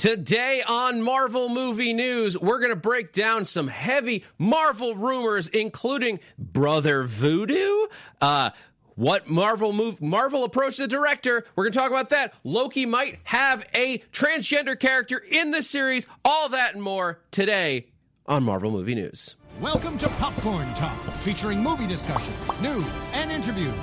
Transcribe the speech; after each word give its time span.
Today 0.00 0.62
on 0.66 1.02
Marvel 1.02 1.50
Movie 1.50 1.92
News, 1.92 2.34
we're 2.38 2.58
going 2.58 2.70
to 2.70 2.74
break 2.74 3.12
down 3.12 3.44
some 3.44 3.68
heavy 3.68 4.24
Marvel 4.38 4.94
rumors, 4.94 5.50
including 5.50 6.20
Brother 6.38 7.02
Voodoo, 7.02 7.84
uh, 8.22 8.48
what 8.94 9.28
Marvel 9.28 9.74
move 9.74 10.00
Marvel 10.00 10.44
approached 10.44 10.78
the 10.78 10.88
director. 10.88 11.44
We're 11.54 11.64
going 11.64 11.72
to 11.72 11.78
talk 11.78 11.90
about 11.90 12.08
that. 12.08 12.32
Loki 12.44 12.86
might 12.86 13.18
have 13.24 13.62
a 13.74 13.98
transgender 14.10 14.80
character 14.80 15.18
in 15.18 15.50
the 15.50 15.62
series. 15.62 16.06
All 16.24 16.48
that 16.48 16.72
and 16.72 16.82
more 16.82 17.20
today 17.30 17.88
on 18.24 18.42
Marvel 18.42 18.70
Movie 18.70 18.94
News. 18.94 19.36
Welcome 19.60 19.98
to 19.98 20.08
Popcorn 20.08 20.72
Talk, 20.72 20.98
featuring 21.16 21.62
movie 21.62 21.86
discussion, 21.86 22.32
news, 22.62 22.86
and 23.12 23.30
interviews. 23.30 23.74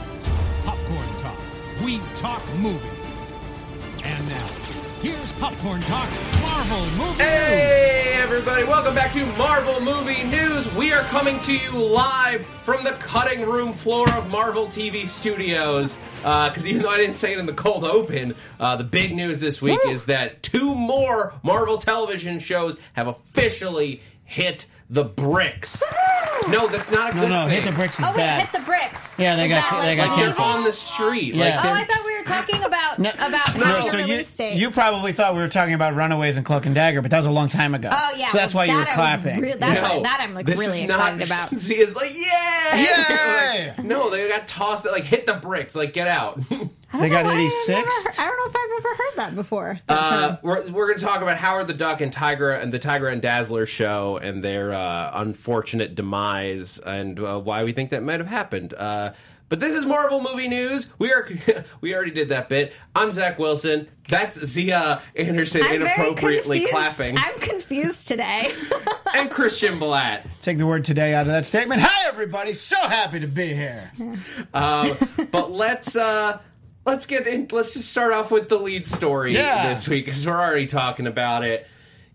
Popcorn 0.66 1.18
Talk. 1.20 1.40
We 1.86 2.00
talk 2.16 2.42
movies. 2.56 2.82
And 4.04 4.30
now, 4.30 4.67
here's 5.08 5.32
Popcorn 5.34 5.82
Talk's 5.84 6.42
Marvel 6.42 6.82
Movie 6.98 6.98
News. 6.98 7.22
Hey, 7.22 8.14
everybody, 8.18 8.66
welcome 8.66 8.94
back 8.94 9.14
to 9.14 9.26
Marvel 9.38 9.80
Movie 9.80 10.24
News. 10.24 10.74
We 10.76 10.92
are 10.92 11.02
coming 11.04 11.40
to 11.42 11.58
you 11.58 11.82
live 11.82 12.46
from 12.46 12.84
the 12.84 12.92
cutting 12.92 13.46
room 13.46 13.72
floor 13.72 14.10
of 14.18 14.30
Marvel 14.30 14.66
TV 14.66 15.08
Studios. 15.08 15.98
Because 16.18 16.68
even 16.68 16.82
though 16.82 16.90
I 16.90 16.98
didn't 16.98 17.16
say 17.16 17.32
it 17.32 17.40
in 17.40 17.46
the 17.46 17.54
cold 17.54 17.86
open, 17.86 18.36
uh, 18.60 18.76
the 18.76 18.84
big 18.84 19.16
news 19.16 19.40
this 19.40 19.62
week 19.62 19.80
is 19.88 20.06
that 20.06 20.44
two 20.44 20.76
more 20.76 21.34
Marvel 21.42 21.78
television 21.78 22.38
shows 22.40 22.76
have 22.94 23.08
officially 23.08 24.02
hit 24.26 24.66
the 24.90 25.04
bricks. 25.04 25.82
No, 26.50 26.68
that's 26.68 26.90
not 26.90 27.10
a 27.10 27.18
good 27.20 27.30
no, 27.30 27.46
thing. 27.48 27.62
hit 27.62 27.66
the 27.66 27.76
bricks 27.76 28.00
is 28.00 28.06
Oh 28.06 28.10
wait, 28.12 28.18
bad. 28.18 28.42
hit 28.48 28.60
the 28.62 28.66
bricks. 28.66 29.02
Yeah, 29.20 29.36
they 29.36 29.46
Is 29.46 29.50
got- 29.50 29.70
that, 29.70 29.82
they 29.82 29.98
like, 29.98 29.98
got 29.98 30.08
what 30.10 30.16
They're 30.18 30.26
canceled. 30.28 30.48
on 30.48 30.64
the 30.64 30.72
street. 30.72 31.36
Yeah. 31.36 31.44
Like 31.44 31.60
Oh, 31.60 31.64
they're 31.64 31.76
I 31.76 31.84
thought 31.84 32.06
we 32.06 32.18
were 32.18 32.24
talking 32.24 32.64
about 32.64 33.00
No, 33.00 33.10
about 33.10 33.56
no, 33.58 33.66
Mario 33.66 33.82
so 33.86 33.98
Real 33.98 34.08
you 34.08 34.16
Estate. 34.18 34.54
you 34.58 34.72
probably 34.72 35.12
thought 35.12 35.34
we 35.36 35.42
were 35.42 35.50
talking 35.50 35.74
about 35.74 35.96
Runaways 35.96 36.38
and 36.38 36.46
Cloak 36.46 36.66
and 36.66 36.74
Dagger, 36.74 37.02
but 37.02 37.12
that 37.12 37.18
was 37.18 37.26
a 37.26 37.32
long 37.32 37.50
time 37.50 37.76
ago. 37.76 37.90
Oh 37.92 38.14
yeah, 38.16 38.28
so 38.30 38.38
that's 38.38 38.54
well, 38.54 38.66
why 38.66 38.72
you 38.72 38.78
were 38.78 38.86
that 38.86 38.98
I 38.98 39.16
was 39.16 39.22
clapping. 39.24 39.42
real- 39.42 39.58
that's 39.58 39.82
No, 39.94 40.02
that 40.04 40.20
I'm 40.22 40.34
like 40.34 40.46
this 40.46 40.60
really 40.60 40.78
is 40.78 40.84
excited 40.84 41.18
not, 41.20 41.26
about. 41.50 41.60
See, 41.60 41.74
it's 41.76 41.96
like, 41.96 42.14
yeah, 42.16 42.76
Yay! 42.78 43.74
Like, 43.78 43.84
no, 43.86 44.10
they 44.10 44.30
got 44.30 44.48
tossed. 44.48 44.86
Like, 44.86 45.04
hit 45.04 45.26
the 45.26 45.34
bricks. 45.34 45.76
Like, 45.76 45.92
get 45.92 46.08
out. 46.08 46.40
I 46.90 46.94
don't 46.94 47.02
They 47.02 47.10
got 47.10 47.26
know 47.26 47.32
why 47.32 47.38
I've 47.38 47.52
86th? 47.52 47.68
never- 47.70 48.22
I 48.22 48.26
don't 48.26 48.38
know 48.38 48.50
if 48.50 48.56
I've 48.56 48.78
ever 48.86 48.96
heard 48.96 49.14
that 49.18 49.36
before. 49.36 49.80
uh, 49.90 50.38
we're 50.42 50.62
we're 50.72 50.88
going 50.88 50.98
to 50.98 51.04
talk 51.06 51.22
about 51.22 51.38
Howard 51.38 51.68
the 51.68 51.74
Duck 51.74 52.00
and 52.02 52.14
Tigra 52.14 52.62
and 52.62 52.72
the 52.72 52.80
Tigra 52.80 53.12
and 53.12 53.22
Dazzler 53.22 53.66
show 53.66 54.18
and 54.18 54.44
their 54.44 54.74
uh, 54.74 55.12
unfortunate 55.16 55.96
demise 55.96 56.80
and 56.80 57.20
uh, 57.20 57.40
why 57.40 57.64
we 57.66 57.74
think 57.74 57.90
that 57.90 58.04
might 58.04 58.20
have 58.20 58.30
happened. 58.30 58.74
Uh, 58.74 59.12
but 59.50 59.60
this 59.62 59.74
is 59.74 59.86
Marvel 59.86 60.22
movie 60.22 60.48
news. 60.50 60.88
We 61.00 61.12
are 61.14 61.28
we 61.82 61.94
already 61.96 62.12
did 62.12 62.30
that 62.30 62.48
bit. 62.50 62.74
I'm 62.96 63.12
Zach 63.12 63.38
Wilson. 63.40 63.88
That's 64.10 64.42
Zia 64.46 65.02
Anderson 65.16 65.64
I'm 65.64 65.68
very 65.80 65.84
inappropriately 65.84 66.60
confused. 66.62 66.74
clapping, 66.96 67.18
I'm 67.18 67.40
confused 67.40 68.08
today. 68.08 68.54
and 69.16 69.30
Christian 69.30 69.80
Blatt. 69.80 70.26
Take 70.42 70.58
the 70.58 70.66
word 70.66 70.86
today 70.86 71.14
out 71.14 71.28
of 71.28 71.34
that 71.34 71.46
statement. 71.46 71.82
Hi, 71.82 72.08
everybody. 72.08 72.54
So 72.54 72.78
happy 72.80 73.20
to 73.20 73.28
be 73.28 73.54
here. 73.54 73.92
Um, 74.54 74.98
but 75.32 75.52
let's 75.52 75.96
uh, 75.96 76.40
let's 76.88 77.06
get 77.06 77.28
in. 77.28 77.48
Let's 77.52 77.74
just 77.74 77.92
start 77.92 78.14
off 78.14 78.32
with 78.32 78.50
the 78.50 78.58
lead 78.58 78.86
story 78.86 79.34
Yeah. 79.36 79.70
this 79.70 79.88
week 79.88 80.06
because 80.06 80.26
we're 80.26 80.34
already 80.34 80.66
talking 80.66 81.06
about 81.06 81.44
it. 81.44 81.68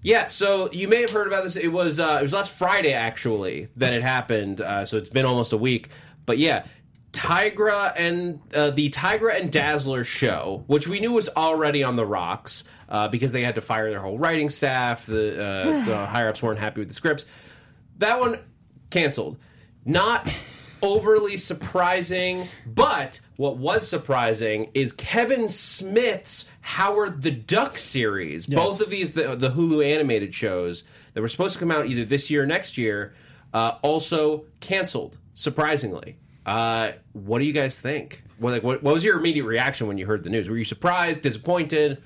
Yeah, 0.05 0.27
so 0.27 0.69
you 0.73 0.89
may 0.89 1.03
have 1.03 1.11
heard 1.11 1.29
about 1.29 1.45
this. 1.45 1.55
It 1.55 1.69
was 1.69 2.01
uh, 2.01 2.17
it 2.19 2.23
was 2.23 2.33
last 2.33 2.57
Friday 2.59 2.93
actually 2.93 3.69
that 3.77 3.93
it 3.93 4.03
happened. 4.03 4.61
Uh, 4.61 4.85
so 4.85 4.97
it's 4.97 5.11
been 5.11 5.25
almost 5.25 5.53
a 5.53 5.57
week. 5.57 5.91
But 6.27 6.39
yeah, 6.39 6.65
Tigra 7.13 7.93
and 7.97 8.41
uh, 8.53 8.71
the 8.71 8.91
Tigra 8.91 9.39
and 9.41 9.53
Dazzler 9.53 10.03
show, 10.03 10.65
which 10.67 10.89
we 10.89 10.99
knew 10.99 11.13
was 11.13 11.29
already 11.29 11.85
on 11.85 11.95
the 11.95 12.05
rocks 12.07 12.65
uh, 12.89 13.07
because 13.09 13.31
they 13.31 13.43
had 13.45 13.55
to 13.55 13.61
fire 13.61 13.91
their 13.91 14.01
whole 14.01 14.19
writing 14.19 14.51
staff. 14.51 15.07
The, 15.07 15.41
uh, 15.41 15.65
the 15.87 16.07
higher 16.07 16.29
ups 16.29 16.43
weren't 16.43 16.59
happy 16.59 16.81
with 16.81 16.89
the 16.89 16.95
scripts. 16.95 17.25
That 17.99 18.19
one 18.19 18.41
canceled. 18.91 19.37
Not 19.85 20.35
overly 20.83 21.37
surprising, 21.37 22.49
but 22.67 23.21
what 23.37 23.57
was 23.57 23.89
surprising 23.89 24.71
is 24.75 24.93
Kevin 24.93 25.49
Smith's 25.49 26.45
Howard 26.61 27.23
the 27.23 27.31
Duck 27.31 27.79
series. 27.79 28.47
Both 28.47 28.81
of 28.81 28.91
these, 28.91 29.13
the, 29.13 29.37
the 29.37 29.51
Hulu 29.51 29.85
animated 29.85 30.35
shows 30.35 30.85
that 31.15 31.21
were 31.21 31.29
supposed 31.29 31.55
to 31.55 31.59
come 31.61 31.71
out 31.71 31.87
either 31.87 32.05
this 32.05 32.31
year 32.31 32.43
or 32.43 32.47
next 32.47 32.77
year, 32.77 33.15
uh, 33.55 33.77
also 33.83 34.45
canceled. 34.61 35.17
Surprisingly, 35.35 36.19
uh, 36.45 36.93
what 37.13 37.39
do 37.39 37.45
you 37.45 37.53
guys 37.53 37.79
think? 37.79 38.23
What, 38.39 38.53
like, 38.53 38.63
what, 38.63 38.83
what 38.83 38.93
was 38.93 39.05
your 39.05 39.19
immediate 39.19 39.45
reaction 39.45 39.87
when 39.87 39.99
you 39.99 40.07
heard 40.07 40.25
the 40.25 40.31
news? 40.31 40.49
Were 40.49 40.59
you 40.59 40.65
surprised, 40.65 41.23
disappointed? 41.23 42.03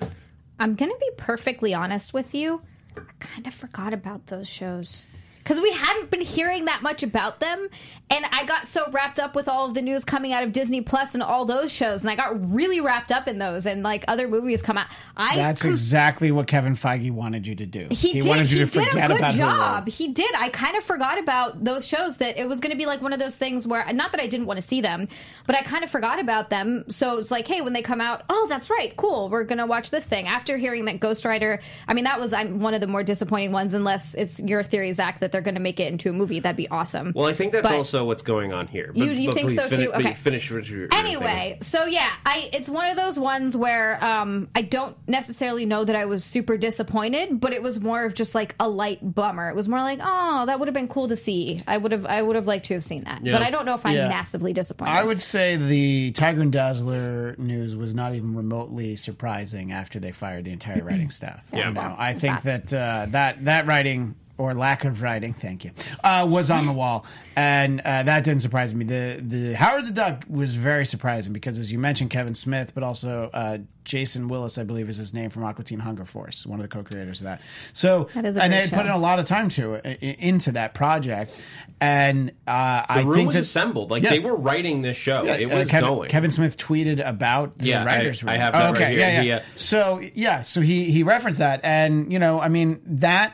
I'm 0.59 0.75
gonna 0.75 0.97
be 0.99 1.09
perfectly 1.17 1.73
honest 1.73 2.13
with 2.13 2.33
you. 2.33 2.61
I 2.95 3.01
kind 3.19 3.45
of 3.45 3.53
forgot 3.53 3.93
about 3.93 4.27
those 4.27 4.47
shows 4.47 5.07
because 5.47 5.61
we 5.61 5.71
hadn't 5.71 6.11
been 6.11 6.19
hearing 6.19 6.65
that 6.65 6.83
much 6.83 7.03
about 7.03 7.39
them, 7.39 7.69
and 8.09 8.25
I 8.33 8.43
got 8.43 8.67
so 8.67 8.91
wrapped 8.91 9.17
up 9.17 9.33
with 9.33 9.47
all 9.47 9.65
of 9.65 9.73
the 9.73 9.81
news 9.81 10.03
coming 10.03 10.33
out 10.33 10.43
of 10.43 10.51
Disney 10.51 10.81
Plus 10.81 11.13
and 11.13 11.23
all 11.23 11.45
those 11.45 11.71
shows, 11.71 12.03
and 12.03 12.11
I 12.11 12.15
got 12.15 12.53
really 12.53 12.81
wrapped 12.81 13.13
up 13.13 13.29
in 13.29 13.37
those, 13.37 13.65
and 13.65 13.81
like 13.81 14.03
other 14.09 14.27
movies 14.27 14.61
come 14.61 14.77
out. 14.77 14.87
I 15.15 15.37
That's 15.37 15.61
com- 15.61 15.71
exactly 15.71 16.31
what 16.31 16.47
Kevin 16.47 16.75
Feige 16.75 17.11
wanted 17.11 17.47
you 17.47 17.55
to 17.55 17.65
do. 17.65 17.87
He, 17.91 18.19
did. 18.19 18.25
wanted 18.27 18.51
you 18.51 18.57
he 18.59 18.65
to 18.65 18.71
did 18.71 18.89
forget 18.89 19.05
a 19.05 19.07
good 19.07 19.19
about 19.19 19.33
Hulu. 19.35 19.37
job. 19.37 19.87
He 19.87 20.09
did. 20.09 20.29
I 20.35 20.49
kind 20.49 20.75
of 20.75 20.83
forgot 20.83 21.17
about 21.17 21.63
those 21.63 21.87
shows. 21.87 22.17
That 22.17 22.37
it 22.37 22.45
was 22.49 22.59
going 22.59 22.71
to 22.71 22.77
be 22.77 22.85
like 22.85 23.01
one 23.01 23.13
of 23.13 23.19
those 23.19 23.37
things 23.37 23.65
where, 23.65 23.89
not 23.93 24.11
that 24.11 24.19
I 24.19 24.27
didn't 24.27 24.47
want 24.47 24.57
to 24.61 24.67
see 24.67 24.81
them, 24.81 25.07
but 25.45 25.55
I 25.55 25.61
kind 25.61 25.85
of 25.85 25.89
forgot 25.89 26.19
about 26.19 26.49
them. 26.49 26.83
So 26.89 27.19
it's 27.19 27.31
like, 27.31 27.47
hey, 27.47 27.61
when 27.61 27.71
they 27.71 27.81
come 27.81 28.01
out, 28.01 28.23
oh, 28.29 28.47
that's 28.49 28.69
right, 28.69 28.93
cool. 28.97 29.29
We're 29.29 29.45
going 29.45 29.59
to 29.59 29.65
watch 29.65 29.91
this 29.91 30.05
thing. 30.05 30.27
After 30.27 30.57
hearing 30.57 30.83
that 30.85 30.99
Ghost 30.99 31.23
Rider, 31.23 31.61
I 31.87 31.93
mean, 31.93 32.03
that 32.03 32.19
was 32.19 32.33
I'm 32.33 32.59
one 32.59 32.73
of 32.73 32.81
the 32.81 32.87
more 32.87 33.03
disappointing 33.03 33.53
ones. 33.53 33.73
Unless 33.73 34.13
it's 34.15 34.39
your 34.39 34.61
theory, 34.61 34.91
Zach, 34.91 35.19
that 35.19 35.36
they're 35.37 35.43
going 35.43 35.53
to 35.55 35.61
make 35.61 35.79
it 35.79 35.91
into 35.91 36.09
a 36.09 36.13
movie. 36.13 36.39
That'd 36.39 36.57
be 36.57 36.67
awesome. 36.69 37.11
Well, 37.15 37.27
I 37.27 37.33
think 37.33 37.51
that's 37.51 37.69
But- 37.69 37.75
also 37.77 38.05
what's 38.05 38.23
going 38.23 38.53
on 38.53 38.65
here. 38.67 38.91
You- 38.95 39.11
you 39.11 39.31
think 39.31 39.47
please 39.49 39.61
so, 39.61 39.69
fini- 39.69 39.85
too? 39.85 39.91
but 39.93 40.01
Okay. 40.01 40.13
Finish 40.15 40.51
what 40.51 40.67
you're. 40.67 40.87
Anyway, 40.93 41.57
so 41.61 41.85
yeah, 41.85 42.09
I 42.25 42.49
it's 42.53 42.67
one 42.69 42.87
of 42.89 42.97
those 42.97 43.19
ones 43.19 43.55
where 43.55 44.03
um, 44.03 44.47
I 44.55 44.61
don't 44.63 44.95
necessarily 45.07 45.65
know 45.67 45.83
that 45.85 45.95
I 45.95 46.05
was 46.05 46.23
super 46.23 46.57
disappointed, 46.57 47.39
but 47.39 47.53
it 47.53 47.61
was 47.61 47.79
more 47.79 48.03
of 48.05 48.15
just 48.15 48.33
like 48.33 48.55
a 48.59 48.67
light 48.67 48.99
bummer. 49.13 49.49
It 49.49 49.55
was 49.55 49.69
more 49.69 49.79
like, 49.79 49.99
oh, 50.01 50.45
that 50.47 50.59
would 50.59 50.67
have 50.67 50.73
been 50.73 50.87
cool 50.87 51.07
to 51.09 51.15
see. 51.15 51.61
I 51.67 51.77
would 51.77 51.91
have 51.91 52.05
I 52.07 52.21
would 52.21 52.35
have 52.35 52.47
liked 52.47 52.65
to 52.65 52.73
have 52.73 52.83
seen 52.83 53.03
that, 53.03 53.23
Yeah. 53.23 53.33
but 53.33 53.43
I 53.43 53.51
don't 53.51 53.65
know 53.65 53.75
if 53.75 53.85
I'm 53.85 53.95
Yeah. 53.95 54.09
massively 54.09 54.53
disappointed. 54.53 54.91
I 54.91 55.03
would 55.03 55.21
say 55.21 55.55
the 55.55 56.11
Tigra 56.13 56.41
and 56.41 56.51
Dazzler 56.51 57.35
news 57.37 57.75
was 57.75 57.93
not 57.93 58.15
even 58.15 58.35
remotely 58.35 58.95
surprising 58.95 59.71
after 59.71 59.99
they 59.99 60.11
fired 60.11 60.45
the 60.45 60.51
entire 60.51 60.83
writing 60.83 61.09
staff. 61.11 61.41
Yeah. 61.53 61.67
You 61.67 61.73
know, 61.75 61.95
I 61.97 62.13
think 62.13 62.41
that 62.43 62.73
uh, 62.73 63.07
that 63.11 63.45
that 63.45 63.67
writing 63.67 64.15
or 64.37 64.53
lack 64.53 64.85
of 64.85 65.01
writing, 65.01 65.33
thank 65.33 65.63
you, 65.65 65.71
uh, 66.03 66.25
was 66.29 66.51
on 66.51 66.65
the 66.65 66.71
wall, 66.81 67.05
and 67.35 67.79
uh, 67.81 68.03
that 68.03 68.23
didn't 68.23 68.41
surprise 68.41 68.73
me. 68.73 68.85
The 68.85 69.19
the 69.21 69.53
Howard 69.53 69.85
the 69.85 69.91
Duck 69.91 70.23
was 70.29 70.55
very 70.55 70.85
surprising 70.85 71.33
because, 71.33 71.57
as 71.59 71.71
you 71.71 71.79
mentioned, 71.79 72.09
Kevin 72.11 72.35
Smith, 72.35 72.73
but 72.75 72.83
also 72.83 73.29
uh, 73.33 73.57
Jason 73.83 74.27
Willis, 74.27 74.57
I 74.57 74.63
believe 74.63 74.89
is 74.89 74.97
his 74.97 75.13
name 75.13 75.29
from 75.29 75.43
Aqua 75.43 75.63
Teen 75.63 75.79
Hunger 75.79 76.05
Force, 76.05 76.45
one 76.45 76.59
of 76.59 76.63
the 76.69 76.75
co-creators 76.75 77.21
of 77.21 77.25
that. 77.25 77.41
So, 77.73 78.09
That 78.13 78.25
is 78.25 78.37
a 78.37 78.43
and 78.43 78.51
they 78.53 78.57
great 78.57 78.69
had 78.69 78.77
put 78.77 78.85
in 78.85 78.91
a 78.91 78.97
lot 78.97 79.19
of 79.19 79.25
time 79.25 79.49
to 79.49 79.75
into 80.21 80.51
that 80.53 80.73
project, 80.73 81.41
and 81.79 82.31
uh, 82.47 82.81
the 82.81 82.91
I 82.93 83.01
room 83.03 83.15
think 83.15 83.27
was 83.27 83.35
that, 83.35 83.41
assembled. 83.41 83.91
Like 83.91 84.03
Yeah. 84.03 84.09
they 84.11 84.19
were 84.19 84.35
writing 84.35 84.81
this 84.81 84.97
show. 84.97 85.25
it 85.25 85.51
uh, 85.51 85.57
was 85.57 85.69
Kevin, 85.69 85.89
going. 85.89 86.09
Kevin 86.09 86.31
Smith 86.31 86.57
tweeted 86.57 87.05
about 87.07 87.57
the 87.57 87.65
Yeah, 87.67 87.81
I- 87.81 87.85
writers' 87.85 88.23
I 88.23 88.31
room. 88.33 88.41
have 88.41 88.53
that 88.53 88.61
Oh, 88.69 88.73
right 88.73 88.81
okay, 88.81 88.91
here. 88.91 88.99
yeah, 88.99 89.09
yeah. 89.15 89.21
He, 89.23 89.31
uh, 89.31 89.39
so 89.55 90.01
yeah, 90.13 90.41
so 90.43 90.61
he 90.61 90.91
he 90.91 91.03
referenced 91.03 91.39
that, 91.39 91.61
and 91.63 92.11
you 92.11 92.19
know, 92.19 92.39
I 92.39 92.49
mean 92.49 92.81
that. 92.85 93.33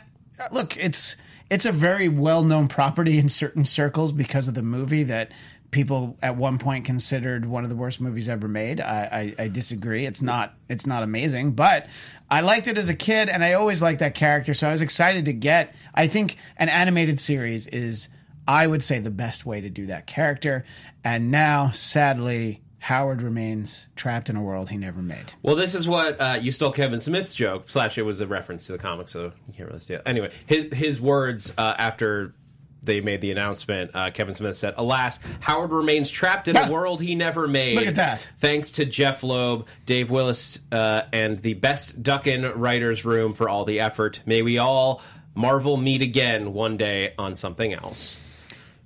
Look, 0.51 0.77
it's 0.77 1.15
it's 1.49 1.65
a 1.65 1.71
very 1.71 2.09
well 2.09 2.43
known 2.43 2.67
property 2.67 3.17
in 3.19 3.29
certain 3.29 3.65
circles 3.65 4.11
because 4.11 4.47
of 4.47 4.53
the 4.53 4.61
movie 4.61 5.03
that 5.03 5.31
people 5.71 6.17
at 6.21 6.37
one 6.37 6.57
point 6.59 6.85
considered 6.85 7.45
one 7.45 7.63
of 7.63 7.69
the 7.69 7.75
worst 7.75 7.99
movies 7.99 8.29
ever 8.29 8.47
made. 8.47 8.79
I, 8.79 9.33
I, 9.37 9.43
I 9.43 9.47
disagree. 9.49 10.05
It's 10.05 10.21
not 10.21 10.53
it's 10.69 10.85
not 10.85 11.03
amazing, 11.03 11.51
but 11.51 11.87
I 12.29 12.41
liked 12.41 12.67
it 12.67 12.77
as 12.77 12.89
a 12.89 12.93
kid, 12.93 13.29
and 13.29 13.43
I 13.43 13.53
always 13.53 13.81
liked 13.81 13.99
that 13.99 14.15
character. 14.15 14.53
So 14.53 14.67
I 14.67 14.71
was 14.71 14.81
excited 14.81 15.25
to 15.25 15.33
get. 15.33 15.75
I 15.93 16.07
think 16.07 16.37
an 16.57 16.69
animated 16.69 17.19
series 17.19 17.67
is, 17.67 18.09
I 18.47 18.65
would 18.65 18.83
say, 18.83 18.99
the 18.99 19.11
best 19.11 19.45
way 19.45 19.61
to 19.61 19.69
do 19.69 19.87
that 19.87 20.07
character. 20.07 20.63
And 21.03 21.29
now, 21.29 21.71
sadly, 21.71 22.61
Howard 22.83 23.21
remains 23.21 23.85
trapped 23.95 24.29
in 24.29 24.35
a 24.35 24.41
world 24.41 24.69
he 24.69 24.75
never 24.75 25.01
made. 25.01 25.31
Well, 25.41 25.55
this 25.55 25.73
is 25.73 25.87
what 25.87 26.19
uh, 26.19 26.37
you 26.41 26.51
stole 26.51 26.73
Kevin 26.73 26.99
Smith's 26.99 27.33
joke. 27.33 27.69
Slash, 27.69 27.97
it 27.97 28.01
was 28.01 28.19
a 28.19 28.27
reference 28.27 28.65
to 28.65 28.73
the 28.73 28.77
comic, 28.77 29.07
so 29.07 29.31
you 29.47 29.53
can't 29.55 29.69
really 29.69 29.79
steal. 29.79 29.99
it. 29.99 30.03
Anyway, 30.05 30.31
his 30.47 30.73
his 30.73 30.99
words 30.99 31.53
uh, 31.57 31.75
after 31.77 32.35
they 32.81 32.99
made 32.99 33.21
the 33.21 33.31
announcement. 33.31 33.91
Uh, 33.93 34.11
Kevin 34.11 34.35
Smith 34.35 34.57
said, 34.57 34.73
"Alas, 34.75 35.21
Howard 35.39 35.71
remains 35.71 36.09
trapped 36.09 36.49
in 36.49 36.57
a 36.57 36.69
world 36.69 37.01
he 37.01 37.15
never 37.15 37.47
made." 37.47 37.77
Look 37.77 37.87
at 37.87 37.95
that. 37.95 38.27
Thanks 38.39 38.71
to 38.71 38.83
Jeff 38.83 39.23
Loeb, 39.23 39.65
Dave 39.85 40.11
Willis, 40.11 40.59
uh, 40.69 41.03
and 41.13 41.39
the 41.39 41.53
best 41.53 42.03
Duckin 42.03 42.51
writers' 42.53 43.05
room 43.05 43.31
for 43.31 43.47
all 43.47 43.63
the 43.63 43.79
effort. 43.79 44.19
May 44.25 44.41
we 44.41 44.57
all 44.57 45.01
Marvel 45.35 45.77
meet 45.77 46.01
again 46.01 46.51
one 46.51 46.75
day 46.75 47.13
on 47.17 47.37
something 47.37 47.71
else. 47.71 48.19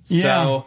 So. 0.04 0.66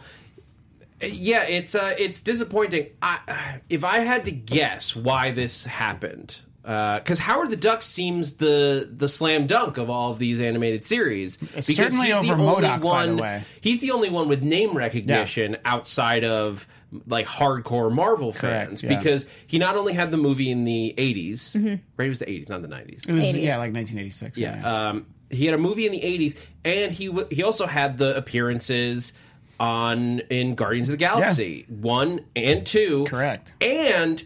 Yeah, 1.02 1.44
it's 1.44 1.74
uh, 1.74 1.94
it's 1.98 2.20
disappointing. 2.20 2.88
I, 3.02 3.60
if 3.68 3.84
I 3.84 3.98
had 4.00 4.24
to 4.26 4.30
guess 4.32 4.94
why 4.94 5.30
this 5.32 5.64
happened, 5.66 6.36
because 6.62 7.18
Howard 7.18 7.50
the 7.50 7.56
Duck 7.56 7.82
seems 7.82 8.34
the 8.34 8.88
the 8.90 9.08
slam 9.08 9.46
dunk 9.46 9.78
of 9.78 9.90
all 9.90 10.12
of 10.12 10.18
these 10.18 10.40
animated 10.40 10.84
series. 10.84 11.36
because 11.38 11.66
certainly 11.74 12.06
he's 12.06 12.14
over 12.16 12.34
the 12.36 12.42
only 12.42 12.62
MODOK, 12.68 12.80
by 12.82 13.06
the 13.06 13.12
one. 13.12 13.16
way. 13.16 13.42
He's 13.60 13.80
the 13.80 13.90
only 13.90 14.10
one 14.10 14.28
with 14.28 14.42
name 14.42 14.76
recognition 14.76 15.56
outside 15.64 16.24
of 16.24 16.68
like 17.06 17.26
hardcore 17.26 17.90
Marvel 17.90 18.32
Correct, 18.34 18.68
fans 18.68 18.82
yeah. 18.82 18.96
because 18.96 19.24
he 19.46 19.58
not 19.58 19.76
only 19.76 19.94
had 19.94 20.10
the 20.10 20.18
movie 20.18 20.50
in 20.50 20.64
the 20.64 20.94
80s, 20.98 21.56
Mm-hmm. 21.56 21.74
right? 21.96 22.04
It 22.04 22.08
was 22.10 22.18
the 22.18 22.26
80s, 22.26 22.48
not 22.50 22.60
the 22.60 22.68
90s. 22.68 23.08
It 23.08 23.14
was 23.14 23.24
80s. 23.24 23.42
yeah, 23.42 23.56
like 23.56 23.72
1986. 23.72 24.36
Yeah. 24.36 24.88
Um, 24.90 25.06
he 25.30 25.46
had 25.46 25.54
a 25.54 25.58
movie 25.58 25.86
in 25.86 25.92
the 25.92 26.00
80s, 26.02 26.36
and 26.66 26.92
he 26.92 27.06
w- 27.06 27.26
he 27.30 27.42
also 27.42 27.66
had 27.66 27.96
the 27.96 28.14
appearances 28.14 29.14
on 29.60 30.20
in 30.30 30.54
Guardians 30.54 30.88
of 30.88 30.94
the 30.94 30.98
Galaxy 30.98 31.66
one 31.68 32.24
and 32.34 32.66
two. 32.66 33.04
Correct. 33.04 33.54
And 33.60 34.24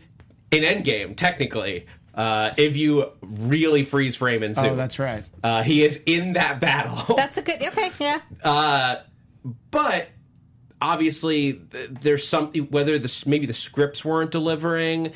in 0.51 0.63
Endgame, 0.63 1.17
technically, 1.17 1.87
uh, 2.15 2.53
if 2.57 2.77
you 2.77 3.13
really 3.21 3.85
freeze 3.85 4.17
frame 4.17 4.43
and 4.43 4.55
zoom. 4.55 4.73
Oh, 4.73 4.77
that's 4.77 4.99
right. 4.99 5.25
Uh, 5.43 5.63
he 5.63 5.85
is 5.85 6.03
in 6.07 6.33
that 6.35 6.61
battle. 6.61 7.15
That's 7.17 7.37
a 7.37 7.43
good. 7.43 7.63
Okay, 7.63 7.91
yeah. 8.01 8.21
Uh, 8.43 8.97
but 9.71 10.09
obviously 10.81 11.55
th- 11.55 11.91
there's 11.91 12.27
something 12.27 12.65
whether 12.65 12.99
the 12.99 13.23
maybe 13.27 13.47
the 13.47 13.55
scripts 13.55 14.05
weren't 14.05 14.31
delivering 14.31 15.13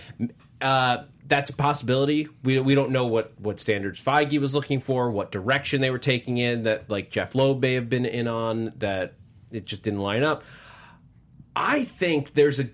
uh, 0.61 1.05
that's 1.27 1.51
a 1.51 1.53
possibility 1.53 2.29
we, 2.43 2.59
we 2.61 2.75
don't 2.75 2.91
know 2.91 3.07
what 3.07 3.39
what 3.39 3.61
standards 3.61 4.03
Feige 4.03 4.41
was 4.41 4.55
looking 4.55 4.81
for 4.81 5.11
what 5.11 5.31
direction 5.31 5.81
they 5.81 5.91
were 5.91 5.99
taking 5.99 6.39
in 6.39 6.63
that 6.63 6.89
like 6.89 7.11
Jeff 7.11 7.35
Loeb 7.35 7.61
may 7.61 7.75
have 7.75 7.89
been 7.89 8.07
in 8.07 8.27
on 8.27 8.73
that 8.79 9.15
it 9.51 9.65
just 9.67 9.83
didn't 9.83 10.01
line 10.01 10.23
up 10.25 10.43
I 11.57 11.85
think 11.85 12.35
there's 12.35 12.61
a 12.61 12.69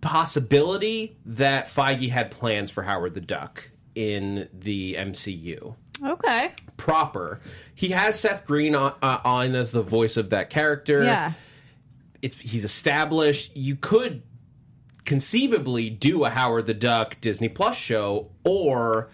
possibility 0.00 1.18
that 1.26 1.66
Feige 1.66 2.08
had 2.10 2.30
plans 2.30 2.70
for 2.70 2.82
Howard 2.82 3.14
the 3.14 3.20
Duck 3.20 3.70
in 3.94 4.48
the 4.52 4.94
MCU 4.94 5.74
Okay. 6.02 6.52
proper. 6.78 7.40
He 7.74 7.90
has 7.90 8.18
Seth 8.18 8.46
Green 8.46 8.74
on, 8.74 8.94
uh, 9.02 9.18
on 9.24 9.54
as 9.54 9.70
the 9.72 9.82
voice 9.82 10.16
of 10.16 10.30
that 10.30 10.48
character. 10.48 11.04
Yeah. 11.04 11.32
It's, 12.22 12.40
he's 12.40 12.64
established. 12.64 13.54
You 13.54 13.76
could 13.76 14.22
conceivably 15.04 15.90
do 15.90 16.24
a 16.24 16.30
Howard 16.30 16.64
the 16.66 16.74
Duck 16.74 17.20
Disney 17.20 17.48
Plus 17.50 17.76
show 17.76 18.30
or 18.44 19.10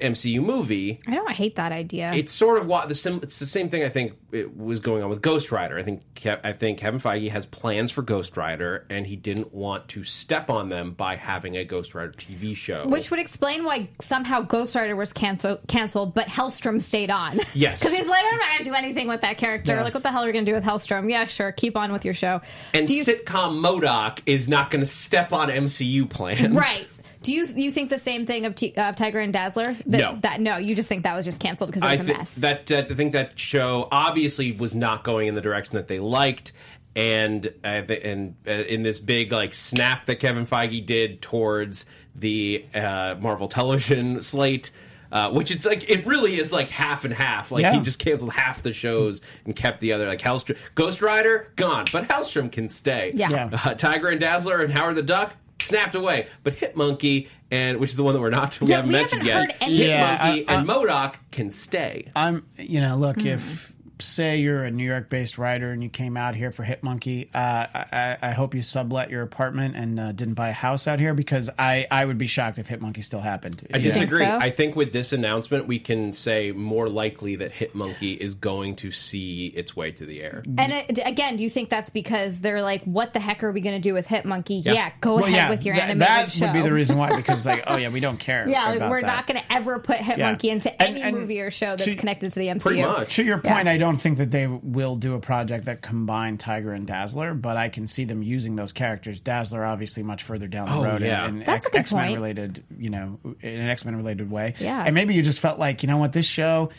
MCU 0.00 0.42
movie. 0.42 0.98
I 1.06 1.14
don't 1.14 1.30
hate 1.30 1.56
that 1.56 1.72
idea. 1.72 2.12
It's 2.14 2.32
sort 2.32 2.58
of 2.58 2.66
what 2.66 2.88
the 2.88 2.94
sim, 2.94 3.20
it's 3.22 3.38
the 3.38 3.46
same 3.46 3.68
thing 3.68 3.82
I 3.84 3.88
think 3.88 4.14
it 4.32 4.56
was 4.56 4.80
going 4.80 5.02
on 5.02 5.10
with 5.10 5.22
Ghost 5.22 5.50
Rider. 5.52 5.78
I 5.78 5.82
think 5.82 6.02
I 6.44 6.52
think 6.52 6.78
Kevin 6.78 7.00
Feige 7.00 7.30
has 7.30 7.46
plans 7.46 7.90
for 7.90 8.02
Ghost 8.02 8.36
Rider 8.36 8.86
and 8.90 9.06
he 9.06 9.16
didn't 9.16 9.54
want 9.54 9.88
to 9.88 10.04
step 10.04 10.50
on 10.50 10.68
them 10.68 10.92
by 10.92 11.16
having 11.16 11.56
a 11.56 11.64
Ghost 11.64 11.94
Rider 11.94 12.12
TV 12.12 12.54
show. 12.54 12.86
Which 12.86 13.10
would 13.10 13.20
explain 13.20 13.64
why 13.64 13.88
somehow 14.00 14.42
Ghost 14.42 14.74
Rider 14.76 14.94
was 14.96 15.12
cancel- 15.12 15.60
canceled, 15.68 16.14
but 16.14 16.26
Helstrom 16.28 16.80
stayed 16.80 17.10
on. 17.10 17.40
Yes. 17.54 17.80
Because 17.80 17.96
he's 17.96 18.08
like, 18.08 18.24
I'm 18.24 18.38
not 18.38 18.48
going 18.48 18.58
to 18.58 18.70
do 18.70 18.74
anything 18.74 19.08
with 19.08 19.22
that 19.22 19.38
character. 19.38 19.74
Yeah. 19.74 19.82
Like, 19.82 19.94
what 19.94 20.02
the 20.02 20.10
hell 20.10 20.22
are 20.22 20.26
you 20.26 20.32
going 20.32 20.44
to 20.44 20.50
do 20.50 20.54
with 20.54 20.64
Helstrom? 20.64 21.10
Yeah, 21.10 21.24
sure. 21.24 21.52
Keep 21.52 21.76
on 21.76 21.92
with 21.92 22.04
your 22.04 22.14
show. 22.14 22.40
and 22.74 22.88
you- 22.88 23.04
sitcom 23.04 23.60
MODOK 23.60 24.20
is 24.26 24.48
not 24.48 24.70
going 24.70 24.80
to 24.80 24.86
step 24.86 25.32
on 25.32 25.48
MCU 25.48 26.08
plans. 26.08 26.54
Right. 26.54 26.86
Do 27.30 27.36
you 27.36 27.46
you 27.54 27.70
think 27.70 27.90
the 27.90 27.98
same 27.98 28.26
thing 28.26 28.44
of, 28.44 28.56
T- 28.56 28.74
of 28.76 28.96
Tigra 28.96 29.22
and 29.22 29.32
Dazzler? 29.32 29.76
That, 29.86 29.98
No. 30.00 30.18
That 30.22 30.40
no, 30.40 30.56
you 30.56 30.74
just 30.74 30.88
think 30.88 31.04
that 31.04 31.14
was 31.14 31.24
just 31.24 31.38
canceled 31.38 31.70
because 31.70 31.84
it 31.84 31.86
I 31.86 31.92
was 31.92 32.00
a 32.00 32.04
thi- 32.04 32.12
mess. 32.14 32.34
that, 32.36 32.66
that 32.66 32.90
I 32.90 32.94
think 32.94 33.12
that 33.12 33.38
show 33.38 33.86
obviously 33.92 34.50
was 34.50 34.74
not 34.74 35.04
going 35.04 35.28
in 35.28 35.36
the 35.36 35.40
direction 35.40 35.76
that 35.76 35.86
they 35.86 36.00
liked, 36.00 36.50
and 36.96 37.46
uh, 37.62 37.82
the, 37.82 38.04
and 38.04 38.34
uh, 38.48 38.50
in 38.50 38.82
this 38.82 38.98
big 38.98 39.30
like 39.30 39.54
snap 39.54 40.06
that 40.06 40.16
Kevin 40.16 40.44
Feige 40.44 40.84
did 40.84 41.22
towards 41.22 41.86
the 42.16 42.64
uh, 42.74 43.14
Marvel 43.20 43.46
television 43.46 44.22
slate. 44.22 44.72
Uh, 45.12 45.28
which 45.32 45.50
it's 45.50 45.66
like 45.66 45.90
it 45.90 46.06
really 46.06 46.38
is 46.38 46.52
like 46.52 46.68
half 46.68 47.04
and 47.04 47.12
half. 47.12 47.50
Like 47.50 47.66
he 47.74 47.80
just 47.80 47.98
canceled 47.98 48.32
half 48.32 48.62
the 48.62 48.72
shows 48.72 49.20
and 49.44 49.56
kept 49.56 49.80
the 49.80 49.92
other. 49.92 50.06
Like 50.06 50.20
Helstrom, 50.20 50.56
Ghost 50.76 51.02
Rider 51.02 51.52
gone, 51.56 51.86
but 51.92 52.06
Helstrom 52.06 52.50
can 52.52 52.68
stay. 52.68 53.10
Yeah. 53.16 53.28
Yeah. 53.28 53.44
Uh, 53.52 53.74
Tigra 53.74 54.12
and 54.12 54.20
Dazzler 54.20 54.60
and 54.62 54.72
Howard 54.72 54.94
the 54.94 55.02
Duck 55.02 55.34
snapped 55.62 55.94
away, 55.94 56.26
but 56.42 56.56
Hitmonkey 56.56 57.28
and 57.50 57.78
which 57.78 57.90
is 57.90 57.96
the 57.96 58.02
one 58.04 58.14
that 58.14 58.20
we're 58.20 58.30
not 58.30 58.60
we 58.60 58.68
Yeah, 58.68 58.76
haven't 58.76 58.88
we 58.90 58.92
mentioned 58.98 59.22
haven't 59.26 59.48
yet. 59.50 59.52
heard 59.60 59.62
any- 59.62 59.74
Yeah, 59.88 60.18
Hitmonkey 60.18 60.44
I- 60.48 60.52
I- 60.52 60.58
and 60.58 60.68
MODOK 60.68 61.14
can 61.32 61.50
stay. 61.50 62.06
I'm, 62.14 62.44
you 62.56 62.80
know, 62.80 62.96
look, 62.96 63.20
Hmm. 63.20 63.26
if 63.26 63.72
say 64.00 64.38
you're 64.38 64.64
a 64.64 64.70
New 64.70 64.84
York 64.84 65.08
based 65.08 65.38
writer 65.38 65.70
and 65.70 65.82
you 65.82 65.88
came 65.88 66.16
out 66.16 66.34
here 66.34 66.50
for 66.50 66.64
Hitmonkey, 66.64 67.28
uh, 67.34 67.38
I, 67.74 68.16
I 68.22 68.30
hope 68.32 68.54
you 68.54 68.62
sublet 68.62 69.10
your 69.10 69.22
apartment 69.22 69.76
and 69.76 69.98
uh, 70.00 70.12
didn't 70.12 70.34
buy 70.34 70.48
a 70.48 70.52
house 70.52 70.86
out 70.86 70.98
here 70.98 71.14
because 71.14 71.50
I, 71.58 71.86
I 71.90 72.04
would 72.04 72.18
be 72.18 72.26
shocked 72.26 72.58
if 72.58 72.68
Hit 72.68 72.80
Monkey 72.80 73.02
still 73.02 73.20
happened. 73.20 73.66
I 73.72 73.78
disagree. 73.78 74.24
so? 74.24 74.38
I 74.40 74.50
think 74.50 74.76
with 74.76 74.92
this 74.92 75.12
announcement, 75.12 75.66
we 75.66 75.78
can 75.78 76.12
say 76.12 76.52
more 76.52 76.88
likely 76.88 77.36
that 77.36 77.52
Hit 77.52 77.74
Monkey 77.74 78.14
is 78.14 78.34
going 78.34 78.76
to 78.76 78.90
see 78.90 79.46
its 79.48 79.76
way 79.76 79.90
to 79.92 80.06
the 80.06 80.22
air. 80.22 80.42
and 80.58 80.72
it, 80.72 80.98
again, 81.04 81.36
do 81.36 81.44
you 81.44 81.50
think 81.50 81.68
that's 81.68 81.90
because 81.90 82.40
they're 82.40 82.62
like, 82.62 82.82
what 82.84 83.12
the 83.12 83.20
heck 83.20 83.42
are 83.44 83.52
we 83.52 83.60
going 83.60 83.76
to 83.76 83.80
do 83.88 83.94
with 83.94 84.06
Hitmonkey? 84.06 84.64
Yeah, 84.64 84.72
Yeah. 84.72 84.92
go 85.00 85.16
Well, 85.16 85.24
ahead 85.24 85.34
yeah, 85.36 85.50
with 85.50 85.64
your 85.64 85.74
that, 85.76 85.90
animated 85.90 86.06
that 86.08 86.32
show. 86.32 86.46
would 86.46 86.52
be 86.54 86.62
the 86.62 86.72
reason 86.72 86.96
why 86.96 87.14
because 87.16 87.38
it's 87.38 87.46
like, 87.46 87.64
oh 87.66 87.76
yeah, 87.80 87.88
we 87.88 88.00
don't 88.00 88.18
care. 88.18 88.48
Yeah, 88.48 88.66
like, 88.66 88.76
about 88.76 88.90
we're 88.90 89.00
that. 89.02 89.06
not 89.06 89.26
going 89.26 89.40
to 89.40 89.52
ever 89.52 89.78
put 89.78 89.98
Hitmonkey 89.98 90.44
Yeah. 90.44 90.52
into 90.52 90.82
And- 90.82 90.90
any 90.96 91.02
and 91.02 91.16
movie 91.16 91.40
or 91.40 91.50
show 91.50 91.70
that's 91.70 91.84
to- 91.84 91.94
connected 91.94 92.30
to 92.32 92.38
the 92.38 92.46
MCU. 92.48 92.60
Pretty 92.60 92.82
much. 92.82 93.16
To 93.16 93.22
your 93.24 93.38
point, 93.38 93.66
Yeah. 93.66 93.72
I 93.72 93.76
don't 93.78 93.89
think 93.96 94.18
that 94.18 94.30
they 94.30 94.46
will 94.46 94.96
do 94.96 95.14
a 95.14 95.20
project 95.20 95.64
that 95.64 95.82
combine 95.82 96.38
Tigra 96.38 96.74
and 96.76 96.86
Dazzler, 96.86 97.34
but 97.34 97.56
I 97.56 97.68
can 97.68 97.86
see 97.86 98.04
them 98.04 98.22
using 98.22 98.56
those 98.56 98.72
characters. 98.72 99.20
Dazzler, 99.20 99.64
obviously, 99.64 100.02
much 100.02 100.22
further 100.22 100.46
down 100.46 100.68
the 100.68 100.74
Oh, 100.74 100.84
road 100.84 101.02
yeah. 101.02 101.26
in, 101.26 101.38
in 101.40 101.44
That's 101.46 101.66
a 101.66 101.70
good 101.70 101.80
X 101.80 101.92
Men 101.92 102.04
point. 102.06 102.16
related, 102.16 102.64
you 102.78 102.90
know, 102.90 103.18
in 103.40 103.60
an 103.60 103.68
X 103.68 103.84
Men 103.84 103.96
related 103.96 104.30
way. 104.30 104.54
Yeah. 104.58 104.82
and 104.84 104.94
maybe 104.94 105.14
you 105.14 105.22
just 105.22 105.40
felt 105.40 105.58
like, 105.58 105.82
you 105.82 105.88
know 105.88 105.98
what, 105.98 106.12
this 106.12 106.26
show 106.26 106.70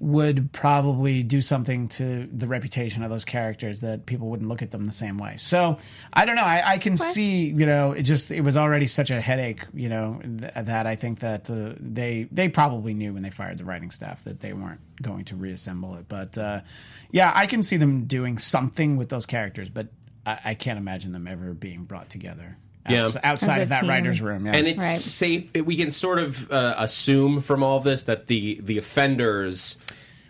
would 0.00 0.50
probably 0.50 1.22
do 1.22 1.42
something 1.42 1.86
to 1.86 2.26
the 2.32 2.46
reputation 2.46 3.02
of 3.02 3.10
those 3.10 3.26
characters 3.26 3.82
that 3.82 4.06
people 4.06 4.28
wouldn't 4.28 4.48
look 4.48 4.62
at 4.62 4.70
them 4.70 4.86
the 4.86 4.92
same 4.92 5.18
way. 5.18 5.36
So 5.36 5.78
I 6.12 6.24
don't 6.24 6.36
know. 6.36 6.42
I, 6.42 6.72
I 6.72 6.78
can 6.78 6.96
see, 6.96 7.50
you 7.50 7.66
know, 7.66 7.92
it 7.92 8.02
just 8.04 8.30
it 8.30 8.40
was 8.40 8.56
already 8.56 8.86
such 8.86 9.10
a 9.10 9.20
headache, 9.20 9.60
you 9.74 9.90
know, 9.90 10.18
th- 10.22 10.52
that 10.56 10.86
I 10.86 10.96
think 10.96 11.20
that 11.20 11.50
uh, 11.50 11.74
they 11.78 12.26
they 12.32 12.48
probably 12.48 12.94
knew 12.94 13.12
when 13.12 13.22
they 13.22 13.30
fired 13.30 13.58
the 13.58 13.64
writing 13.64 13.90
staff 13.90 14.24
that 14.24 14.40
they 14.40 14.54
weren't 14.54 14.80
going 15.02 15.26
to 15.26 15.36
reassemble 15.36 15.94
it. 15.96 16.06
But 16.08 16.38
uh, 16.38 16.62
yeah, 17.10 17.30
I 17.34 17.46
can 17.46 17.62
see 17.62 17.76
them 17.76 18.06
doing 18.06 18.38
something 18.38 18.96
with 18.96 19.10
those 19.10 19.26
characters, 19.26 19.68
but 19.68 19.88
I, 20.24 20.38
I 20.46 20.54
can't 20.54 20.78
imagine 20.78 21.12
them 21.12 21.28
ever 21.28 21.52
being 21.52 21.84
brought 21.84 22.08
together. 22.08 22.56
Yeah. 22.88 23.02
outs- 23.04 23.16
outside 23.22 23.62
of 23.62 23.68
that 23.70 23.80
team. 23.82 23.90
writer's 23.90 24.20
room, 24.20 24.46
yeah. 24.46 24.52
And 24.56 24.66
it's 24.66 24.82
Right. 24.82 24.96
safe. 24.96 25.50
We 25.54 25.76
can 25.76 25.90
sort 25.90 26.18
of 26.18 26.50
uh, 26.50 26.74
assume 26.78 27.40
from 27.40 27.62
all 27.62 27.76
of 27.76 27.84
this 27.84 28.04
that 28.04 28.26
the 28.26 28.58
the 28.62 28.78
offenders 28.78 29.76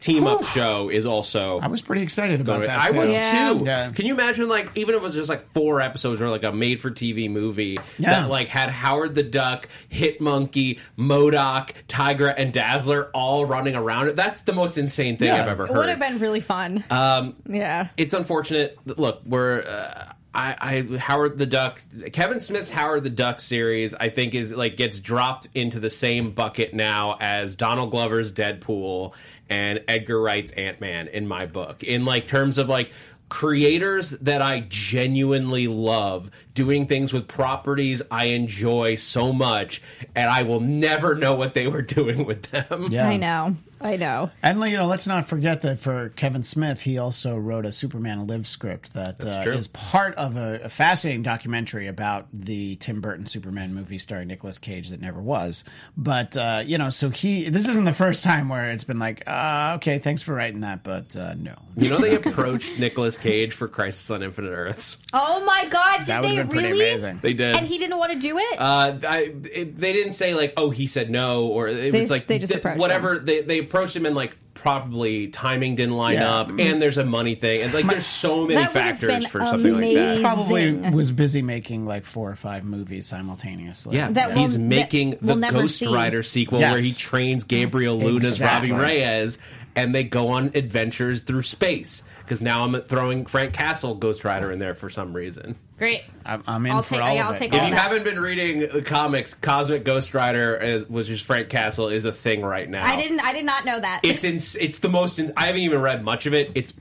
team 0.01 0.27
up 0.27 0.43
show 0.47 0.89
is 0.89 1.05
also 1.05 1.61
I 1.61 1.67
was 1.67 1.83
pretty 1.83 2.01
excited 2.01 2.41
about 2.41 2.63
that. 2.65 2.71
I 2.79 2.91
was 2.93 3.13
Yeah. 3.13 3.53
too. 3.53 3.65
Yeah. 3.67 3.91
Can 3.93 4.07
you 4.07 4.15
imagine, 4.15 4.49
like, 4.49 4.71
even 4.75 4.95
if 4.95 5.01
it 5.03 5.05
was 5.05 5.15
just 5.15 5.29
like 5.29 5.53
four 5.53 5.83
episodes 5.83 6.23
or 6.23 6.31
like 6.31 6.43
a 6.43 6.53
made 6.53 6.81
for 6.81 6.91
TV 6.91 7.29
movie 7.29 7.79
Yeah. 7.99 8.21
that 8.23 8.31
like 8.31 8.49
had 8.49 8.71
Howard 8.71 9.15
the 9.15 9.23
Duck, 9.23 9.69
Hit 9.91 10.19
Monkey, 10.19 10.79
MODOK, 10.99 11.73
Tigra, 11.87 12.33
and 12.37 12.51
Dazzler 12.51 13.11
all 13.13 13.45
running 13.45 13.75
around 13.77 14.09
it? 14.09 14.17
That's 14.17 14.41
the 14.41 14.55
most 14.55 14.79
insane 14.79 15.19
thing 15.19 15.29
Yeah. 15.29 15.43
I've 15.43 15.49
ever 15.49 15.67
heard. 15.67 15.75
It 15.77 15.79
would 15.79 15.89
have 15.91 15.99
been 16.01 16.19
really 16.19 16.41
fun. 16.41 16.83
Um, 16.89 17.37
yeah. 17.47 17.89
it's 17.99 18.15
unfortunate. 18.15 18.79
Look, 18.87 19.21
we're. 19.27 19.63
Uh, 19.63 20.13
I, 20.35 20.57
I 20.93 20.97
Howard 20.97 21.39
the 21.39 21.47
Duck, 21.47 21.83
Kevin 22.13 22.39
Smith's 22.41 22.71
Howard 22.71 23.03
the 23.03 23.11
Duck 23.11 23.41
series, 23.41 23.95
I 23.95 24.09
think 24.09 24.35
is 24.35 24.53
like 24.53 24.77
gets 24.77 25.01
dropped 25.01 25.49
into 25.55 25.81
the 25.81 25.91
same 25.91 26.31
bucket 26.31 26.73
now 26.73 27.17
as 27.21 27.57
Donald 27.57 27.91
Glover's 27.91 28.33
Deadpool 28.33 29.15
and 29.49 29.83
Edgar 29.89 30.21
Wright's 30.21 30.53
Ant 30.53 30.81
Man 30.81 31.09
in 31.09 31.27
my 31.27 31.47
book. 31.47 31.83
In 31.83 32.05
like 32.05 32.29
terms 32.29 32.59
of 32.59 32.69
like 32.69 32.93
creators 33.29 34.11
that 34.11 34.43
I 34.43 34.61
genuinely 34.69 35.69
love 35.69 36.31
doing 36.55 36.87
things 36.87 37.13
with 37.13 37.27
properties 37.27 38.03
I 38.11 38.27
enjoy 38.27 38.97
so 38.97 39.33
much, 39.33 39.83
and 40.15 40.29
I 40.29 40.43
will 40.43 40.61
never 40.61 41.15
know 41.15 41.35
what 41.35 41.55
they 41.55 41.67
were 41.67 41.83
doing 41.97 42.25
with 42.25 42.43
them. 42.51 42.85
Yeah. 42.91 43.09
I 43.09 43.17
know. 43.17 43.57
I 43.81 43.97
know. 43.97 44.31
And 44.43 44.61
you 44.65 44.77
know, 44.77 44.87
let's 44.87 45.07
not 45.07 45.27
forget 45.27 45.63
that 45.63 45.79
for 45.79 46.11
Kevin 46.11 46.43
Smith, 46.43 46.83
he 46.83 46.99
also 46.99 47.37
wrote 47.37 47.65
a 47.65 47.73
Superman 47.73 48.27
Live 48.27 48.47
script 48.47 48.93
that 48.93 49.25
uh, 49.25 49.43
is 49.51 49.69
part 49.69 50.15
of 50.17 50.37
a, 50.37 50.61
a 50.65 50.69
fascinating 50.69 51.23
documentary 51.23 51.87
about 51.87 52.27
the 52.33 52.77
Tim 52.77 53.01
Burton 53.01 53.27
Superman 53.27 53.75
movie 53.75 53.99
starring 53.99 54.29
Nicolas 54.29 54.59
Cage 54.59 54.91
that 54.91 55.01
never 55.01 55.21
was. 55.21 55.65
But 55.97 56.37
uh, 56.37 56.63
you 56.65 56.77
know, 56.79 56.91
so 56.91 57.11
he 57.11 57.49
this 57.49 57.69
isn't 57.69 57.85
the 57.85 57.93
first 57.93 58.23
time 58.23 58.49
where 58.49 58.71
it's 58.71 58.85
been 58.85 58.99
like, 58.99 59.23
uh, 59.27 59.75
okay, 59.77 59.99
thanks 59.99 60.21
for 60.23 60.35
writing 60.35 60.61
that, 60.61 60.83
but 60.83 61.17
uh, 61.17 61.35
no. 61.35 61.55
You 61.77 61.91
know 61.91 61.99
they 61.99 62.15
approached 62.17 62.79
Nicolas 62.79 63.17
Cage 63.17 63.55
for 63.55 63.67
Crisis 63.69 64.11
on 64.11 64.23
Infinite 64.23 64.51
Earths. 64.51 64.99
Oh 65.13 65.43
my 65.45 65.67
God! 65.71 65.99
Did 65.99 66.07
That 66.07 66.23
they 66.23 66.35
have 66.35 66.49
been 66.49 66.57
really? 66.59 66.69
pretty 66.71 66.85
amazing. 66.91 67.21
They 67.23 67.33
did. 67.33 67.57
And 67.57 67.67
he 67.67 67.79
didn't 67.79 67.99
want 67.99 68.13
to 68.13 68.19
do 68.19 68.37
it. 68.37 68.59
Uh, 68.59 68.99
I, 69.09 69.35
it, 69.53 69.77
they 69.77 69.93
didn't 69.93 70.13
say 70.13 70.35
like, 70.35 70.53
oh, 70.57 70.71
he 70.71 70.87
said 70.87 71.11
no, 71.11 71.47
or 71.47 71.69
it 71.69 71.93
They 71.93 72.01
was 72.01 72.11
like 72.11 72.27
they 72.27 72.39
just 72.39 72.53
th- 72.53 72.61
approached 72.61 72.81
whatever. 72.81 73.19
They 73.19 73.41
they 73.41 73.63
approached 73.71 73.95
him 73.95 74.05
and 74.05 74.17
like 74.17 74.37
probably 74.55 75.29
timing 75.29 75.77
didn't 75.77 75.97
line 75.97 76.17
Yeah. 76.17 76.35
up, 76.35 76.50
and 76.50 76.83
there's 76.83 76.99
a 76.99 77.05
money 77.05 77.35
thing, 77.37 77.62
and 77.62 77.73
like 77.73 77.87
there's 77.87 78.05
so 78.05 78.43
many 78.47 78.57
That 78.57 78.61
would've 78.69 78.73
factors 78.73 79.09
been 79.11 79.23
for 79.31 79.41
something 79.47 79.73
like 79.75 79.95
that. 79.95 80.05
amazing. 80.19 80.23
Probably 80.23 80.73
was 80.91 81.12
busy 81.12 81.41
making 81.41 81.87
like 81.87 82.05
four 82.05 82.31
or 82.31 82.37
five 82.37 82.65
movies 82.65 83.07
simultaneously. 83.07 83.97
Yeah, 83.97 84.11
That 84.11 84.37
he's 84.37 84.59
we'll- 84.59 84.67
making 84.67 85.11
that 85.11 85.21
the 85.21 85.27
we'll 85.29 85.37
never 85.37 85.61
Ghost 85.62 85.79
see. 85.79 85.87
Rider 85.87 86.23
sequel 86.23 86.61
Yes. 86.61 86.73
where 86.73 86.81
he 86.83 86.93
trains 86.93 87.45
Gabriel 87.45 87.97
Luna's 87.99 88.33
Exactly. 88.33 88.73
Robbie 88.73 88.83
Reyes, 88.83 89.39
and 89.77 89.95
they 89.95 90.03
go 90.05 90.29
on 90.29 90.50
adventures 90.55 91.21
through 91.23 91.43
space. 91.43 92.03
Because 92.31 92.43
now 92.43 92.63
I'm 92.63 92.81
throwing 92.83 93.27
Frank 93.27 93.55
Castle 93.55 93.97
Ghost 93.97 94.25
Rider 94.25 94.53
in 94.53 94.61
there 94.61 94.77
for 94.77 94.89
some 94.89 95.13
reason. 95.13 95.57
Great. 95.79 96.05
I'm, 96.25 96.45
I'm 96.47 96.65
in 96.65 96.71
I'll 96.71 96.85
for 96.85 96.91
take- 96.91 97.03
all 97.03 97.13
yeah, 97.13 97.23
of 97.23 97.27
I'll 97.27 97.33
it. 97.33 97.39
take 97.39 97.53
If 97.53 97.59
all 97.61 97.67
you 97.69 97.75
that. 97.75 97.81
haven't 97.91 98.05
been 98.05 98.21
reading 98.21 98.61
the 98.73 98.83
comics, 98.83 99.35
Cosmic 99.35 99.83
Ghost 99.83 100.15
Rider, 100.15 100.55
is, 100.55 100.89
which 100.89 101.11
is 101.11 101.21
Frank 101.21 101.49
Castle, 101.49 101.89
is 101.89 102.05
a 102.05 102.13
thing 102.13 102.43
right 102.43 102.71
now. 102.71 102.87
I 102.87 102.95
didn't. 102.95 103.19
I 103.19 103.33
did 103.33 103.45
not 103.45 103.65
know 103.65 103.81
that. 103.81 104.03
It's 104.05 104.23
in, 104.23 104.37
it's 104.37 104.79
the 104.79 104.89
most. 104.89 105.19
In, 105.19 105.33
I 105.37 105.47
haven't 105.47 105.63
even 105.63 105.81
read 105.81 106.05
much 106.05 106.27
of 106.27 106.33
it. 106.35 106.53
It's 106.55 106.73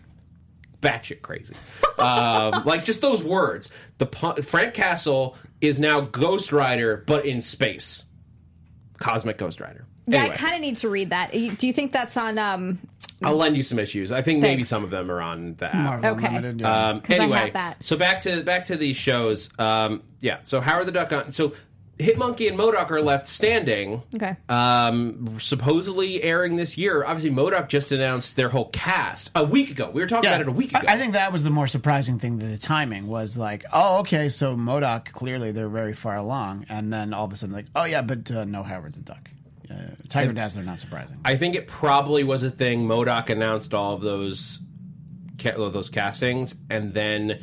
batshit 0.84 1.24
crazy. 1.24 1.56
um, 1.98 2.64
like 2.66 2.84
just 2.84 3.02
those 3.02 3.24
words. 3.24 3.72
The 3.98 4.06
pu- 4.06 4.44
Frank 4.44 4.76
Castle 4.76 5.36
is 5.62 5.80
now 5.80 6.02
Ghost 6.02 6.52
Rider, 6.52 7.04
but 7.08 7.26
in 7.26 7.42
space. 7.42 8.06
Cosmic 9.00 9.40
Ghost 9.40 9.60
Rider. 9.62 9.88
Yeah, 10.12 10.20
Anyway. 10.20 10.36
I 10.36 10.38
kind 10.38 10.56
of 10.56 10.62
need 10.62 10.76
to 10.78 10.90
read 10.90 11.10
that. 11.12 11.32
Do 11.32 11.68
you 11.68 11.74
think 11.74 11.92
that's 11.92 12.18
on? 12.18 12.38
Um, 12.38 12.80
I'll 13.24 13.36
lend 13.36 13.56
you 13.58 13.64
some 13.64 13.80
issues. 13.80 14.12
I 14.12 14.22
think 14.22 14.42
maybe 14.42 14.64
some 14.64 14.84
of 14.84 14.90
them 14.90 15.12
are 15.12 15.22
on 15.22 15.56
the 15.58 15.68
app. 15.68 15.76
Marvel 15.76 16.10
Okay. 16.12 16.28
Unlimited, 16.28 16.62
yeah. 16.62 16.88
Um, 16.90 17.02
'Cause 17.02 17.20
I 17.20 17.24
anyway, 17.24 17.38
have 17.40 17.54
that. 17.54 17.84
so 17.84 17.98
back 17.98 18.22
to 18.22 18.42
back 18.44 18.66
to 18.66 18.78
these 18.78 18.96
shows. 18.98 19.50
Um, 19.60 20.04
yeah, 20.22 20.38
so 20.44 20.62
Howard 20.62 20.88
the 20.88 20.92
Duck. 20.92 21.12
On, 21.12 21.32
so 21.32 21.54
Hitmonkey 22.00 22.48
and 22.48 22.58
MODOK 22.58 22.92
are 22.92 23.02
left 23.02 23.28
standing. 23.28 24.02
Okay. 24.16 24.38
Um, 24.48 25.38
supposedly 25.38 26.24
airing 26.24 26.56
this 26.56 26.78
year. 26.78 27.04
Obviously, 27.04 27.30
MODOK 27.32 27.68
just 27.68 27.92
announced 27.92 28.38
their 28.38 28.48
whole 28.48 28.70
cast 28.70 29.32
a 29.36 29.44
week 29.44 29.70
ago. 29.72 29.90
We 29.94 30.00
were 30.02 30.08
talking 30.08 30.30
about 30.30 30.40
it 30.40 30.48
a 30.48 30.52
week 30.52 30.70
ago. 30.70 30.80
I, 30.88 30.94
I 30.94 30.98
think 30.98 31.12
that 31.12 31.34
was 31.34 31.44
the 31.44 31.50
more 31.50 31.68
surprising 31.68 32.18
thing. 32.18 32.40
The 32.40 32.58
timing 32.58 33.08
was 33.08 33.38
like, 33.38 33.66
oh, 33.74 34.00
okay, 34.00 34.30
so 34.30 34.56
MODOK 34.56 35.12
clearly 35.12 35.52
they're 35.52 35.68
very 35.68 35.94
far 35.94 36.16
along, 36.16 36.66
and 36.70 36.92
then 36.94 37.14
all 37.14 37.26
of 37.26 37.34
a 37.34 37.36
sudden, 37.36 37.54
like, 37.54 37.66
oh 37.76 37.84
yeah, 37.84 38.02
but 38.02 38.32
uh, 38.32 38.46
no 38.46 38.64
Howard 38.64 38.94
the 38.94 39.02
Duck. 39.02 39.30
Uh, 39.70 39.74
Tigra 40.08 40.34
Dazzler, 40.34 40.64
not 40.64 40.80
surprising. 40.80 41.20
I 41.24 41.36
think 41.38 41.56
it 41.56 41.68
probably 41.68 42.24
was 42.24 42.44
a 42.44 42.50
thing. 42.52 42.88
MODOK 42.88 43.30
announced 43.30 43.74
all 43.74 43.94
of 43.94 44.02
those 44.02 44.60
ca- 45.38 45.56
those 45.70 45.90
castings, 45.90 46.56
and 46.70 46.94
then 46.94 47.40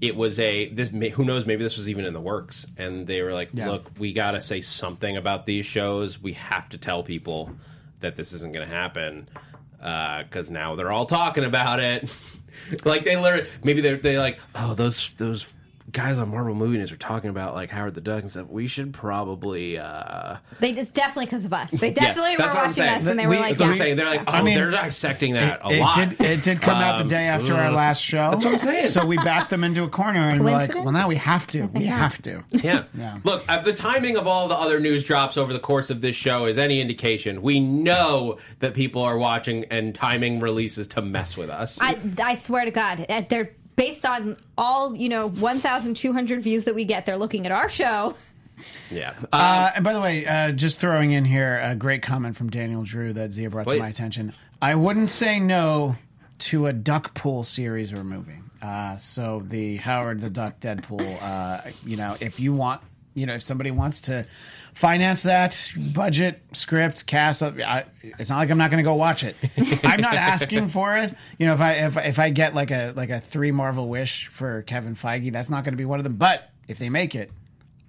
it 0.00 0.16
was 0.16 0.38
a 0.40 0.68
this. 0.72 0.90
may- 0.92 1.10
Who 1.10 1.24
knows? 1.24 1.44
Maybe 1.44 1.62
this 1.62 1.76
was 1.76 1.88
even 1.90 2.04
in 2.06 2.14
the 2.14 2.20
works, 2.20 2.66
and 2.78 3.06
they 3.06 3.20
were 3.22 3.32
like, 3.34 3.50
Yeah. 3.52 3.70
"Look, 3.70 3.90
we 3.98 4.12
got 4.12 4.30
to 4.32 4.40
say 4.40 4.60
something 4.62 5.16
about 5.16 5.44
these 5.46 5.66
shows. 5.66 6.20
We 6.20 6.32
have 6.32 6.68
to 6.70 6.78
tell 6.78 7.02
people 7.02 7.50
that 8.00 8.16
this 8.16 8.32
isn't 8.32 8.52
going 8.54 8.66
to 8.68 8.74
happen 8.74 9.28
because 9.78 10.50
now 10.50 10.74
they're 10.74 10.90
all 10.90 11.06
talking 11.06 11.44
about 11.44 11.80
it. 11.80 12.10
like 12.84 13.04
they 13.04 13.16
literally, 13.16 13.46
maybe 13.62 13.80
they're 13.80 13.96
they 13.98 14.18
like, 14.18 14.38
oh, 14.54 14.74
those 14.74 15.10
those." 15.18 15.52
Guys 15.92 16.18
on 16.18 16.30
Marvel 16.30 16.54
Movie 16.54 16.78
News 16.78 16.90
are 16.90 16.96
talking 16.96 17.28
about 17.28 17.54
like 17.54 17.68
Howard 17.68 17.94
the 17.94 18.00
Duck 18.00 18.22
and 18.22 18.30
stuff. 18.30 18.48
We 18.48 18.66
should 18.66 18.94
probably 18.94 19.76
uh, 19.78 20.36
they 20.58 20.72
just 20.72 20.94
definitely 20.94 21.26
because 21.26 21.44
of 21.44 21.52
us. 21.52 21.70
They 21.70 21.90
definitely 21.90 22.36
that's 22.36 22.54
were 22.54 22.60
what 22.60 22.64
I'm 22.64 22.68
watching 22.70 22.72
saying. 22.72 22.94
us, 23.02 23.06
and 23.06 23.18
they 23.18 23.26
We- 23.26 23.36
were 23.36 23.42
like, 23.42 23.50
That's 23.58 23.60
what 23.60 23.66
I'm 23.66 23.72
yeah. 23.72 23.76
saying. 23.76 23.96
They're 23.96 24.06
like, 24.06 24.20
oh, 24.26 24.32
I 24.32 24.42
mean, 24.42 24.54
they're 24.54 24.70
dissecting 24.70 25.34
that 25.34 25.60
a 25.62 25.70
it 25.70 25.80
lot. 25.80 25.96
did. 26.10 26.20
It 26.20 26.42
did 26.42 26.62
come 26.62 26.78
out 26.78 27.02
the 27.02 27.08
day 27.08 27.24
after 27.26 27.54
our 27.54 27.70
last 27.70 28.00
show. 28.02 28.30
That's 28.30 28.42
what 28.44 28.54
I'm 28.54 28.58
saying. 28.60 28.88
So 28.88 29.04
we 29.04 29.16
backed 29.18 29.50
them 29.50 29.64
into 29.64 29.82
a 29.82 29.88
corner, 29.88 30.20
and 30.20 30.42
we're 30.42 30.52
like, 30.52 30.74
well, 30.74 30.92
now 30.92 31.08
we 31.08 31.16
have 31.16 31.46
to. 31.48 31.66
We 31.66 31.80
not. 31.88 31.98
have 31.98 32.22
to. 32.22 32.42
yeah. 32.52 32.84
Yeah. 32.96 33.18
Look, 33.24 33.44
if 33.48 33.64
the 33.64 33.74
timing 33.74 34.16
of 34.16 34.26
all 34.26 34.48
the 34.48 34.54
other 34.56 34.80
news 34.80 35.04
drops 35.04 35.36
over 35.36 35.52
the 35.52 35.60
course 35.60 35.90
of 35.90 36.00
this 36.00 36.16
show 36.16 36.46
is 36.46 36.56
any 36.56 36.80
indication, 36.80 37.42
we 37.42 37.60
know 37.60 38.38
that 38.60 38.72
people 38.72 39.02
are 39.02 39.18
watching 39.18 39.66
and 39.66 39.94
timing 39.94 40.40
releases 40.40 40.86
to 40.88 41.02
mess 41.02 41.36
with 41.36 41.50
us. 41.50 41.78
I, 41.82 41.98
I 42.22 42.34
swear 42.36 42.64
to 42.64 42.70
God, 42.70 43.04
uh, 43.10 43.22
they're 43.28 43.50
based 43.76 44.04
on 44.06 44.36
all 44.56 44.96
you 44.96 45.08
know, 45.08 45.28
one 45.28 45.58
thousand 45.58 45.94
two 45.94 46.12
hundred 46.12 46.42
views 46.42 46.64
that 46.64 46.74
we 46.74 46.84
get. 46.84 47.06
They're 47.06 47.16
looking 47.16 47.46
at 47.46 47.52
our 47.52 47.68
show. 47.68 48.14
yeah. 48.90 49.14
Uh, 49.32 49.70
and 49.74 49.84
by 49.84 49.92
the 49.92 50.00
way, 50.00 50.26
uh, 50.26 50.52
just 50.52 50.80
throwing 50.80 51.12
in 51.12 51.24
here 51.24 51.60
a 51.62 51.74
great 51.74 52.02
comment 52.02 52.36
from 52.36 52.50
Daniel 52.50 52.82
Drew 52.82 53.12
that 53.12 53.32
Zia 53.32 53.50
brought 53.50 53.66
Please. 53.66 53.76
to 53.76 53.82
my 53.82 53.88
attention. 53.88 54.32
I 54.60 54.74
wouldn't 54.74 55.08
say 55.08 55.40
no 55.40 55.96
to 56.38 56.66
a 56.66 56.72
Duck 56.72 57.14
Pool 57.14 57.42
series 57.44 57.92
or 57.92 58.04
movie. 58.04 58.38
Uh, 58.60 58.96
so 58.96 59.42
the 59.44 59.76
Howard 59.76 60.20
the 60.20 60.30
Duck 60.30 60.60
Deadpool. 60.60 61.18
Uh, 61.20 61.70
you 61.84 61.96
know, 61.96 62.16
if 62.20 62.38
you 62.38 62.52
want, 62.52 62.80
you 63.14 63.26
know, 63.26 63.34
if 63.34 63.42
somebody 63.42 63.70
wants 63.70 64.02
to 64.02 64.26
finance 64.74 65.22
that 65.22 65.70
budget, 65.92 66.42
script, 66.52 67.06
cast, 67.06 67.42
uh, 67.42 67.52
I, 67.64 67.84
it's 68.02 68.30
not 68.30 68.38
like 68.38 68.50
I'm 68.50 68.58
not 68.58 68.70
going 68.70 68.82
to 68.82 68.88
go 68.88 68.94
watch 68.94 69.24
it. 69.24 69.36
I'm 69.84 70.00
not 70.00 70.14
asking 70.14 70.68
for 70.68 70.96
it. 70.96 71.14
You 71.38 71.46
know, 71.46 71.54
if 71.54 71.60
I 71.60 71.72
if 71.72 71.96
if 71.96 72.18
I 72.18 72.30
get 72.30 72.54
like 72.54 72.70
a 72.70 72.92
like 72.96 73.10
a 73.10 73.20
three 73.20 73.52
Marvel 73.52 73.88
wish 73.88 74.28
for 74.28 74.62
Kevin 74.62 74.94
Feige, 74.94 75.32
that's 75.32 75.50
not 75.50 75.64
going 75.64 75.74
to 75.74 75.78
be 75.78 75.84
one 75.84 75.98
of 75.98 76.04
them. 76.04 76.16
But 76.16 76.50
if 76.68 76.78
they 76.78 76.88
make 76.88 77.14
it, 77.14 77.30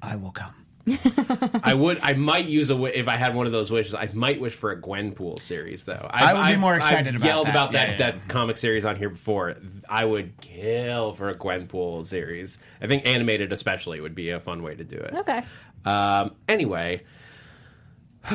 I 0.02 0.16
will 0.16 0.32
come. 0.32 0.63
I 1.64 1.74
would. 1.74 2.00
I 2.04 2.12
might 2.14 2.46
use 2.46 2.70
a. 2.70 2.74
wi- 2.74 2.94
If 2.94 3.08
I 3.08 3.16
had 3.18 3.36
one 3.36 3.46
of 3.46 3.52
those 3.54 3.72
wishes, 3.72 3.94
I 3.96 4.10
might 4.14 4.42
wish 4.42 4.54
for 4.54 4.72
a 4.72 4.82
Gwenpool 4.82 5.40
series, 5.40 5.86
though. 5.86 6.08
I've, 6.10 6.24
I 6.30 6.34
would 6.34 6.40
be 6.40 6.46
I've- 6.54 6.60
more 6.62 6.76
excited 6.76 7.08
I've 7.08 7.16
about 7.22 7.26
yelled 7.26 7.48
that. 7.48 7.52
about 7.52 7.72
Yeah, 7.74 7.86
that 7.86 7.92
yeah, 8.00 8.12
that 8.12 8.28
comic 8.28 8.58
series 8.58 8.84
on 8.84 8.98
here 8.98 9.10
before. 9.10 9.56
I 9.88 10.04
would 10.04 10.40
kill 10.42 11.14
for 11.14 11.30
a 11.30 11.36
Gwenpool 11.36 12.04
series. 12.04 12.58
I 12.82 12.88
think 12.88 13.08
animated, 13.08 13.54
especially, 13.54 14.02
would 14.02 14.14
be 14.16 14.32
a 14.32 14.40
fun 14.42 14.62
way 14.62 14.76
to 14.76 14.84
do 14.84 14.98
it. 14.98 15.14
Okay. 15.14 15.44
Um, 15.86 16.36
anyway, 16.50 17.04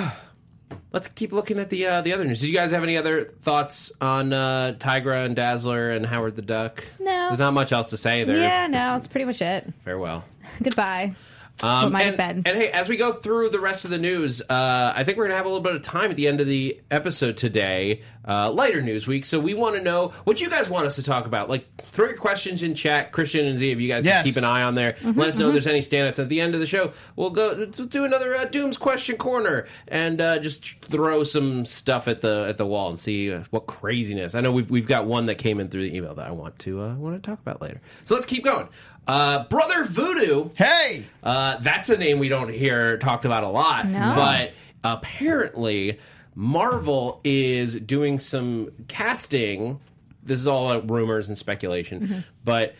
let's 0.92 1.08
keep 1.08 1.32
looking 1.32 1.58
at 1.58 1.70
the 1.70 1.86
uh, 1.86 2.00
the 2.00 2.12
other 2.12 2.24
news. 2.24 2.40
Did 2.40 2.48
you 2.48 2.54
guys 2.54 2.70
have 2.70 2.82
any 2.82 2.96
other 2.96 3.24
thoughts 3.24 3.92
on 4.00 4.32
uh, 4.32 4.74
Tigra 4.78 5.24
and 5.26 5.36
Dazzler 5.36 5.90
and 5.90 6.06
Howard 6.06 6.36
the 6.36 6.42
Duck? 6.42 6.84
No. 6.98 7.28
there's 7.28 7.38
not 7.38 7.52
much 7.54 7.72
else 7.72 7.88
to 7.88 7.96
say 7.96 8.24
there. 8.24 8.36
Yeah, 8.38 8.66
no, 8.66 8.78
that's 8.94 9.08
pretty 9.08 9.24
much 9.24 9.42
it. 9.42 9.70
Farewell. 9.80 10.24
Goodbye. 10.62 11.14
Um, 11.62 11.92
to 11.92 11.98
and, 11.98 12.16
bed. 12.16 12.42
and 12.46 12.56
hey, 12.56 12.70
as 12.70 12.88
we 12.88 12.96
go 12.96 13.12
through 13.12 13.50
the 13.50 13.60
rest 13.60 13.84
of 13.84 13.90
the 13.90 13.98
news, 13.98 14.40
uh, 14.42 14.92
I 14.94 15.04
think 15.04 15.18
we're 15.18 15.24
gonna 15.24 15.36
have 15.36 15.46
a 15.46 15.48
little 15.48 15.62
bit 15.62 15.74
of 15.74 15.82
time 15.82 16.10
at 16.10 16.16
the 16.16 16.28
end 16.28 16.40
of 16.40 16.46
the 16.46 16.80
episode 16.90 17.36
today, 17.36 18.02
uh, 18.28 18.50
lighter 18.52 18.82
news 18.82 19.06
week. 19.06 19.24
So 19.24 19.40
we 19.40 19.54
want 19.54 19.74
to 19.76 19.82
know 19.82 20.12
what 20.24 20.40
you 20.40 20.50
guys 20.50 20.68
want 20.68 20.84
us 20.86 20.96
to 20.96 21.02
talk 21.02 21.26
about. 21.26 21.48
Like, 21.48 21.66
throw 21.86 22.06
your 22.06 22.16
questions 22.16 22.62
in 22.62 22.74
chat. 22.74 23.10
Christian 23.10 23.46
and 23.46 23.58
Z, 23.58 23.70
if 23.70 23.80
you 23.80 23.88
guys 23.88 24.04
Yes. 24.04 24.22
can 24.22 24.32
keep 24.32 24.36
an 24.36 24.44
eye 24.44 24.62
on 24.62 24.74
there, 24.74 24.92
Mm-hmm, 24.92 25.18
let 25.18 25.28
us 25.30 25.38
know 25.38 25.46
if 25.48 25.52
there's 25.52 25.66
any 25.66 25.80
standouts. 25.80 26.18
At 26.18 26.28
the 26.28 26.40
end 26.40 26.54
of 26.54 26.60
the 26.60 26.66
show, 26.66 26.92
we'll 27.16 27.30
go 27.30 27.54
we'll 27.56 27.86
do 27.86 28.04
another 28.04 28.34
uh, 28.36 28.44
Doom's 28.44 28.76
question 28.76 29.16
corner 29.16 29.66
and 29.88 30.20
uh, 30.20 30.38
just 30.38 30.78
throw 30.84 31.22
some 31.22 31.64
stuff 31.64 32.06
at 32.08 32.20
the 32.20 32.46
at 32.48 32.58
the 32.58 32.66
wall 32.66 32.88
and 32.90 32.98
see 32.98 33.32
uh, 33.32 33.44
what 33.50 33.66
craziness. 33.66 34.34
I 34.34 34.40
know 34.42 34.52
we've 34.52 34.70
we've 34.70 34.86
got 34.86 35.06
one 35.06 35.26
that 35.26 35.36
came 35.36 35.58
in 35.60 35.68
through 35.68 35.88
the 35.88 35.96
email 35.96 36.14
that 36.14 36.26
I 36.26 36.32
want 36.32 36.58
to 36.60 36.82
uh, 36.82 36.94
want 36.96 37.22
to 37.22 37.26
talk 37.30 37.40
about 37.40 37.62
later. 37.62 37.80
So 38.04 38.14
let's 38.14 38.26
keep 38.26 38.44
going. 38.44 38.68
Uh, 39.06 39.44
Brother 39.44 39.84
Voodoo. 39.84 40.50
Hey, 40.54 41.06
Uh, 41.22 41.56
that's 41.60 41.88
a 41.88 41.96
name 41.96 42.18
we 42.18 42.28
don't 42.28 42.52
hear 42.52 42.98
talked 42.98 43.24
about 43.24 43.42
a 43.42 43.48
lot, 43.48 43.86
No. 43.88 44.12
but 44.14 44.52
apparently 44.84 45.98
Marvel 46.38 47.20
is 47.24 47.74
doing 47.74 48.20
some 48.20 48.70
casting. 48.86 49.80
This 50.22 50.38
is 50.38 50.46
all 50.46 50.80
rumors 50.82 51.28
and 51.28 51.36
speculation, 51.36 52.00
Mm-hmm. 52.00 52.18
but 52.44 52.76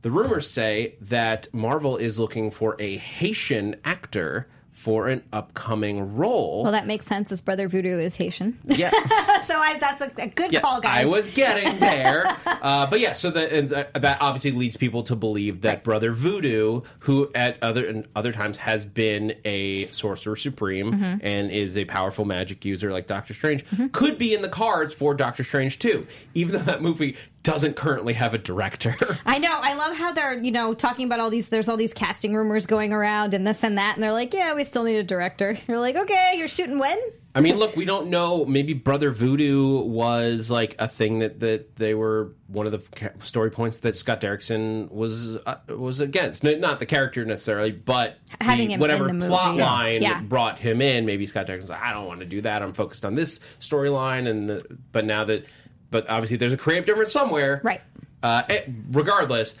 the 0.00 0.10
rumors 0.10 0.48
say 0.50 0.94
that 1.02 1.46
Marvel 1.52 1.98
is 1.98 2.18
looking 2.18 2.50
for 2.50 2.74
a 2.80 2.96
Haitian 2.96 3.76
actor 3.84 4.48
for 4.72 5.06
an 5.06 5.22
upcoming 5.32 6.16
role. 6.16 6.62
Well, 6.64 6.72
that 6.72 6.86
makes 6.86 7.06
sense. 7.06 7.30
As 7.30 7.40
Brother 7.40 7.68
Voodoo 7.68 7.98
is 7.98 8.16
Haitian, 8.16 8.58
yeah, 8.64 8.90
so 9.44 9.56
I, 9.58 9.78
that's 9.78 10.00
a, 10.02 10.10
a 10.18 10.28
good 10.28 10.52
yeah, 10.52 10.60
call, 10.60 10.80
guys. 10.80 11.02
I 11.02 11.04
was 11.06 11.28
getting 11.28 11.78
there, 11.78 12.24
uh, 12.46 12.86
but 12.88 12.98
yeah. 13.00 13.12
So 13.12 13.30
that 13.30 13.52
and 13.52 13.70
that 13.70 14.18
obviously 14.20 14.52
leads 14.52 14.76
people 14.76 15.02
to 15.04 15.14
believe 15.14 15.60
that 15.60 15.84
Brother 15.84 16.10
Voodoo, 16.10 16.80
who 17.00 17.30
at 17.34 17.62
other 17.62 17.86
and 17.86 18.08
other 18.16 18.32
times 18.32 18.58
has 18.58 18.84
been 18.84 19.34
a 19.44 19.86
sorcerer 19.86 20.36
supreme 20.36 20.92
Mm-hmm. 20.92 21.18
and 21.22 21.50
is 21.50 21.76
a 21.76 21.84
powerful 21.84 22.24
magic 22.24 22.64
user 22.64 22.90
like 22.92 23.06
Doctor 23.06 23.34
Strange, 23.34 23.64
could 23.92 24.18
be 24.18 24.34
in 24.34 24.42
the 24.42 24.48
cards 24.48 24.92
for 24.94 25.14
Doctor 25.14 25.44
Strange 25.44 25.78
too. 25.78 26.06
Even 26.34 26.56
though 26.56 26.64
that 26.64 26.82
movie 26.82 27.16
doesn't 27.42 27.74
currently 27.76 28.12
have 28.14 28.34
a 28.34 28.38
director. 28.38 28.94
I 29.26 29.38
know. 29.38 29.58
I 29.60 29.74
love 29.74 29.96
how 29.96 30.12
they're, 30.12 30.38
you 30.42 30.52
know, 30.52 30.74
talking 30.74 31.06
about 31.06 31.20
all 31.20 31.30
these. 31.30 31.48
There's 31.48 31.68
all 31.68 31.76
these 31.76 31.92
casting 31.94 32.34
rumors 32.34 32.66
going 32.66 32.92
around 32.92 33.34
and 33.34 33.46
this 33.46 33.62
and 33.64 33.78
that, 33.78 33.94
and 33.96 34.02
they're 34.02 34.12
like, 34.12 34.32
"Yeah, 34.34 34.54
we 34.54 34.64
still 34.64 34.84
need 34.84 34.96
a 34.96 35.02
director." 35.04 35.56
You're 35.68 35.80
like, 35.80 35.96
"Okay, 35.96 36.34
you're 36.36 36.48
shooting 36.48 36.78
when?" 36.78 36.98
I 37.34 37.40
mean, 37.40 37.56
look, 37.56 37.76
we 37.76 37.86
don't 37.86 38.08
know. 38.08 38.44
Maybe 38.44 38.74
Brother 38.74 39.10
Voodoo 39.10 39.80
was 39.80 40.50
like 40.50 40.76
a 40.78 40.86
thing 40.86 41.20
that, 41.20 41.40
that 41.40 41.76
they 41.76 41.94
were 41.94 42.34
one 42.46 42.66
of 42.66 42.72
the 42.72 43.10
story 43.20 43.50
points 43.50 43.78
that 43.78 43.96
Scott 43.96 44.20
Derrickson 44.20 44.90
was 44.90 45.36
uh, 45.38 45.54
was 45.68 46.00
against. 46.00 46.44
Not 46.44 46.78
the 46.78 46.84
character 46.84 47.24
necessarily, 47.24 47.70
but 47.72 48.18
the- 48.38 48.44
Having 48.44 48.72
him 48.72 48.80
whatever 48.80 49.08
in 49.08 49.16
the 49.16 49.24
movie. 49.24 49.30
plot 49.30 49.56
Yeah. 49.56 49.64
line 49.64 50.02
Yeah. 50.02 50.20
brought 50.20 50.58
him 50.58 50.82
in. 50.82 51.06
Maybe 51.06 51.24
Scott 51.26 51.46
Derrickson's 51.46 51.70
like, 51.70 51.82
I 51.82 51.94
don't 51.94 52.06
want 52.06 52.20
to 52.20 52.26
do 52.26 52.42
that. 52.42 52.60
I'm 52.62 52.74
focused 52.74 53.06
on 53.06 53.14
this 53.14 53.40
storyline. 53.60 54.28
And 54.28 54.50
the, 54.50 54.78
but 54.92 55.06
now 55.06 55.24
that, 55.24 55.46
but 55.92 56.10
obviously 56.10 56.36
there's 56.38 56.52
a 56.52 56.56
creative 56.56 56.86
difference 56.86 57.12
somewhere, 57.12 57.60
Right. 57.62 57.80
Uh, 58.24 58.42
eh, 58.48 58.62
regardless, 58.90 59.54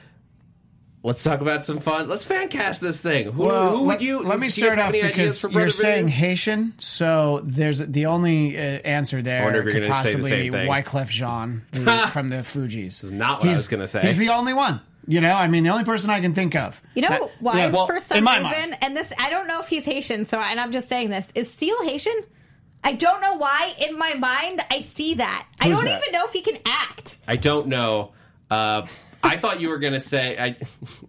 let's 1.02 1.22
talk 1.24 1.40
about 1.40 1.64
some 1.64 1.78
fun. 1.80 2.08
Let's 2.08 2.24
fan 2.24 2.48
cast 2.48 2.80
this 2.80 3.02
thing. 3.02 3.32
Who, 3.32 3.42
Well, 3.44 3.70
who 3.70 3.78
would 3.80 3.88
let, 3.88 4.02
you? 4.02 4.22
let 4.22 4.38
me 4.38 4.46
you 4.46 4.50
start 4.50 4.78
off 4.78 4.92
because 4.92 5.40
for 5.40 5.50
you're 5.50 5.68
saying 5.70 6.06
Voodoo? 6.06 6.16
Haitian, 6.16 6.74
so 6.78 7.40
there's 7.44 7.78
the 7.80 8.06
only 8.06 8.56
uh, 8.56 8.60
answer 8.60 9.20
there. 9.22 9.44
wonder 9.44 9.60
if 9.60 9.64
you're 9.66 9.74
could 9.74 9.88
gonna 9.88 10.02
say 10.02 10.12
the 10.12 10.18
possibly 10.18 10.30
same 10.30 10.52
be 10.52 10.58
thing. 10.58 10.68
Wyclef 10.70 11.08
Jean 11.08 11.62
who- 11.74 11.84
from 12.10 12.30
the 12.30 12.36
Fugees. 12.36 13.02
is 13.02 13.10
not 13.12 13.38
what 13.40 13.44
I 13.46 13.48
He's- 13.48 13.58
was 13.58 13.68
gonna 13.68 13.88
say. 13.88 14.02
He's 14.02 14.18
the 14.18 14.28
only 14.30 14.54
one. 14.54 14.80
You 15.08 15.20
know, 15.20 15.34
I 15.34 15.48
mean, 15.48 15.64
the 15.64 15.70
only 15.70 15.82
person 15.82 16.10
I 16.10 16.20
can 16.20 16.32
think 16.32 16.54
of. 16.54 16.80
You 16.94 17.02
know 17.02 17.08
That- 17.08 17.30
why? 17.40 17.56
yeah, 17.58 17.70
well, 17.70 17.86
for 17.88 17.98
some 17.98 18.24
reason, 18.24 18.42
mind. 18.44 18.76
and 18.80 18.96
this 18.96 19.12
I 19.18 19.30
don't 19.30 19.48
know 19.48 19.58
if 19.58 19.66
he's 19.66 19.84
Haitian, 19.84 20.24
so 20.26 20.38
and 20.38 20.60
I'm 20.60 20.70
just 20.70 20.88
saying 20.88 21.10
this 21.10 21.28
is 21.34 21.52
Seal 21.52 21.74
Haitian. 21.82 22.22
I 22.84 22.92
don't 22.94 23.20
know 23.20 23.34
why. 23.34 23.74
In 23.78 23.96
my 23.98 24.14
mind, 24.14 24.60
I 24.70 24.80
see 24.80 25.14
that. 25.14 25.46
I 25.60 25.68
don't 25.68 25.84
that? 25.84 26.00
even 26.02 26.12
know 26.12 26.24
if 26.24 26.32
he 26.32 26.42
can 26.42 26.58
act. 26.66 27.16
I 27.28 27.36
don't 27.36 27.68
know. 27.68 28.12
Uh, 28.50 28.86
I 29.24 29.36
thought 29.36 29.60
you 29.60 29.68
were 29.68 29.78
going 29.78 29.92
to 29.92 30.00
say 30.00 30.36
I, 30.36 30.56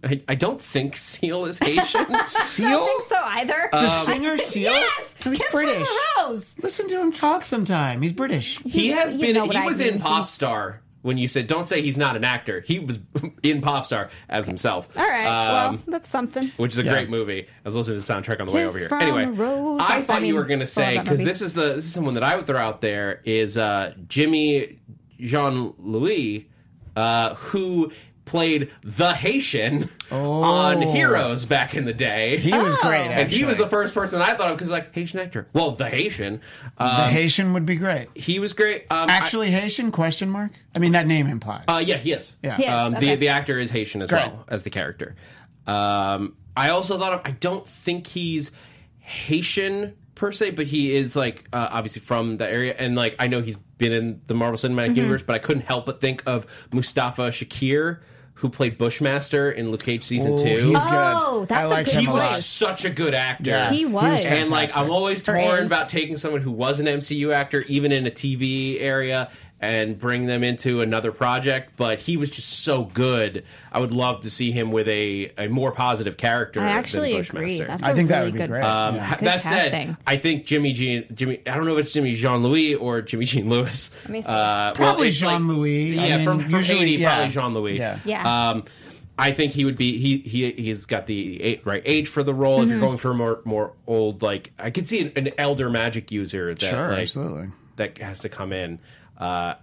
I. 0.04 0.22
I 0.28 0.34
don't 0.36 0.60
think 0.60 0.96
Seal 0.96 1.46
is 1.46 1.58
Haitian. 1.62 2.06
I 2.14 2.26
Seal, 2.26 2.70
don't 2.70 2.86
think 2.86 3.02
so 3.04 3.16
either. 3.20 3.68
the 3.72 3.88
singer 3.88 4.38
Seal. 4.38 4.70
yes, 4.72 5.14
No, 5.24 5.32
he's 5.32 5.40
Kiss 5.40 5.50
British. 5.50 5.88
from 5.88 6.24
a 6.26 6.28
Rose. 6.28 6.54
Listen 6.62 6.86
to 6.88 7.00
him 7.00 7.10
talk 7.10 7.44
sometime. 7.44 8.02
He's 8.02 8.12
British. 8.12 8.60
he 8.60 8.88
has 8.90 9.12
been. 9.12 9.34
He 9.34 9.56
I 9.56 9.64
was 9.64 9.80
mean. 9.80 9.94
in 9.94 9.98
Pop 10.00 10.28
Star 10.28 10.80
when 11.04 11.18
you 11.18 11.28
said 11.28 11.46
don't 11.46 11.68
say 11.68 11.82
he's 11.82 11.98
not 11.98 12.16
an 12.16 12.24
actor. 12.24 12.60
He 12.66 12.78
was 12.78 12.98
in 13.42 13.60
Popstar 13.60 14.08
as 14.28 14.46
himself. 14.46 14.88
All 14.96 15.06
right, 15.06 15.26
Um, 15.26 15.74
well, 15.76 15.82
that's 15.86 16.08
something. 16.08 16.50
which 16.56 16.72
is 16.72 16.78
a 16.78 16.84
Yeah. 16.84 16.92
great 16.92 17.10
movie. 17.10 17.42
I 17.46 17.46
was 17.64 17.76
listening 17.76 18.00
to 18.00 18.06
the 18.06 18.12
soundtrack 18.12 18.40
on 18.40 18.46
the 18.46 18.52
way 18.52 18.64
over 18.64 18.78
here. 18.78 18.88
from 18.88 19.02
Anyway, 19.02 19.26
Rose. 19.26 19.80
I 19.82 19.98
I 19.98 20.02
thought 20.02 20.24
you 20.24 20.34
were 20.34 20.44
going 20.46 20.60
to 20.60 20.66
say 20.66 20.98
because 20.98 21.20
this 21.22 21.42
is 21.42 21.52
the 21.54 21.74
this 21.74 21.84
is 21.84 21.92
someone 21.92 22.14
that 22.14 22.22
I 22.22 22.36
would 22.36 22.46
throw 22.46 22.58
out 22.58 22.80
there 22.80 23.20
is 23.24 23.56
uh, 23.58 23.92
Jimmy 24.08 24.80
Jean 25.20 25.74
Louis, 25.78 26.48
uh, 26.96 27.34
who 27.34 27.92
played 28.24 28.70
the 28.82 29.12
Haitian 29.12 29.88
on 30.10 30.80
Heroes 30.82 31.44
back 31.44 31.74
in 31.74 31.84
the 31.84 31.92
day. 31.92 32.36
Oh. 32.36 32.40
He 32.40 32.52
was 32.56 32.74
Oh. 32.78 32.88
great. 32.88 33.02
And 33.06 33.20
and 33.20 33.30
he 33.30 33.44
was 33.44 33.58
the 33.58 33.66
first 33.68 33.92
person 33.94 34.20
I 34.22 34.34
thought 34.34 34.50
of 34.50 34.56
because 34.56 34.70
like 34.70 34.94
Haitian 34.94 35.20
actor. 35.20 35.46
Well, 35.52 35.72
the 35.72 35.88
Haitian. 35.88 36.40
The 36.78 36.84
Um, 36.84 37.10
Haitian 37.10 37.52
would 37.52 37.66
be 37.66 37.74
great. 37.76 38.08
he 38.14 38.38
was 38.38 38.52
great. 38.52 38.86
Um, 38.90 39.08
I- 39.10 39.12
Actually, 39.14 39.50
Haitian? 39.50 39.90
Question 39.92 40.30
mark. 40.30 40.52
I 40.74 40.78
mean, 40.78 40.92
that 40.92 41.06
name 41.06 41.26
implies. 41.28 41.64
Uh, 41.68 41.82
yeah, 41.84 41.96
he 41.98 42.12
is. 42.12 42.36
Yeah. 42.42 42.56
He 42.56 42.64
is, 42.64 42.70
Um, 42.72 42.94
okay. 42.96 43.10
the 43.10 43.16
the 43.16 43.28
actor 43.28 43.58
is 43.58 43.70
Haitian 43.70 44.02
as 44.02 44.08
Great. 44.08 44.26
well 44.26 44.44
as 44.48 44.62
the 44.62 44.70
character. 44.70 45.14
Um, 45.66 46.34
I 46.56 46.70
also 46.70 46.98
thought 46.98 47.12
of. 47.12 47.20
I 47.24 47.32
don't 47.32 47.66
think 47.66 48.06
he's 48.06 48.50
Haitian 49.00 49.94
per 50.14 50.32
se, 50.32 50.50
but 50.50 50.66
he 50.66 50.94
is 50.94 51.16
like 51.16 51.44
uh, 51.52 51.68
obviously 51.70 52.00
from 52.00 52.36
the 52.38 52.48
area, 52.48 52.74
and 52.78 52.94
like 52.96 53.16
I 53.18 53.26
know 53.28 53.40
he's 53.42 53.56
been 53.78 53.92
in 53.92 54.20
the 54.26 54.34
Marvel 54.34 54.56
Cinematic 54.56 54.88
Mm-hmm. 54.90 54.96
Universe, 54.96 55.22
but 55.22 55.34
I 55.34 55.38
couldn't 55.38 55.64
help 55.66 55.86
but 55.86 56.00
think 56.00 56.22
of 56.26 56.46
Mustafa 56.72 57.28
Shakir. 57.28 57.98
Who 58.44 58.50
played 58.50 58.76
Bushmaster 58.76 59.50
in 59.50 59.70
Luke 59.70 59.82
Cage 59.84 60.02
season 60.04 60.34
Oh, 60.34 60.36
two? 60.36 60.68
he's 60.70 60.84
good. 60.84 60.92
Oh, 60.92 61.46
that's 61.48 61.60
I 61.60 61.62
a 61.62 61.68
like 61.78 61.86
good 61.86 61.94
him 61.94 62.00
he 62.02 62.06
a 62.08 62.12
was 62.12 62.22
lot. 62.22 62.40
such 62.40 62.84
a 62.84 62.90
good 62.90 63.14
actor. 63.14 63.52
Yeah, 63.52 63.70
He 63.72 63.86
was. 63.86 64.22
And 64.22 64.50
like 64.50 64.68
fantastic. 64.68 64.76
I'm 64.82 64.90
always 64.90 65.22
Or 65.26 65.32
torn 65.32 65.60
is. 65.60 65.66
about 65.66 65.88
taking 65.88 66.18
someone 66.18 66.42
who 66.42 66.50
was 66.50 66.78
an 66.78 66.84
MCU 66.84 67.32
actor, 67.34 67.62
even 67.62 67.90
in 67.90 68.06
a 68.06 68.10
TV 68.10 68.82
area, 68.82 69.30
and 69.64 69.98
bring 69.98 70.26
them 70.26 70.44
into 70.44 70.80
another 70.80 71.10
project. 71.12 71.72
But 71.76 71.98
he 71.98 72.16
was 72.16 72.30
just 72.30 72.48
so 72.64 72.84
good. 72.84 73.44
I 73.72 73.80
would 73.80 73.92
love 73.92 74.20
to 74.20 74.30
see 74.30 74.52
him 74.52 74.70
with 74.70 74.86
a, 74.88 75.32
a 75.38 75.48
more 75.48 75.72
positive 75.72 76.16
character. 76.16 76.60
I 76.60 76.68
actually 76.68 77.12
than 77.12 77.20
agree. 77.22 77.58
Bushmaster. 77.58 77.66
That's 77.66 77.82
I 77.82 77.90
a 77.90 77.94
think 77.94 78.08
that 78.10 78.18
really 78.18 78.26
would 78.30 78.34
be 78.34 78.38
good. 78.40 78.50
great. 78.50 78.64
Um, 78.64 78.94
Yeah. 78.96 79.04
ha- 79.04 79.16
Good 79.16 79.28
that 79.28 79.44
said, 79.44 79.62
casting. 79.72 79.96
I 80.06 80.16
think 80.16 80.44
Jimmy 80.46 80.72
Jean 80.72 81.04
Jimmy. 81.14 81.40
I 81.46 81.54
don't 81.56 81.64
know 81.66 81.74
if 81.76 81.80
it's 81.80 81.92
Jimmy 81.92 82.14
Jean 82.14 82.42
Louis 82.42 82.74
or 82.74 83.02
Jimmy 83.02 83.24
Jean 83.24 83.48
Lewis. 83.48 83.90
Let 84.04 84.10
me 84.10 84.22
see. 84.22 84.26
Probably 84.28 85.08
it's 85.08 85.18
Jean 85.18 85.48
Louis. 85.48 85.98
I 85.98 86.06
Yeah, 86.06 86.16
mean, 86.18 86.24
from, 86.26 86.40
from 86.40 86.54
usually- 86.54 86.78
Haiti, 86.80 86.92
yeah. 87.02 87.14
probably 87.14 87.32
Jean 87.32 87.54
Louis. 87.54 87.78
Yeah. 87.78 87.98
Yeah. 88.04 88.50
Um, 88.50 88.64
I 89.16 89.30
think 89.30 89.52
he 89.52 89.64
would 89.64 89.76
be 89.76 89.96
he 89.98 90.18
he 90.28 90.50
he's 90.52 90.86
got 90.86 91.06
the 91.06 91.60
right 91.64 91.82
age 91.84 92.08
for 92.08 92.24
the 92.24 92.34
role. 92.34 92.56
If 92.56 92.62
Mm-hmm. 92.64 92.70
you're 92.72 92.80
going 92.80 92.96
for 92.96 93.12
a 93.12 93.14
more 93.14 93.40
more 93.44 93.72
old 93.86 94.22
like 94.22 94.52
I 94.58 94.70
could 94.70 94.88
see 94.88 95.02
an, 95.02 95.12
an 95.14 95.30
elder 95.38 95.70
magic 95.70 96.10
user 96.10 96.52
that 96.52 96.60
Sure, 96.60 96.88
like, 96.90 97.02
absolutely. 97.02 97.50
that 97.76 97.98
has 97.98 98.20
to 98.22 98.28
come 98.28 98.52
in. 98.52 98.80
Uh, 99.18 99.54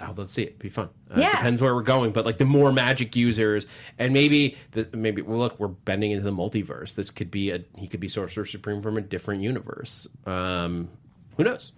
oh, 0.00 0.14
let's 0.16 0.32
see 0.32 0.42
it. 0.42 0.58
Be 0.58 0.68
fun. 0.68 0.88
Uh, 1.10 1.20
Yeah. 1.20 1.30
depends 1.32 1.60
where 1.60 1.74
we're 1.74 1.82
going, 1.82 2.12
but 2.12 2.24
like 2.26 2.38
the 2.38 2.44
more 2.44 2.72
magic 2.72 3.14
users, 3.16 3.66
and 3.98 4.12
maybe 4.12 4.56
the, 4.72 4.88
maybe 4.96 5.22
well, 5.22 5.38
look, 5.38 5.58
we're 5.60 5.68
bending 5.68 6.10
into 6.12 6.24
the 6.24 6.32
multiverse. 6.32 6.94
This 6.94 7.10
could 7.10 7.30
be 7.30 7.50
a 7.50 7.60
he 7.76 7.86
could 7.86 8.00
be 8.00 8.08
Sorcerer 8.08 8.44
Supreme 8.44 8.82
from 8.82 8.96
a 8.96 9.00
different 9.00 9.42
universe. 9.42 10.06
Um, 10.26 10.88
who 11.36 11.44
knows? 11.44 11.72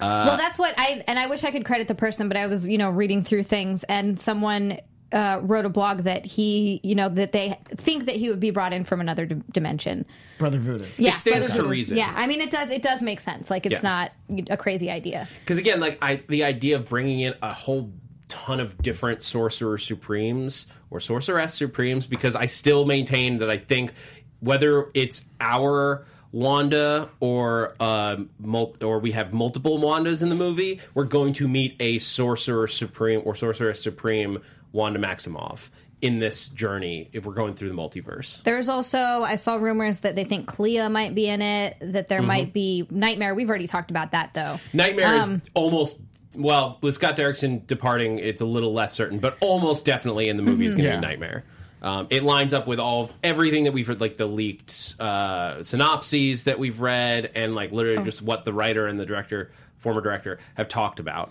well, 0.00 0.36
that's 0.38 0.58
what 0.58 0.72
I 0.78 1.04
and 1.06 1.18
I 1.18 1.26
wish 1.26 1.44
I 1.44 1.50
could 1.50 1.64
credit 1.64 1.86
the 1.88 1.94
person, 1.94 2.28
but 2.28 2.36
I 2.38 2.46
was 2.46 2.66
you 2.68 2.78
know 2.78 2.90
reading 2.90 3.22
through 3.24 3.42
things 3.44 3.84
and 3.84 4.20
someone. 4.20 4.78
Uh, 5.12 5.40
wrote 5.42 5.64
a 5.64 5.68
blog 5.68 6.04
that 6.04 6.24
he, 6.24 6.78
you 6.84 6.94
know, 6.94 7.08
that 7.08 7.32
they 7.32 7.58
think 7.68 8.04
that 8.04 8.14
he 8.14 8.28
would 8.30 8.38
be 8.38 8.52
brought 8.52 8.72
in 8.72 8.84
from 8.84 9.00
another 9.00 9.26
d- 9.26 9.42
dimension. 9.50 10.06
Brother 10.38 10.58
Voodoo. 10.60 10.84
Yeah, 10.98 11.14
stands 11.14 11.48
Brother 11.48 11.52
to 11.56 11.62
Voodoo. 11.62 11.68
reason. 11.72 11.96
Yeah, 11.96 12.12
I 12.16 12.28
mean, 12.28 12.40
it 12.40 12.48
does. 12.52 12.70
It 12.70 12.80
does 12.80 13.02
make 13.02 13.18
sense. 13.18 13.50
Like, 13.50 13.66
it's 13.66 13.82
Yeah. 13.82 14.08
not 14.28 14.48
a 14.50 14.56
crazy 14.56 14.88
idea. 14.88 15.26
Because 15.40 15.58
again, 15.58 15.80
like 15.80 15.98
I, 16.00 16.22
the 16.28 16.44
idea 16.44 16.76
of 16.76 16.88
bringing 16.88 17.18
in 17.18 17.34
a 17.42 17.52
whole 17.52 17.90
ton 18.28 18.60
of 18.60 18.78
different 18.80 19.24
sorcerer 19.24 19.78
supremes 19.78 20.66
or 20.90 21.00
sorceress 21.00 21.54
supremes, 21.54 22.06
because 22.06 22.36
I 22.36 22.46
still 22.46 22.84
maintain 22.84 23.38
that 23.38 23.50
I 23.50 23.58
think 23.58 23.92
whether 24.38 24.90
it's 24.94 25.24
our 25.40 26.06
Wanda 26.30 27.08
or 27.18 27.74
um, 27.80 28.30
mul- 28.38 28.76
or 28.80 29.00
we 29.00 29.10
have 29.10 29.32
multiple 29.32 29.80
Wandas 29.80 30.22
in 30.22 30.28
the 30.28 30.36
movie, 30.36 30.78
we're 30.94 31.02
going 31.02 31.32
to 31.32 31.48
meet 31.48 31.74
a 31.80 31.98
sorcerer 31.98 32.68
supreme 32.68 33.22
or 33.24 33.34
sorceress 33.34 33.82
supreme 33.82 34.38
Wanda 34.72 34.98
Maximoff 34.98 35.70
in 36.00 36.18
this 36.18 36.48
journey 36.48 37.08
if 37.12 37.26
we're 37.26 37.34
going 37.34 37.54
through 37.54 37.68
the 37.68 37.74
multiverse. 37.74 38.42
There's 38.42 38.68
also 38.70 38.98
I 38.98 39.34
saw 39.34 39.56
rumors 39.56 40.00
that 40.00 40.14
they 40.16 40.24
think 40.24 40.46
Clea 40.46 40.88
might 40.88 41.14
be 41.14 41.26
in 41.28 41.42
it. 41.42 41.76
That 41.80 42.06
there 42.08 42.22
might 42.22 42.52
be 42.54 42.86
Nightmare. 42.90 43.34
We've 43.34 43.48
already 43.48 43.66
talked 43.66 43.90
about 43.90 44.12
that 44.12 44.32
though. 44.34 44.58
Nightmare 44.72 45.14
is 45.16 45.28
Um, 45.28 45.42
almost 45.54 46.00
well 46.34 46.78
with 46.80 46.94
Scott 46.94 47.16
Derrickson 47.16 47.66
departing. 47.66 48.18
It's 48.18 48.40
a 48.40 48.46
little 48.46 48.72
less 48.72 48.92
certain, 48.94 49.18
but 49.18 49.36
almost 49.40 49.84
definitely 49.84 50.28
in 50.28 50.36
the 50.38 50.42
movie 50.42 50.64
is 50.66 50.74
going 50.74 50.84
to 50.84 50.90
Yeah. 50.94 51.00
be 51.00 51.06
Nightmare. 51.06 51.44
Um, 51.82 52.06
it 52.10 52.22
lines 52.22 52.52
up 52.54 52.66
with 52.66 52.78
all 52.78 53.04
of 53.04 53.12
everything 53.22 53.64
that 53.64 53.72
we've 53.72 53.86
heard, 53.86 54.00
like 54.02 54.16
the 54.18 54.26
leaked 54.26 54.94
uh, 55.00 55.62
synopses 55.62 56.44
that 56.44 56.58
we've 56.58 56.80
read, 56.80 57.30
and 57.34 57.54
like 57.54 57.72
literally 57.72 57.98
Oh. 57.98 58.04
just 58.04 58.20
what 58.22 58.44
the 58.44 58.52
writer 58.52 58.86
and 58.86 58.98
the 58.98 59.06
director, 59.06 59.50
former 59.78 60.00
director, 60.02 60.38
have 60.54 60.68
talked 60.68 61.00
about. 61.00 61.30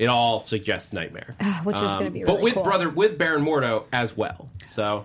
It 0.00 0.06
all 0.06 0.40
suggests 0.40 0.94
Nightmare, 0.94 1.36
ah, 1.40 1.60
which 1.62 1.76
is 1.76 1.82
gonna 1.82 2.06
um, 2.06 2.12
be 2.14 2.24
but 2.24 2.40
with 2.40 2.54
cool. 2.54 2.62
brother 2.62 2.88
with 2.88 3.18
Baron 3.18 3.44
Mordo 3.44 3.84
as 3.92 4.16
well. 4.16 4.48
So 4.66 5.04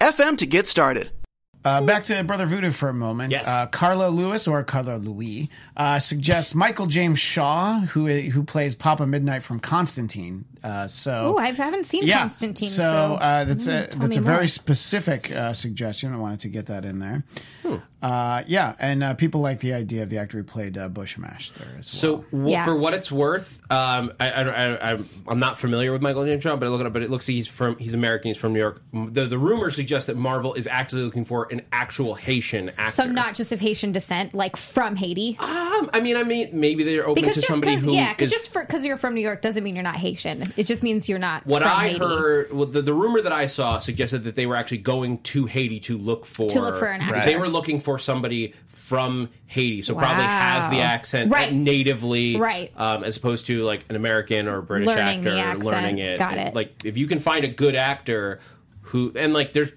anchor.fm 0.00 0.38
to 0.38 0.46
get 0.46 0.66
started. 0.66 1.10
Uh, 1.64 1.80
back 1.80 2.02
to 2.04 2.24
Brother 2.24 2.46
Voodoo 2.46 2.70
for 2.70 2.88
a 2.88 2.94
moment. 2.94 3.30
Yes. 3.30 3.46
Uh, 3.46 3.66
Carla 3.66 4.08
Lewis 4.08 4.48
or 4.48 4.64
Carla 4.64 4.96
Louis 4.96 5.48
uh, 5.76 6.00
suggests 6.00 6.56
Michael 6.56 6.86
James 6.86 7.20
Shaw, 7.20 7.80
who 7.80 8.08
who 8.08 8.42
plays 8.42 8.74
Papa 8.74 9.06
Midnight 9.06 9.44
from 9.44 9.60
Constantine. 9.60 10.44
Uh, 10.62 10.86
so 10.86 11.34
Oh, 11.36 11.38
I 11.38 11.50
haven't 11.52 11.84
seen 11.86 12.04
yeah, 12.06 12.20
Constantine. 12.20 12.68
So, 12.68 12.82
So, 12.82 12.88
uh, 13.14 13.44
that's 13.44 13.66
a 13.66 13.88
that's 13.90 13.96
me 13.98 14.16
a 14.16 14.20
very 14.20 14.48
specific 14.48 15.30
uh, 15.32 15.52
suggestion. 15.54 16.12
I 16.12 16.16
wanted 16.16 16.40
to 16.40 16.48
get 16.48 16.66
that 16.66 16.84
in 16.84 16.98
there. 17.00 17.24
Uh, 18.02 18.42
yeah, 18.48 18.74
and 18.80 19.02
uh, 19.04 19.14
people 19.14 19.40
like 19.40 19.60
the 19.60 19.72
idea 19.72 20.02
of 20.02 20.10
the 20.10 20.18
actor 20.18 20.36
who 20.38 20.42
played 20.42 20.76
uh, 20.76 20.88
Bushmaster 20.88 21.64
as 21.78 21.86
So, 21.86 22.14
well. 22.14 22.24
w- 22.32 22.50
Yeah. 22.50 22.64
for 22.64 22.74
what 22.74 22.94
it's 22.94 23.12
worth, 23.12 23.62
um, 23.70 24.12
I, 24.18 24.28
I, 24.30 24.42
I, 24.42 24.64
I'm- 24.90 25.08
I'm 25.28 25.38
not 25.38 25.56
familiar 25.58 25.92
with 25.92 26.02
Michael 26.02 26.24
James 26.24 26.42
Shaw, 26.42 26.56
but 26.56 26.66
I 26.66 26.68
look 26.70 26.80
it 26.80 26.86
up. 26.86 26.92
But 26.92 27.02
it 27.02 27.10
looks 27.10 27.28
like 27.28 27.34
he's 27.36 27.46
from 27.46 27.78
he's 27.78 27.94
American. 27.94 28.30
He's 28.30 28.36
from 28.36 28.52
New 28.54 28.58
York. 28.58 28.82
The 28.92 29.26
the 29.26 29.38
rumors 29.38 29.76
suggest 29.76 30.08
that 30.08 30.16
Marvel 30.16 30.54
is 30.54 30.66
actually 30.66 31.02
looking 31.02 31.24
for 31.24 31.46
an 31.52 31.62
actual 31.72 32.14
Haitian 32.16 32.70
actor. 32.70 32.90
so 32.90 33.04
not 33.06 33.34
just 33.36 33.52
of 33.52 33.60
Haitian 33.60 33.92
descent, 33.92 34.34
like 34.34 34.56
from 34.56 34.96
Haiti. 34.96 35.36
Um, 35.38 35.88
I 35.94 36.00
mean, 36.02 36.16
I 36.16 36.24
mean, 36.24 36.50
maybe 36.52 36.82
they're 36.82 37.06
open 37.06 37.22
Because 37.22 37.36
to 37.36 37.42
somebody 37.42 37.76
who 37.76 37.92
yeah, 37.92 38.12
because 38.12 38.32
is- 38.32 38.38
just 38.48 38.52
because 38.52 38.84
you're 38.84 38.96
from 38.96 39.14
New 39.14 39.20
York 39.20 39.42
doesn't 39.42 39.62
mean 39.62 39.76
you're 39.76 39.84
not 39.84 39.96
Haitian. 39.96 40.51
It 40.56 40.66
just 40.66 40.82
means 40.82 41.08
you're 41.08 41.18
not. 41.18 41.46
what 41.46 41.62
from 41.62 41.70
I 41.72 41.88
Haiti. 41.88 41.98
heard, 41.98 42.52
well, 42.52 42.66
the, 42.66 42.82
the 42.82 42.94
rumor 42.94 43.20
that 43.22 43.32
I 43.32 43.46
saw 43.46 43.78
suggested 43.78 44.24
that 44.24 44.34
they 44.34 44.46
were 44.46 44.56
actually 44.56 44.78
going 44.78 45.18
to 45.18 45.46
Haiti 45.46 45.80
to 45.80 45.96
look 45.98 46.26
for 46.26 46.48
To 46.48 46.60
look 46.60 46.78
for 46.78 46.86
an 46.86 47.00
actor. 47.00 47.22
They 47.30 47.36
were 47.36 47.48
looking 47.48 47.80
for 47.80 47.98
somebody 47.98 48.54
from 48.66 49.28
Haiti, 49.46 49.82
so 49.82 49.94
probably 49.94 50.24
has 50.24 50.68
the 50.68 50.80
accent 50.80 51.30
Right. 51.32 51.52
natively, 51.52 52.36
Right. 52.36 52.72
Um, 52.76 53.04
as 53.04 53.16
opposed 53.16 53.46
to 53.46 53.62
like 53.64 53.84
an 53.88 53.96
American 53.96 54.48
or 54.48 54.60
British 54.62 54.88
Learning 54.88 55.18
actor 55.26 55.36
accent. 55.36 55.64
learning 55.64 55.98
it. 55.98 56.18
Got 56.18 56.38
it. 56.38 56.54
Like 56.54 56.84
if 56.84 56.96
you 56.96 57.06
can 57.06 57.18
find 57.18 57.44
a 57.44 57.48
good 57.48 57.74
actor 57.76 58.40
who 58.82 59.12
and 59.16 59.32
like 59.32 59.52
there's 59.52 59.72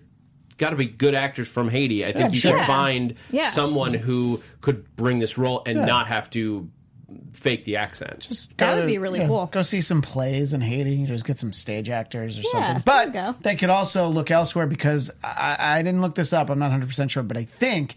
got 0.57 0.69
to 0.69 0.75
be 0.77 0.85
good 0.85 1.13
actors 1.15 1.49
from 1.49 1.67
Haiti. 1.69 2.05
I 2.05 2.13
think 2.13 2.33
you 2.33 2.39
sure. 2.39 2.57
can 2.57 2.65
find 2.65 3.15
Yeah. 3.29 3.49
someone 3.49 3.93
who 3.93 4.41
could 4.61 4.95
bring 4.95 5.19
this 5.19 5.37
role 5.37 5.61
and 5.65 5.85
not 5.85 6.07
have 6.07 6.29
to 6.29 6.69
fake 7.33 7.65
the 7.65 7.77
accent. 7.77 8.19
Just 8.21 8.57
That 8.57 8.69
go 8.71 8.75
would 8.75 8.81
to- 8.81 8.87
be 8.87 8.97
really 8.97 9.19
cool. 9.19 9.45
Go 9.47 9.61
see 9.63 9.81
some 9.81 10.01
plays 10.01 10.53
in 10.53 10.61
Haiti. 10.61 11.05
Just 11.05 11.25
get 11.25 11.39
some 11.39 11.53
stage 11.53 11.89
actors 11.89 12.37
or 12.37 12.41
there 12.43 12.51
something. 12.51 12.83
But 12.85 13.41
they 13.43 13.55
could 13.55 13.69
also 13.69 14.07
look 14.07 14.31
elsewhere 14.31 14.67
because 14.67 15.11
I, 15.23 15.57
I 15.59 15.81
didn't 15.83 16.01
look 16.01 16.15
this 16.15 16.33
up. 16.33 16.49
I'm 16.49 16.59
not 16.59 16.65
100 16.71 16.87
percent 16.87 17.11
sure, 17.11 17.23
but 17.23 17.37
I 17.37 17.45
think 17.45 17.95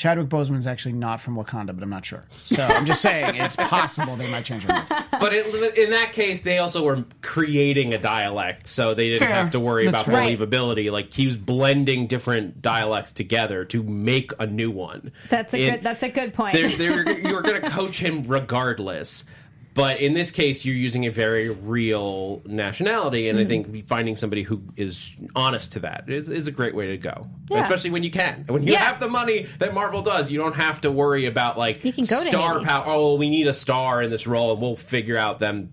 Chadwick 0.00 0.28
Boseman 0.28 0.56
is 0.56 0.66
actually 0.66 0.94
not 0.94 1.20
from 1.20 1.36
Wakanda, 1.36 1.74
but 1.74 1.82
I'm 1.82 1.90
not 1.90 2.06
sure. 2.06 2.24
So 2.46 2.62
I'm 2.62 2.86
just 2.86 3.02
saying 3.02 3.34
it's 3.34 3.54
possible 3.54 4.16
they 4.16 4.30
might 4.30 4.46
change 4.46 4.64
it. 4.66 4.84
But 5.20 5.34
in, 5.34 5.44
in 5.76 5.90
that 5.90 6.12
case, 6.14 6.40
they 6.40 6.56
also 6.56 6.82
were 6.82 7.04
creating 7.20 7.92
a 7.92 7.98
dialect, 7.98 8.66
so 8.66 8.94
they 8.94 9.10
didn't 9.10 9.26
Fair. 9.26 9.34
have 9.34 9.50
to 9.50 9.60
worry 9.60 9.84
That's 9.90 10.06
about. 10.06 10.14
Right. 10.14 10.38
believability. 10.38 10.90
Like 10.90 11.12
he 11.12 11.26
was 11.26 11.36
blending 11.36 12.06
different 12.06 12.62
dialects 12.62 13.12
together 13.12 13.66
to 13.66 13.82
make 13.82 14.32
a 14.38 14.46
new 14.46 14.70
one. 14.70 15.12
That's 15.28 15.52
a 15.52 15.58
In- 15.62 15.74
good. 15.74 15.82
That's 15.82 16.02
a 16.02 16.08
good 16.08 16.32
point. 16.32 16.54
they're, 16.54 16.70
they're, 16.70 17.18
you're 17.20 17.42
going 17.42 17.60
to 17.60 17.68
coach 17.68 17.98
him 17.98 18.22
regardless. 18.22 19.26
But 19.72 20.00
in 20.00 20.14
this 20.14 20.30
case, 20.32 20.64
you're 20.64 20.74
using 20.74 21.06
a 21.06 21.10
very 21.10 21.48
real 21.48 22.42
nationality, 22.44 23.28
and 23.28 23.38
I 23.38 23.42
Mm-hmm. 23.44 23.48
think 23.72 23.88
finding 23.88 24.16
somebody 24.16 24.42
who 24.42 24.62
is 24.76 25.14
honest 25.36 25.72
to 25.72 25.80
that 25.80 26.04
is, 26.10 26.28
is 26.28 26.48
a 26.48 26.50
great 26.50 26.74
way 26.74 26.88
to 26.88 26.96
go. 26.98 27.28
Yeah. 27.48 27.60
Especially 27.60 27.90
when 27.90 28.02
you 28.02 28.10
can, 28.10 28.44
when 28.48 28.64
you 28.64 28.72
Yeah. 28.72 28.80
have 28.80 28.98
the 29.00 29.08
money 29.08 29.42
that 29.60 29.72
Marvel 29.72 30.02
does, 30.02 30.30
you 30.30 30.38
don't 30.38 30.56
have 30.56 30.80
to 30.80 30.90
worry 30.90 31.26
about 31.26 31.56
like 31.56 31.84
You 31.84 31.92
can 31.92 32.04
go 32.04 32.22
to 32.24 32.30
star 32.30 32.60
power. 32.60 32.84
Oh, 32.86 33.14
we 33.14 33.30
need 33.30 33.46
a 33.46 33.52
star 33.52 34.02
in 34.02 34.10
this 34.10 34.26
role, 34.26 34.52
and 34.52 34.60
we'll 34.60 34.74
figure 34.76 35.16
out 35.16 35.38
them 35.38 35.70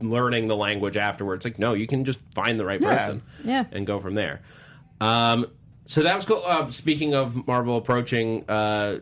learning 0.00 0.48
the 0.48 0.56
language 0.56 0.96
afterwards. 0.96 1.44
Like, 1.44 1.58
no, 1.58 1.72
you 1.72 1.86
can 1.86 2.04
just 2.04 2.18
find 2.34 2.58
the 2.58 2.64
right 2.64 2.80
Yeah. 2.80 2.96
person, 2.98 3.22
Yeah. 3.44 3.64
and 3.70 3.86
go 3.86 4.00
from 4.00 4.14
there. 4.14 4.42
Um, 5.00 5.46
so 5.86 6.02
that 6.02 6.16
was 6.16 6.24
cool. 6.24 6.42
Uh, 6.44 6.68
speaking 6.68 7.14
of 7.14 7.46
Marvel 7.46 7.76
approaching 7.76 8.44
uh, 8.48 8.98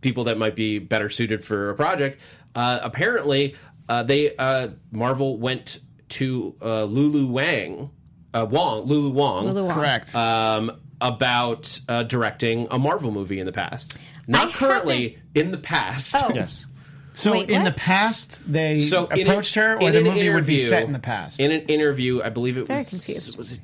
people 0.00 0.24
that 0.24 0.38
might 0.38 0.56
be 0.56 0.78
better 0.78 1.10
suited 1.10 1.44
for 1.44 1.68
a 1.70 1.74
project, 1.74 2.18
uh, 2.54 2.78
apparently 2.82 3.54
uh, 3.88 4.02
they 4.02 4.34
uh, 4.36 4.68
Marvel 4.90 5.38
went 5.38 5.78
to 6.10 6.54
uh, 6.62 6.84
Lulu 6.84 7.26
Wang, 7.26 7.90
uh, 8.32 8.46
Wong, 8.48 8.84
Lulu 8.86 9.10
Wong, 9.10 9.46
Lulu 9.46 9.64
Wong. 9.64 9.74
Correct. 9.74 10.14
um, 10.14 10.80
about 11.00 11.80
uh, 11.88 12.02
directing 12.04 12.66
a 12.70 12.78
Marvel 12.78 13.10
movie 13.10 13.38
in 13.40 13.46
the 13.46 13.52
past. 13.52 13.98
Not 14.26 14.48
I 14.48 14.52
currently, 14.52 15.18
in 15.34 15.50
the 15.50 15.58
past. 15.58 16.14
Oh. 16.18 16.30
yes. 16.34 16.66
So 17.16 17.32
Wait, 17.32 17.48
in 17.50 17.62
what? 17.62 17.72
the 17.74 17.78
past, 17.78 18.40
they 18.50 18.80
So 18.80 19.04
approached 19.04 19.56
an- 19.56 19.62
her, 19.62 19.76
or 19.76 19.86
in 19.86 19.92
the 19.92 19.98
an 19.98 20.04
movie 20.04 20.28
would 20.30 20.46
be 20.46 20.58
set 20.58 20.82
in 20.84 20.92
the 20.92 20.98
past. 20.98 21.38
In 21.38 21.52
an 21.52 21.60
interview, 21.62 22.20
I 22.22 22.28
believe 22.30 22.56
it 22.58 22.66
Very 22.66 22.80
was 22.80 22.88
confused. 22.88 23.36
was 23.38 23.52
it 23.52 23.60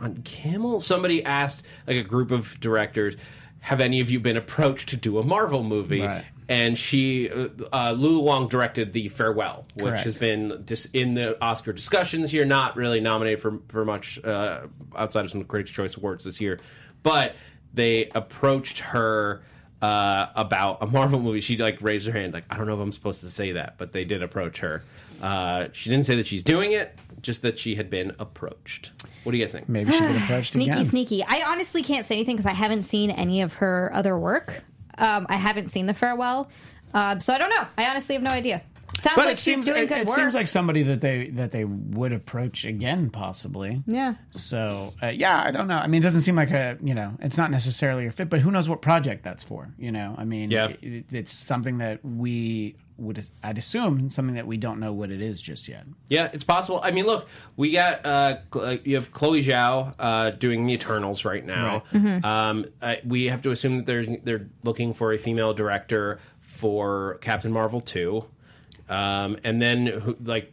on 0.00 0.16
Camel? 0.18 0.80
Somebody 0.80 1.22
asked 1.24 1.62
like 1.86 1.96
a 1.96 2.02
group 2.02 2.30
of 2.30 2.58
directors, 2.60 3.14
"Have 3.60 3.80
any 3.80 4.00
of 4.00 4.10
you 4.10 4.20
been 4.20 4.36
approached 4.38 4.88
to 4.90 4.96
do 4.96 5.18
a 5.18 5.22
Marvel 5.22 5.62
movie?" 5.62 6.00
Right. 6.00 6.24
And 6.48 6.78
she, 6.78 7.28
uh, 7.30 7.48
uh, 7.72 7.90
Lulu 7.92 8.20
Wong 8.20 8.48
directed 8.48 8.94
the 8.94 9.08
Farewell, 9.08 9.66
which 9.74 9.84
Correct. 9.84 10.04
has 10.04 10.16
been 10.16 10.62
dis- 10.64 10.88
in 10.94 11.12
the 11.12 11.36
Oscar 11.44 11.74
discussions 11.74 12.30
here, 12.30 12.46
not 12.46 12.76
really 12.76 13.00
nominated 13.00 13.40
for 13.40 13.60
for 13.68 13.84
much 13.84 14.22
uh, 14.24 14.60
outside 14.96 15.26
of 15.26 15.30
some 15.30 15.44
Critics' 15.44 15.70
Choice 15.70 15.96
Awards 15.96 16.24
this 16.24 16.40
year, 16.40 16.58
but 17.02 17.34
they 17.74 18.08
approached 18.14 18.78
her 18.78 19.42
uh, 19.82 20.26
about 20.34 20.78
a 20.82 20.86
Marvel 20.86 21.20
movie. 21.20 21.40
She 21.42 21.58
like 21.58 21.82
raised 21.82 22.06
her 22.06 22.12
hand, 22.18 22.32
like 22.32 22.44
I 22.48 22.56
don't 22.56 22.66
know 22.66 22.74
if 22.74 22.80
I'm 22.80 22.92
supposed 22.92 23.20
to 23.20 23.28
say 23.30 23.52
that, 23.52 23.74
but 23.76 23.92
they 23.92 24.04
did 24.04 24.22
approach 24.22 24.60
her. 24.60 24.82
Uh, 25.20 25.68
she 25.72 25.90
didn't 25.90 26.06
say 26.06 26.16
that 26.16 26.26
she's 26.26 26.42
doing 26.44 26.72
it, 26.72 26.96
just 27.20 27.42
that 27.42 27.58
she 27.58 27.74
had 27.74 27.90
been 27.90 28.14
approached. 28.18 28.92
What 29.24 29.32
do 29.32 29.38
you 29.38 29.44
guys 29.44 29.52
think? 29.52 29.68
Maybe 29.68 29.90
she's 29.90 30.00
been 30.00 30.16
approached 30.22 30.52
Sneaky, 30.54 30.70
again. 30.70 30.84
sneaky. 30.86 31.24
I 31.24 31.42
honestly 31.46 31.82
can't 31.82 32.06
say 32.06 32.14
anything 32.14 32.36
because 32.36 32.46
I 32.46 32.54
haven't 32.54 32.84
seen 32.84 33.10
any 33.10 33.42
of 33.42 33.54
her 33.54 33.90
other 33.92 34.18
work. 34.18 34.62
Um, 34.98 35.26
I 35.28 35.36
haven't 35.36 35.68
seen 35.68 35.86
the 35.86 35.94
farewell, 35.94 36.48
uh, 36.94 37.18
so 37.18 37.32
I 37.34 37.38
don't 37.38 37.50
know. 37.50 37.66
I 37.76 37.86
honestly 37.86 38.14
have 38.14 38.22
no 38.22 38.30
idea. 38.30 38.62
Sounds 39.02 39.16
But 39.16 39.26
like 39.26 39.32
it 39.34 39.38
she's 39.38 39.54
seems 39.54 39.66
doing 39.66 39.84
it, 39.84 39.88
good 39.88 39.98
it 39.98 40.06
work. 40.08 40.16
seems 40.16 40.34
like 40.34 40.48
somebody 40.48 40.82
that 40.84 41.00
they 41.00 41.28
that 41.30 41.50
they 41.52 41.64
would 41.64 42.12
approach 42.12 42.64
again, 42.64 43.10
possibly. 43.10 43.82
yeah. 43.86 44.14
So 44.30 44.92
uh, 45.02 45.08
yeah, 45.08 45.40
I 45.44 45.50
don't 45.52 45.68
know. 45.68 45.76
I 45.78 45.86
mean, 45.86 46.00
it 46.02 46.04
doesn't 46.04 46.22
seem 46.22 46.34
like 46.36 46.50
a 46.50 46.78
you 46.82 46.94
know, 46.94 47.12
it's 47.20 47.36
not 47.36 47.50
necessarily 47.50 48.06
a 48.06 48.10
fit, 48.10 48.28
but 48.30 48.40
who 48.40 48.50
knows 48.50 48.68
what 48.68 48.80
project 48.82 49.22
that's 49.22 49.44
for? 49.44 49.68
You 49.78 49.92
know, 49.92 50.14
I 50.18 50.24
mean, 50.24 50.50
Yeah. 50.50 50.68
it, 50.82 51.12
it's 51.12 51.32
something 51.32 51.78
that 51.78 52.04
we 52.04 52.76
would, 52.98 53.24
I'd 53.42 53.56
assume, 53.58 54.10
something 54.10 54.34
that 54.34 54.46
we 54.46 54.56
don't 54.56 54.80
know 54.80 54.92
what 54.92 55.10
it 55.10 55.20
is 55.20 55.40
just 55.40 55.68
yet. 55.68 55.84
Yeah, 56.08 56.28
it's 56.32 56.44
possible. 56.44 56.80
I 56.82 56.90
mean, 56.90 57.06
look, 57.06 57.28
we 57.56 57.72
got 57.72 58.04
uh, 58.04 58.38
uh, 58.54 58.76
you 58.84 58.96
have 58.96 59.10
Chloe 59.12 59.42
Zhao 59.42 59.94
uh, 59.98 60.30
doing 60.30 60.66
the 60.66 60.74
Eternals 60.74 61.24
right 61.24 61.44
now. 61.44 61.84
Um, 62.24 62.66
uh, 62.82 62.96
we 63.04 63.26
have 63.26 63.42
to 63.42 63.50
assume 63.52 63.76
that 63.76 63.86
they're 63.86 64.04
they're 64.24 64.48
looking 64.64 64.92
for 64.94 65.12
a 65.12 65.18
female 65.18 65.54
director 65.54 66.18
for 66.40 67.18
Captain 67.20 67.52
Marvel 67.52 67.80
two, 67.80 68.24
um, 68.88 69.36
and 69.44 69.60
then 69.62 69.86
who- 69.86 70.16
like. 70.24 70.52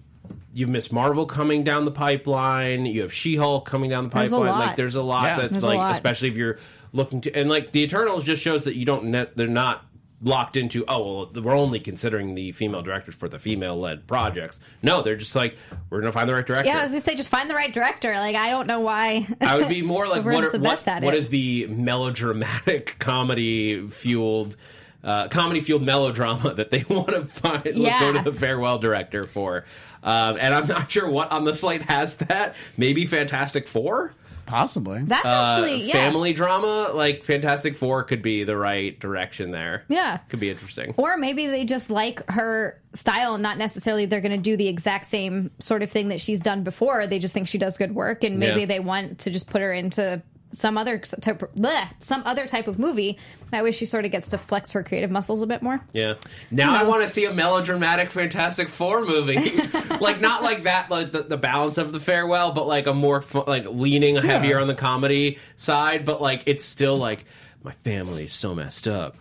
You've 0.55 0.69
Miss 0.69 0.89
Marvel 0.91 1.25
coming 1.25 1.63
down 1.65 1.83
the 1.83 1.91
pipeline. 1.91 2.85
You 2.85 3.01
have 3.01 3.13
She 3.13 3.35
Hulk 3.35 3.65
coming 3.65 3.89
down 3.91 4.05
the 4.05 4.09
There's 4.09 4.31
a 4.31 4.35
pipeline. 4.37 4.57
lot. 4.59 4.65
Like 4.67 4.75
there's 4.77 4.95
a 4.95 5.01
lot 5.01 5.23
Yeah. 5.25 5.35
that 5.41 5.51
There's 5.51 5.63
a 5.65 5.67
like, 5.67 5.77
lot. 5.77 5.91
especially 5.91 6.29
if 6.29 6.37
you're 6.37 6.57
looking 6.93 7.19
to, 7.21 7.31
and 7.37 7.49
like 7.49 7.73
the 7.73 7.83
Eternals 7.83 8.23
just 8.23 8.41
shows 8.41 8.63
that 8.63 8.75
you 8.75 8.85
don't. 8.85 9.03
Net, 9.05 9.35
they're 9.35 9.47
not 9.47 9.85
locked 10.21 10.55
into. 10.57 10.85
Oh 10.87 11.27
well, 11.33 11.43
we're 11.43 11.55
only 11.55 11.79
considering 11.79 12.35
the 12.35 12.51
female 12.53 12.81
directors 12.81 13.15
for 13.15 13.27
the 13.29 13.39
female 13.39 13.79
led 13.79 14.07
projects. 14.07 14.59
No, 14.81 15.01
they're 15.01 15.15
just 15.15 15.35
like 15.35 15.57
we're 15.89 15.99
gonna 16.01 16.11
find 16.11 16.29
the 16.29 16.33
right 16.33 16.45
director. 16.45 16.69
Yeah, 16.69 16.79
I 16.79 16.83
was 16.83 16.91
gonna 16.91 17.03
say 17.03 17.15
just 17.15 17.29
find 17.29 17.49
the 17.49 17.55
right 17.55 17.73
director. 17.73 18.13
Like 18.13 18.35
I 18.35 18.49
don't 18.49 18.67
know 18.67 18.79
why. 18.79 19.27
I 19.41 19.57
would 19.57 19.69
be 19.69 19.81
more 19.81 20.07
like 20.09 20.25
what, 20.25 20.43
are, 20.43 20.57
what, 20.59 20.87
at 20.87 21.03
what 21.03 21.15
is 21.15 21.29
the 21.29 21.67
melodramatic 21.67 22.95
comedy 22.99 23.87
fueled 23.87 24.55
uh, 25.03 25.27
comedy 25.27 25.61
fueled 25.61 25.83
melodrama 25.83 26.53
that 26.55 26.71
they 26.71 26.83
want 26.89 27.09
to 27.09 27.25
find 27.25 27.65
Yeah. 27.75 27.99
go 27.99 28.13
to 28.13 28.23
the 28.23 28.31
farewell 28.31 28.79
director 28.79 29.25
for 29.25 29.65
um, 30.01 30.37
and 30.39 30.53
i'm 30.53 30.65
not 30.67 30.89
sure 30.91 31.07
what 31.07 31.31
on 31.31 31.43
the 31.43 31.53
slate 31.53 31.83
has 31.83 32.15
that 32.15 32.55
maybe 32.75 33.05
fantastic 33.05 33.67
four 33.67 34.13
Possibly. 34.45 35.01
That's 35.03 35.25
uh, 35.25 35.29
actually 35.59 35.81
yeah. 35.83 35.93
family 35.93 36.33
drama 36.33 36.91
like 36.93 37.23
fantastic 37.23 37.75
four 37.75 38.03
could 38.03 38.21
be 38.21 38.43
the 38.43 38.55
right 38.57 38.99
direction 38.99 39.51
there 39.51 39.83
Yeah. 39.87 40.17
could 40.29 40.39
be 40.39 40.49
interesting 40.49 40.93
Or 40.97 41.17
maybe 41.17 41.47
they 41.47 41.65
just 41.65 41.89
like 41.89 42.29
her 42.29 42.79
style 42.93 43.33
and 43.35 43.43
not 43.43 43.57
necessarily 43.57 44.05
they're 44.05 44.21
going 44.21 44.31
to 44.35 44.37
do 44.41 44.55
the 44.57 44.67
exact 44.67 45.05
same 45.05 45.51
sort 45.59 45.83
of 45.83 45.91
thing 45.91 46.09
that 46.09 46.21
she's 46.21 46.39
done 46.41 46.63
before. 46.63 47.07
They 47.07 47.19
just 47.19 47.33
think 47.33 47.47
she 47.47 47.57
does 47.57 47.77
good 47.77 47.93
work 47.95 48.23
and 48.23 48.39
maybe 48.39 48.61
Yeah. 48.61 48.65
they 48.67 48.79
want 48.79 49.19
to 49.19 49.29
just 49.31 49.49
put 49.49 49.61
her 49.61 49.73
into 49.73 50.21
some 50.55 50.77
other 50.77 50.97
type 50.97 51.39
bleh, 51.55 51.89
some 51.99 52.23
other 52.25 52.45
type 52.47 52.67
of 52.67 52.79
movie. 52.79 53.17
That 53.51 53.63
way 53.63 53.71
she 53.71 53.85
sort 53.85 54.05
of 54.05 54.11
gets 54.11 54.29
to 54.29 54.37
flex 54.37 54.71
her 54.71 54.83
creative 54.83 55.11
muscles 55.11 55.41
a 55.41 55.47
bit 55.47 55.61
more. 55.61 55.81
Yeah. 55.91 56.15
Now 56.49 56.73
I 56.73 56.83
want 56.83 57.01
to 57.01 57.07
see 57.07 57.25
a 57.25 57.33
melodramatic 57.33 58.11
Fantastic 58.11 58.69
Four 58.69 59.05
movie, 59.05 59.35
like 59.99 60.21
not 60.21 60.43
like 60.43 60.63
that, 60.63 60.89
like 60.89 61.11
the, 61.11 61.23
the 61.23 61.37
balance 61.37 61.77
of 61.77 61.91
the 61.91 61.99
farewell, 61.99 62.51
but 62.51 62.67
like 62.67 62.87
a 62.87 62.93
more 62.93 63.21
fu- 63.21 63.43
like 63.45 63.65
leaning 63.67 64.15
heavier 64.15 64.59
on 64.59 64.67
the 64.67 64.75
comedy 64.75 65.39
side, 65.55 66.05
but 66.05 66.21
like 66.21 66.43
it's 66.45 66.63
still 66.63 66.97
like 66.97 67.25
my 67.63 67.71
family's 67.71 68.33
so 68.33 68.55
messed 68.55 68.87
up. 68.87 69.17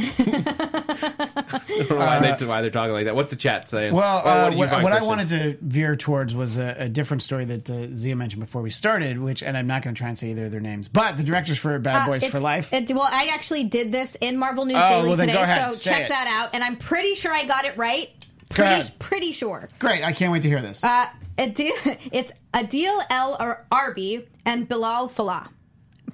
I 0.00 1.84
don't 1.88 1.98
why, 1.98 2.36
they, 2.36 2.46
why 2.46 2.60
they're 2.62 2.70
talking 2.70 2.92
like 2.92 3.04
that. 3.06 3.14
What's 3.14 3.30
the 3.30 3.36
chat 3.36 3.68
saying? 3.68 3.94
Well, 3.94 4.22
uh, 4.24 4.44
did 4.50 4.52
you 4.54 4.58
what, 4.58 4.70
find, 4.70 4.82
what 4.84 4.92
I 4.92 5.02
wanted 5.02 5.28
to 5.28 5.58
veer 5.60 5.96
towards 5.96 6.34
was 6.34 6.56
a, 6.56 6.74
a 6.78 6.88
different 6.88 7.22
story 7.22 7.44
that 7.46 7.68
uh, 7.70 7.94
Zia 7.94 8.16
mentioned 8.16 8.40
before 8.40 8.62
we 8.62 8.70
started, 8.70 9.18
which, 9.18 9.42
and 9.42 9.56
I'm 9.56 9.66
not 9.66 9.82
going 9.82 9.94
to 9.94 9.98
try 9.98 10.08
and 10.08 10.18
say 10.18 10.30
either 10.30 10.46
of 10.46 10.50
their 10.52 10.60
names, 10.60 10.88
but 10.88 11.16
the 11.16 11.22
directors 11.22 11.58
for 11.58 11.78
Bad 11.78 12.02
Uh, 12.02 12.06
Boys 12.06 12.22
it's- 12.22 12.32
for 12.32 12.40
Life. 12.40 12.72
It, 12.72 12.90
well, 12.90 13.08
I 13.10 13.30
actually 13.32 13.64
did 13.64 13.92
this 13.92 14.16
in 14.20 14.36
Marvel 14.38 14.64
News 14.64 14.76
Oh, 14.78 14.88
Daily 14.88 15.08
well, 15.08 15.16
then 15.16 15.28
today, 15.28 15.38
go 15.38 15.42
ahead, 15.44 15.74
so 15.74 15.90
check 15.90 16.02
it. 16.02 16.08
that 16.08 16.26
out. 16.26 16.54
And 16.54 16.62
I'm 16.64 16.76
pretty 16.76 17.14
sure 17.14 17.32
I 17.32 17.44
got 17.44 17.64
it 17.64 17.76
right. 17.76 18.08
Go 18.54 18.62
ahead. 18.64 18.82
Pretty, 18.82 18.96
pretty 18.98 19.32
sure. 19.32 19.68
Great, 19.78 20.02
I 20.04 20.12
can't 20.12 20.32
wait 20.32 20.42
to 20.42 20.48
hear 20.48 20.60
this. 20.62 20.82
Uh, 20.82 21.06
Adil, 21.38 21.70
it's 22.12 22.32
Adil 22.52 23.02
El 23.10 23.34
Ar- 23.38 23.66
Arbi 23.70 24.26
and 24.44 24.68
Bilal 24.68 25.08
Falah. 25.08 25.48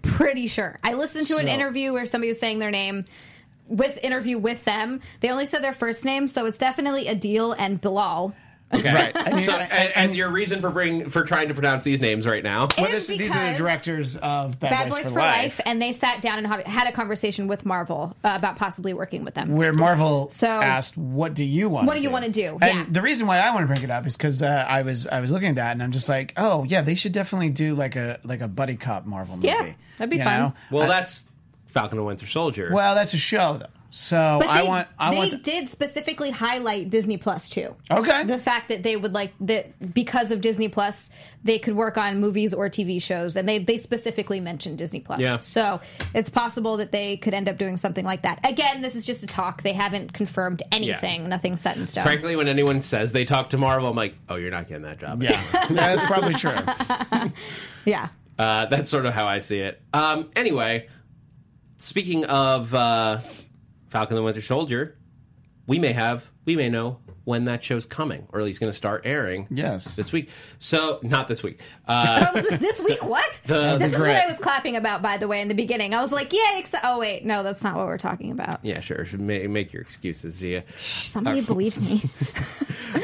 Pretty 0.03 0.47
sure. 0.47 0.79
I 0.85 0.93
listened 0.95 1.27
to 1.29 1.35
an 1.39 1.47
So- 1.47 1.53
interview 1.53 1.93
where 1.93 2.07
somebody 2.07 2.29
was 2.29 2.39
saying 2.39 2.59
their 2.59 2.71
name 2.71 3.05
with 3.69 3.99
interview 4.03 4.39
with 4.39 4.65
them. 4.65 5.01
They 5.21 5.31
only 5.31 5.47
said 5.47 5.63
their 5.63 5.73
first 5.73 6.05
name, 6.05 6.27
so 6.29 6.47
it's 6.47 6.59
definitely 6.59 7.07
Adil 7.07 7.55
and 7.59 7.81
Bilal. 7.81 8.35
Okay. 8.75 8.93
Right. 8.93 9.13
I 9.17 9.31
mean, 9.31 9.43
so, 9.43 9.53
and, 9.53 9.93
and 9.95 10.17
your 10.17 10.29
reason 10.29 10.61
for 10.61 10.71
bring 10.71 11.09
for 11.09 11.23
trying 11.23 11.47
to 11.49 11.55
pronounce 11.55 11.85
these 11.85 12.01
names 12.01 12.27
right 12.27 12.43
now? 12.43 12.67
well, 12.77 12.87
is 12.89 13.07
this, 13.07 13.17
these 13.17 13.31
are 13.31 13.53
the 13.53 13.57
directors 13.57 14.17
of 14.17 14.59
Bad, 14.59 14.71
Bad 14.71 14.91
Boys, 14.91 15.05
Boys 15.05 15.13
for, 15.13 15.21
Life, 15.21 15.61
and 15.65 15.81
they 15.81 15.93
sat 15.93 16.21
down 16.21 16.39
and 16.39 16.49
had- 16.49 16.67
had 16.67 16.89
a 16.89 16.93
conversation 16.93 17.47
with 17.47 17.65
Marvel 17.65 18.17
uh, 18.25 18.33
about 18.35 18.57
possibly 18.57 18.93
working 18.93 19.25
with 19.25 19.35
them. 19.35 19.51
where 19.55 19.73
Marvel 19.73 20.31
So- 20.33 20.49
asked, 20.49 20.99
"What 20.99 21.35
do 21.35 21.45
you 21.45 21.69
want? 21.69 21.87
What 21.87 21.95
do 21.95 22.01
you 22.03 22.11
wanna 22.11 22.29
do?" 22.31 22.59
And 22.61 22.79
Yeah. 22.81 22.87
the 22.91 23.03
reason 23.03 23.29
why 23.29 23.39
I 23.39 23.51
want 23.51 23.63
to 23.63 23.69
bring 23.69 23.83
it 23.85 23.91
up 23.93 24.05
is 24.05 24.17
because 24.17 24.43
uh, 24.43 24.67
I 24.69 24.83
was 24.83 25.07
I 25.07 25.21
was 25.21 25.31
looking 25.31 25.51
at 25.51 25.55
that 25.57 25.71
and 25.71 25.81
I'm 25.81 25.93
just 25.93 26.09
like, 26.09 26.33
oh 26.37 26.65
yeah, 26.65 26.83
they 26.83 26.97
should 26.97 27.13
definitely 27.13 27.51
do 27.51 27.77
like 27.77 27.95
a 27.95 28.19
like 28.25 28.41
a 28.41 28.49
buddy 28.49 28.75
cop 28.75 29.07
Marvel 29.07 29.37
movie. 29.37 29.47
Yeah, 29.47 29.75
that'd 29.99 30.11
be 30.11 30.17
you 30.17 30.25
fun. 30.25 30.41
know? 30.41 30.55
Well, 30.73 30.83
I- 30.85 30.89
that's 30.89 31.23
Falcon 31.77 31.99
and 31.99 32.07
Winter 32.07 32.27
Soldier. 32.27 32.71
well, 32.73 32.95
that's 32.95 33.13
a 33.15 33.19
show 33.19 33.59
though. 33.59 33.67
So 33.91 34.39
But 34.41 34.49
I 34.51 34.63
they, 34.63 34.69
want. 34.69 34.89
I 34.99 35.11
they 35.11 35.17
want. 35.17 35.43
did 35.43 35.69
specifically 35.71 36.31
highlight 36.31 36.91
Disney 36.91 37.17
Plus 37.17 37.49
too. 37.49 37.75
okay. 37.91 38.25
The 38.25 38.39
fact 38.39 38.69
that 38.69 38.83
they 38.83 38.95
would 38.97 39.15
like 39.15 39.33
that 39.41 39.95
because 39.95 40.31
of 40.33 40.41
Disney 40.43 40.69
Plus, 40.69 41.09
they 41.45 41.59
could 41.59 41.75
work 41.77 41.97
on 41.97 42.19
movies 42.21 42.53
or 42.53 42.69
TV 42.69 43.01
shows, 43.01 43.37
and 43.37 43.49
they 43.49 43.59
they 43.59 43.79
specifically 43.79 44.41
mentioned 44.41 44.77
Disney 44.77 45.01
Plus. 45.01 45.21
Yeah. 45.21 45.41
So 45.41 45.81
it's 46.15 46.29
possible 46.29 46.79
that 46.79 46.93
they 46.93 47.17
could 47.17 47.33
end 47.33 47.49
up 47.49 47.57
doing 47.59 47.77
something 47.79 48.05
like 48.05 48.23
that. 48.23 48.41
Again, 48.47 48.83
this 48.83 48.97
is 48.97 49.07
just 49.07 49.23
a 49.23 49.27
talk; 49.27 49.63
they 49.63 49.73
haven't 49.73 50.13
confirmed 50.13 50.63
anything. 50.73 51.29
Nothing 51.29 51.57
set 51.57 51.77
in 51.77 51.87
stone. 51.87 52.05
Frankly, 52.05 52.37
when 52.37 52.49
anyone 52.49 52.83
says 52.83 53.13
they 53.13 53.25
talk 53.25 53.51
to 53.51 53.57
Marvel, 53.57 53.89
I'm 53.89 53.97
like, 53.97 54.15
oh, 54.29 54.35
you're 54.37 54.51
not 54.51 54.67
getting 54.67 54.83
that 54.83 54.99
job. 54.99 55.23
yeah, 55.23 55.43
that's 55.71 56.05
probably 56.05 56.35
true. 56.35 56.53
yeah. 57.85 58.09
Uh, 58.39 58.67
that's 58.67 58.91
sort 58.91 59.07
of 59.07 59.15
how 59.15 59.27
I 59.27 59.39
see 59.39 59.61
it. 59.61 59.81
Um, 59.95 60.29
anyway, 60.37 60.89
speaking 61.77 62.25
of 62.25 62.75
uh, 62.75 63.19
Falcon 63.89 64.17
and 64.17 64.23
the 64.23 64.25
Winter 64.25 64.43
Soldier, 64.43 64.97
we 65.67 65.79
may 65.79 65.93
have, 65.93 66.31
we 66.45 66.57
may 66.57 66.69
know 66.69 66.99
when 67.25 67.47
that 67.47 67.65
show's 67.65 67.85
coming, 67.87 68.25
or 68.33 68.39
at 68.39 68.45
least 68.47 68.61
going 68.61 68.71
to 68.71 68.77
start 68.77 69.03
airing. 69.05 69.49
Yes. 69.51 69.97
this 69.97 70.13
week. 70.13 70.29
So 70.61 71.01
not 71.03 71.27
this 71.27 71.43
week. 71.43 71.61
Uh, 71.89 72.41
this 72.59 72.81
week, 72.81 73.05
what? 73.05 73.41
The- 73.47 73.77
this 73.79 73.93
is 73.93 73.99
Great. 73.99 74.15
what 74.15 74.25
I 74.25 74.27
was 74.29 74.39
clapping 74.39 74.77
about, 74.77 75.03
by 75.03 75.17
the 75.17 75.27
way, 75.29 75.41
in 75.41 75.49
the 75.49 75.55
beginning. 75.55 75.93
I 75.95 76.03
was 76.03 76.13
like, 76.13 76.33
"Yay!" 76.33 76.39
Ex- 76.57 76.75
oh 76.85 76.99
wait, 76.99 77.25
no, 77.25 77.43
that's 77.43 77.63
not 77.63 77.77
what 77.77 77.87
we're 77.87 77.99
talking 77.99 78.31
about. 78.33 78.65
yeah, 78.65 78.79
sure. 78.81 79.05
Make, 79.19 79.49
make 79.51 79.73
your 79.73 79.83
excuses, 79.83 80.35
Zia. 80.35 80.63
Somebody 80.77 81.41
believe 81.47 81.81
me. 81.81 82.03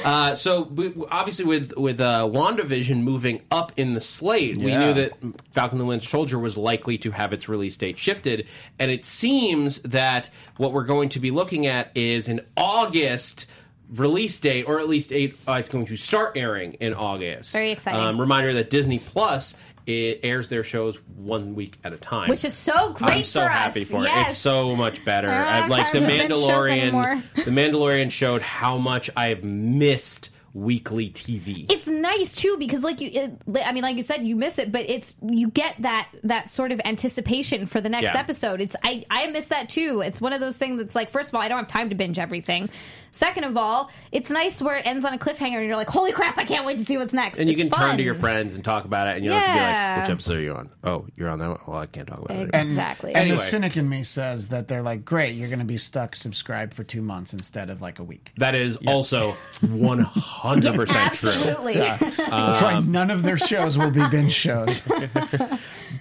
Uh, 0.05 0.35
so 0.35 0.65
b- 0.65 0.93
obviously, 1.11 1.45
with 1.45 1.77
with 1.77 2.01
uh, 2.01 2.27
Wandavision 2.31 3.03
moving 3.03 3.43
up 3.51 3.73
in 3.77 3.93
the 3.93 4.01
slate, 4.01 4.57
we 4.59 4.71
Yeah. 4.71 4.87
knew 4.87 4.95
that 4.95 5.13
Falcon 5.51 5.73
and 5.79 5.81
the 5.81 5.85
Winter 5.85 6.07
Soldier 6.07 6.39
was 6.39 6.57
likely 6.57 6.99
to 6.99 7.11
have 7.13 7.33
its 7.33 7.49
release 7.49 7.77
date 7.77 7.99
shifted, 7.99 8.47
and 8.79 8.91
it 8.91 9.05
seems 9.05 9.81
that 9.81 10.31
what 10.57 10.73
we're 10.73 10.85
going 10.85 11.09
to 11.11 11.21
be 11.21 11.31
looking 11.31 11.67
at 11.67 11.91
is 11.97 12.29
an 12.29 12.41
August 12.57 13.47
release 13.95 14.41
date, 14.41 14.65
or 14.67 14.81
at 14.81 14.89
least 14.89 15.13
eight, 15.13 15.37
uh, 15.47 15.53
it's 15.61 15.69
going 15.69 15.85
to 15.85 15.97
start 15.97 16.33
airing 16.37 16.73
in 16.75 16.95
August. 16.95 17.53
Very 17.53 17.73
exciting. 17.73 18.01
Um, 18.01 18.19
reminder 18.21 18.55
that 18.55 18.71
Disney 18.71 18.99
Plus 18.99 19.55
it 19.87 20.21
airs 20.23 20.49
their 20.49 20.63
shows 20.63 20.97
one 21.17 21.55
week 21.55 21.77
at 21.85 21.93
a 21.93 21.97
time, 21.97 22.29
Which 22.29 22.45
is 22.45 22.55
so 22.55 22.93
great 22.93 23.11
I'm 23.11 23.25
so 23.25 23.43
for 23.43 23.49
happy 23.49 23.83
us. 23.83 23.89
for 23.89 24.05
it. 24.07 24.11
It's 24.27 24.37
so 24.37 24.77
much 24.77 25.05
better. 25.05 25.29
I 25.31 25.67
like 25.67 25.93
the 25.93 26.01
time 26.01 26.09
to 26.11 26.17
binge 26.29 26.31
shows 26.41 26.67
anymore. 26.71 27.05
Mandalorian. 27.35 27.45
the 27.45 27.51
Mandalorian 27.51 28.11
showed 28.11 28.43
how 28.43 28.79
much 28.79 29.11
I've 29.17 29.43
missed 29.45 30.31
weekly 30.55 31.09
TV. 31.09 31.65
it's 31.73 31.87
nice 31.87 32.37
too 32.37 32.57
because 32.59 32.83
like 32.85 33.01
you 33.01 33.09
it, 33.11 33.33
i 33.65 33.73
mean 33.73 33.83
like 33.83 33.97
you 33.97 34.03
said 34.03 34.23
you 34.23 34.37
miss 34.37 34.59
it 34.59 34.71
but 34.71 34.83
it's 34.91 35.17
you 35.27 35.49
get 35.49 35.75
that 35.79 36.07
that 36.25 36.51
sort 36.51 36.73
of 36.73 36.81
anticipation 36.85 37.65
for 37.65 37.81
the 37.81 37.89
next 37.89 38.03
Yeah. 38.05 38.19
episode 38.19 38.61
it's 38.61 38.77
i 38.85 39.03
i 39.11 39.29
miss 39.29 39.49
that 39.49 39.71
too 39.71 40.03
it's 40.05 40.21
one 40.21 40.35
of 40.35 40.41
those 40.41 40.59
things 40.59 40.77
that's 40.77 40.95
like 40.95 41.09
first 41.09 41.31
of 41.31 41.35
all 41.37 41.41
i 41.41 41.49
don't 41.49 41.57
have 41.57 41.69
time 41.69 41.89
to 41.89 41.95
binge 41.95 42.19
everything 42.19 42.69
second 43.13 43.45
of 43.45 43.57
all 43.57 43.91
it's 44.11 44.31
nice 44.31 44.61
where 44.61 44.77
it 44.77 44.87
ends 44.87 45.05
on 45.05 45.13
a 45.15 45.19
cliffhanger 45.19 45.57
and 45.59 45.67
you're 45.67 45.77
like 45.77 45.89
holy 45.89 46.11
crap 46.13 46.37
i 46.39 46.45
can't 46.45 46.65
wait 46.67 46.77
to 46.79 46.85
see 46.85 46.97
what's 46.99 47.13
next 47.15 47.39
and 47.39 47.47
you 47.47 47.53
It's 47.53 47.63
can 47.63 47.71
turn 47.71 47.97
to 47.99 48.03
your 48.03 48.15
friends 48.15 48.55
and 48.57 48.65
talk 48.65 48.85
about 48.85 49.07
it, 49.09 49.17
and 49.17 49.25
you 49.25 49.31
don't 49.31 49.39
have 49.41 49.47
to 49.49 49.53
be 49.53 49.59
Yeah. 49.59 49.95
like, 49.99 50.05
"Which 50.09 50.13
episode 50.13 50.37
are 50.39 50.41
you 50.41 50.55
on? 50.55 50.71
Oh, 50.83 51.07
you're 51.17 51.29
on 51.29 51.39
that 51.39 51.49
one. 51.49 51.59
Well, 51.67 51.79
I 51.79 51.87
can't 51.87 52.09
talk 52.09 52.19
about 52.21 52.37
it." 52.37 52.51
And, 52.53 52.69
Exactly. 52.69 53.11
And 53.13 53.21
Anyway. 53.23 53.37
the 53.37 53.43
cynic 53.43 53.77
in 53.77 53.89
me 53.89 54.03
says 54.03 54.49
that 54.49 54.67
they're 54.69 54.83
like, 54.83 55.05
great, 55.05 55.35
you're 55.35 55.49
going 55.49 55.59
to 55.61 55.65
be 55.65 55.79
stuck 55.79 56.15
subscribed 56.17 56.75
for 56.75 56.83
two 56.85 57.03
months 57.03 57.33
instead 57.33 57.71
of 57.71 57.81
like 57.83 57.99
a 57.99 58.03
week. 58.05 58.33
That 58.39 58.55
is 58.55 58.77
also 58.87 59.33
100 59.61 60.75
percent 60.75 61.13
true. 61.13 61.31
absolutely 61.31 61.75
That's 61.75 62.19
Um, 62.19 62.65
why 62.65 62.83
none 62.85 63.11
of 63.11 63.23
their 63.23 63.37
shows 63.37 63.77
will 63.77 63.91
be 63.91 64.07
binge 64.09 64.33
shows. 64.33 64.81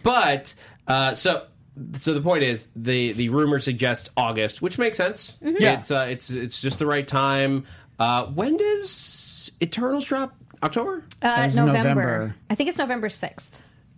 But 0.04 0.56
uh, 0.88 1.14
so 1.16 1.46
so 1.94 2.14
the 2.14 2.22
point 2.22 2.44
is 2.44 2.68
the 2.76 3.14
the 3.14 3.30
rumor 3.30 3.60
suggests 3.60 4.10
August, 4.18 4.62
which 4.62 4.78
makes 4.78 4.98
sense. 4.98 5.38
Yeah. 5.42 5.80
It's 5.80 5.92
uh, 5.92 6.08
it's 6.10 6.30
it's 6.30 6.62
just 6.62 6.80
the 6.80 6.86
right 6.86 7.08
time. 7.08 7.66
Uh, 8.00 8.26
when 8.26 8.58
does 8.58 9.52
Eternals 9.62 10.06
drop? 10.06 10.36
October. 10.64 11.04
uh, 11.24 11.48
november. 11.56 11.66
November. 11.74 12.36
i 12.52 12.54
think 12.54 12.70
it's 12.70 12.78
november 12.78 13.08
6th 13.10 13.50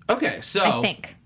Okay, 0.09 0.39
so 0.39 0.79
i 0.79 0.81
think 0.81 1.17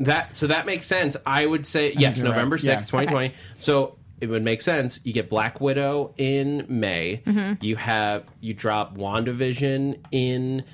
That 0.00 0.34
so 0.34 0.46
that 0.46 0.64
makes 0.64 0.86
sense. 0.86 1.14
I 1.26 1.44
would 1.44 1.66
say 1.66 1.92
yes, 1.92 2.18
November 2.18 2.56
sixth, 2.56 2.88
twenty 2.88 3.06
twenty. 3.08 3.34
So 3.58 3.98
it 4.20 4.28
would 4.28 4.42
make 4.44 4.62
sense. 4.62 5.00
You 5.04 5.12
get 5.12 5.28
Black 5.28 5.60
Widow 5.60 6.14
in 6.16 6.64
May. 6.68 7.22
Mm-hmm. 7.26 7.62
You 7.64 7.76
have 7.76 8.24
you 8.40 8.54
drop 8.54 8.96
WandaVision 8.96 9.98
in 10.10 10.64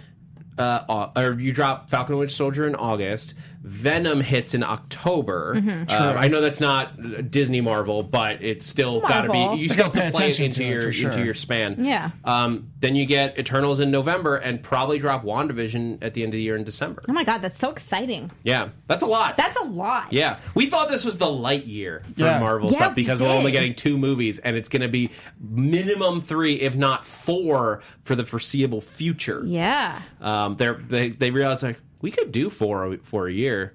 uh, 0.59 1.09
or 1.17 1.33
you 1.41 1.53
drop 1.53 1.91
Falcon 1.91 2.13
and 2.15 2.21
Winter 2.21 2.33
Soldier 2.35 2.67
in 2.69 2.75
August. 2.77 3.35
Venom 3.65 4.21
hits 4.21 4.53
in 4.53 4.63
October. 4.63 5.55
Mm-hmm. 5.57 5.85
Uh, 5.91 6.13
I 6.21 6.29
know 6.29 6.43
that's 6.43 6.61
not 6.61 7.31
Disney 7.31 7.63
Marvel, 7.63 8.03
but 8.03 8.43
it's 8.43 8.67
still 8.67 9.01
got 9.01 9.23
to 9.23 9.31
be. 9.33 9.57
You 9.63 9.71
still 9.71 9.85
have 9.85 9.95
to 9.95 10.11
play 10.13 10.29
it 10.29 10.39
into 10.39 10.59
to 10.59 10.65
your 10.65 10.83
for 10.83 10.93
sure. 10.93 11.11
into 11.11 11.25
your 11.25 11.33
span. 11.33 11.83
Yeah. 11.83 12.11
Um, 12.25 12.71
then 12.81 12.95
you 12.95 13.07
get 13.07 13.39
Eternals 13.39 13.81
in 13.81 13.91
November, 13.91 14.37
and 14.37 14.63
probably 14.63 14.99
drop 14.99 15.25
WandaVision 15.25 16.05
at 16.05 16.13
the 16.13 16.23
end 16.23 16.35
of 16.35 16.37
the 16.37 16.43
year 16.43 16.57
in 16.57 16.65
December. 16.65 17.03
oh 17.09 17.13
my 17.15 17.25
god 17.25 17.39
that's 17.39 17.59
so 17.59 17.71
exciting 17.71 18.31
Yeah, 18.43 18.69
that's 18.87 19.03
a 19.03 19.07
lot. 19.07 19.39
that's 19.39 19.59
a 19.63 19.65
lot 19.65 20.13
Yeah, 20.13 20.41
we 20.55 20.67
thought 20.67 20.91
this 20.91 21.03
was 21.05 21.17
the 21.17 21.31
light 21.31 21.65
year 21.65 22.03
for 22.15 22.21
Yeah. 22.25 22.41
Marvel 22.41 22.71
Yeah, 22.71 22.77
stuff 22.77 22.95
because 22.95 23.23
we're 23.23 23.29
only 23.29 23.51
getting 23.53 23.75
two 23.75 23.97
movies, 23.97 24.39
and 24.41 24.57
it's 24.57 24.69
going 24.69 24.83
to 24.83 24.89
be 24.89 25.09
minimum 25.41 26.21
three, 26.21 26.55
if 26.55 26.77
not 26.77 27.05
four, 27.07 27.81
for 28.03 28.15
the 28.15 28.25
foreseeable 28.25 28.81
future. 28.83 29.43
yeah 29.47 30.03
Um, 30.21 30.57
they're, 30.57 30.75
they 30.75 31.09
they 31.11 31.31
realize 31.31 31.63
like 31.63 31.81
we 32.05 32.11
could 32.11 32.33
do 32.33 32.51
four 32.51 32.99
for 32.99 33.29
a 33.29 33.33
year, 33.33 33.75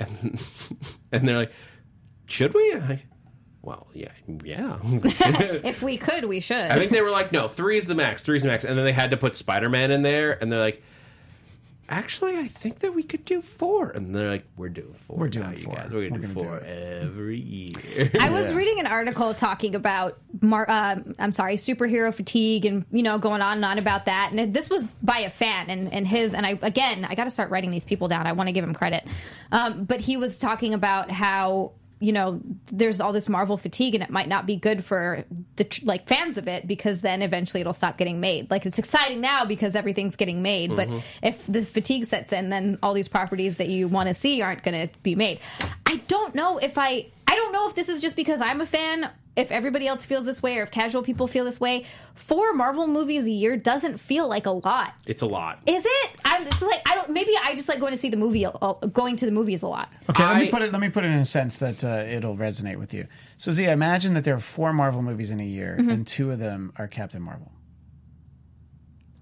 and, 0.00 0.42
and 1.12 1.28
they're 1.28 1.36
like, 1.36 1.52
should 2.26 2.52
we? 2.52 2.74
I'm 2.74 3.00
well, 3.62 3.86
yeah, 3.94 4.10
yeah. 4.42 4.78
if 4.82 5.80
we 5.80 5.96
could 5.96 6.24
we 6.24 6.40
should 6.40 6.56
I 6.56 6.80
think 6.80 6.90
they 6.90 7.00
were 7.00 7.12
like, 7.12 7.30
no, 7.30 7.46
three 7.46 7.78
is 7.78 7.86
the 7.86 7.94
max, 7.94 8.22
three 8.22 8.36
is 8.36 8.42
the 8.42 8.48
max, 8.48 8.64
and 8.64 8.76
then 8.76 8.84
they 8.84 8.92
had 8.92 9.12
to 9.12 9.16
put 9.16 9.36
Spider 9.36 9.68
Man 9.68 9.92
in 9.92 10.02
there, 10.02 10.32
and 10.42 10.50
they're 10.50 10.60
like. 10.60 10.82
Actually, 11.90 12.38
I 12.38 12.46
think 12.46 12.78
that 12.78 12.94
we 12.94 13.02
could 13.02 13.24
do 13.24 13.42
four, 13.42 13.90
and 13.90 14.14
they're 14.14 14.30
like, 14.30 14.46
"We're 14.56 14.68
doing 14.68 14.92
4 14.92 15.16
We're 15.16 15.28
doing 15.28 15.46
now, 15.46 15.52
you 15.56 15.64
four. 15.64 15.74
guys. 15.74 15.90
We're 15.90 16.08
gonna 16.08 16.22
do 16.22 16.32
gonna 16.32 16.40
four 16.40 16.60
do 16.60 16.64
every 16.64 17.40
year." 17.40 18.12
I 18.20 18.30
was 18.30 18.54
reading 18.54 18.78
an 18.78 18.86
article 18.86 19.34
talking 19.34 19.74
about, 19.74 20.16
Mar- 20.40 20.70
uh, 20.70 21.00
I'm 21.18 21.32
sorry, 21.32 21.56
superhero 21.56 22.14
fatigue, 22.14 22.64
and 22.64 22.84
you 22.92 23.02
know, 23.02 23.18
going 23.18 23.42
on 23.42 23.54
and 23.58 23.64
on 23.64 23.78
about 23.78 24.04
that. 24.06 24.30
And 24.32 24.54
this 24.54 24.70
was 24.70 24.84
by 25.02 25.18
a 25.18 25.30
fan, 25.30 25.68
and 25.68 25.92
and 25.92 26.06
his, 26.06 26.32
and 26.32 26.46
I 26.46 26.60
again, 26.62 27.04
I 27.04 27.16
got 27.16 27.24
to 27.24 27.30
start 27.30 27.50
writing 27.50 27.72
these 27.72 27.84
people 27.84 28.06
down. 28.06 28.24
I 28.24 28.32
want 28.32 28.46
to 28.46 28.52
give 28.52 28.62
him 28.62 28.72
credit, 28.72 29.04
um, 29.50 29.82
but 29.82 29.98
he 29.98 30.16
was 30.16 30.38
talking 30.38 30.74
about 30.74 31.10
how 31.10 31.72
you 32.00 32.12
know 32.12 32.40
there's 32.72 33.00
all 33.00 33.12
this 33.12 33.28
Marvel 33.28 33.56
fatigue, 33.56 33.94
and 33.94 34.02
it 34.02 34.10
might 34.10 34.28
not 34.28 34.46
be 34.46 34.56
good 34.56 34.84
for 34.84 35.24
the 35.56 35.80
like 35.84 36.08
fans 36.08 36.38
of 36.38 36.48
it 36.48 36.66
because 36.66 37.02
then 37.02 37.22
eventually 37.22 37.60
it'll 37.60 37.72
stop 37.72 37.98
getting 37.98 38.20
made. 38.20 38.50
Like 38.50 38.66
it's 38.66 38.78
exciting 38.78 39.20
now 39.20 39.44
because 39.44 39.76
everything's 39.76 40.16
getting 40.16 40.42
made, 40.42 40.74
but 40.74 40.88
mm-hmm. 40.88 40.98
if 41.22 41.46
the 41.46 41.62
fatigue 41.62 42.06
sets 42.06 42.32
in, 42.32 42.48
then 42.48 42.78
all 42.82 42.94
these 42.94 43.08
properties 43.08 43.58
that 43.58 43.68
you 43.68 43.86
want 43.86 44.08
to 44.08 44.14
see 44.14 44.42
aren't 44.42 44.62
going 44.62 44.88
to 44.88 44.94
be 45.02 45.14
made. 45.14 45.40
I 45.86 45.96
don't 46.08 46.34
know 46.34 46.58
if 46.58 46.78
I 46.78 47.06
I 47.30 47.36
don't 47.36 47.52
know 47.52 47.68
if 47.68 47.76
this 47.76 47.88
is 47.88 48.00
just 48.00 48.16
because 48.16 48.40
I'm 48.40 48.60
a 48.60 48.66
fan, 48.66 49.08
if 49.40 49.50
everybody 49.50 49.86
else 49.86 50.04
feels 50.04 50.24
this 50.24 50.42
way, 50.42 50.58
or 50.58 50.62
if 50.62 50.70
casual 50.70 51.02
people 51.02 51.26
feel 51.26 51.44
this 51.44 51.58
way. 51.60 51.84
Four 52.14 52.52
Marvel 52.54 52.86
movies 52.86 53.24
a 53.24 53.30
year 53.30 53.56
doesn't 53.56 53.98
feel 53.98 54.28
like 54.28 54.46
a 54.46 54.50
lot. 54.50 54.94
it's 55.06 55.22
a 55.22 55.26
lot. 55.26 55.60
Is 55.66 55.82
it? 55.84 56.10
I'm 56.24 56.44
this 56.44 56.54
is 56.54 56.62
like 56.62 56.82
I 56.86 56.94
don't. 56.94 57.10
Maybe 57.10 57.32
I 57.42 57.54
just 57.54 57.68
like 57.68 57.80
going 57.80 57.92
to 57.92 57.98
see 57.98 58.10
the 58.10 58.16
movie. 58.16 58.46
Going 58.92 59.16
to 59.16 59.26
the 59.26 59.32
movies 59.32 59.62
a 59.62 59.66
lot. 59.68 59.88
Okay, 60.08 60.22
let 60.22 60.36
I- 60.36 60.40
me 60.40 60.50
put 60.50 60.62
it. 60.62 60.72
Let 60.72 60.80
me 60.80 60.88
put 60.90 61.04
it 61.04 61.08
in 61.08 61.18
a 61.18 61.24
sense 61.24 61.58
that 61.58 61.82
uh, 61.84 62.04
it'll 62.08 62.36
resonate 62.36 62.78
with 62.78 62.92
you. 62.94 63.06
So, 63.36 63.50
Zia, 63.52 63.72
imagine 63.72 64.14
that 64.14 64.24
there 64.24 64.34
are 64.34 64.40
four 64.40 64.72
Marvel 64.72 65.02
movies 65.02 65.30
in 65.30 65.40
a 65.40 65.44
year, 65.44 65.76
Mm-hmm. 65.80 65.88
and 65.90 66.06
two 66.06 66.30
of 66.30 66.38
them 66.38 66.72
are 66.76 66.86
Captain 66.86 67.22
Marvel. 67.22 67.50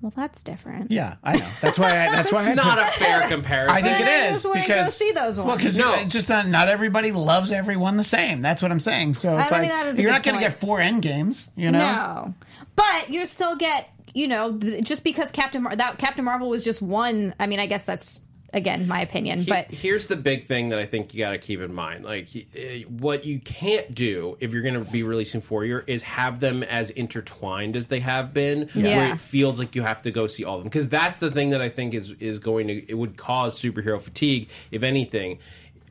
Well, 0.01 0.13
that's 0.15 0.45
different. 0.45 0.93
Yeah, 0.93 1.17
I 1.25 1.39
know. 1.39 1.49
That's 1.61 1.77
why. 1.79 1.89
I, 1.91 2.11
that's 2.13 2.31
why. 2.33 2.45
I 2.45 2.47
It's 2.49 2.57
not 2.57 2.79
a 2.79 2.87
fair 2.93 3.27
comparison. 3.29 3.77
I 3.77 3.81
think 3.81 4.01
it 4.01 4.07
is 4.07 4.09
I 4.09 4.31
is 4.31 4.43
go 4.45 4.53
because 4.55 4.95
see 4.97 5.11
those 5.11 5.39
Well, 5.39 5.49
ones. 5.49 5.59
because 5.59 5.79
No. 5.79 6.05
just 6.05 6.29
not, 6.29 6.47
not 6.47 6.69
everybody 6.69 7.11
loves 7.11 7.51
everyone 7.51 7.97
the 7.97 8.05
same. 8.05 8.41
That's 8.41 8.63
what 8.63 8.71
I'm 8.71 8.79
saying. 8.81 9.15
So 9.15 9.37
it's 9.39 9.51
I 9.51 9.61
mean, 9.61 9.71
like 9.71 9.79
that 9.79 9.87
is 9.89 9.97
a 9.99 10.03
you're 10.03 10.13
not 10.13 10.23
going 10.23 10.37
to 10.37 10.41
get 10.41 10.61
four 10.61 10.81
end 10.81 11.03
games. 11.03 11.51
You 11.57 11.73
know. 11.73 11.79
No, 11.81 12.35
but 12.77 13.11
you 13.11 13.27
still 13.27 13.57
get 13.57 13.89
you 14.15 14.29
know 14.29 14.57
th- 14.57 14.85
just 14.85 15.03
because 15.03 15.31
Captain 15.33 15.63
Mar- 15.65 15.75
that 15.75 15.99
Captain 15.99 16.25
Marvel 16.25 16.49
was 16.49 16.63
just 16.65 16.81
one. 16.81 17.35
I 17.41 17.47
mean, 17.49 17.59
I 17.59 17.67
guess 17.67 17.85
that's 17.85 18.21
again 18.53 18.87
my 18.89 19.01
opinion, 19.01 19.45
but 19.45 19.71
here's 19.71 20.07
the 20.07 20.17
big 20.17 20.47
thing 20.47 20.71
that 20.71 20.79
I 20.79 20.87
think 20.87 21.15
you 21.15 21.21
got 21.21 21.31
to 21.31 21.39
keep 21.39 21.61
in 21.61 21.73
mind. 21.73 22.05
Like, 22.05 22.29
eh, 22.55 22.83
what 22.85 23.25
you 23.25 23.41
can't 23.41 23.95
do 23.95 24.37
if 24.41 24.53
you're 24.53 24.63
going 24.63 24.83
to 24.83 24.91
be 24.91 25.03
releasing 25.03 25.41
four 25.41 25.65
year 25.65 25.85
is 25.87 26.03
have 26.05 26.41
them 26.41 26.63
as 26.63 26.91
intertwined 26.91 27.77
as 27.77 27.89
they 27.89 28.01
have 28.01 28.33
been, 28.33 28.69
where 28.75 29.13
it 29.13 29.21
feels 29.21 29.59
like 29.59 29.75
you 29.75 29.83
have 29.83 30.03
to 30.03 30.11
go 30.11 30.27
see 30.27 30.45
all 30.45 30.57
of 30.57 30.63
them. 30.63 30.69
Because 30.69 30.89
that's 30.89 31.19
the 31.19 31.31
thing 31.31 31.51
that 31.51 31.61
I 31.61 31.69
think 31.69 31.95
is 31.95 32.13
is 32.15 32.39
going 32.39 32.69
to 32.69 32.91
it 32.91 32.95
would 32.95 33.17
cause 33.17 33.61
superhero 33.61 34.01
fatigue, 34.01 34.49
if 34.71 34.83
anything, 34.83 35.39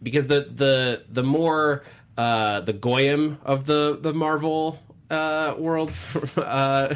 because 0.01 0.27
the 0.27 0.49
the 0.53 1.03
the 1.09 1.23
more 1.23 1.83
uh, 2.17 2.61
the 2.61 2.73
goyim 2.73 3.37
of 3.43 3.65
the 3.65 3.97
the 4.01 4.13
Marvel 4.13 4.79
uh, 5.09 5.53
world. 5.57 5.93
Uh, 6.37 6.95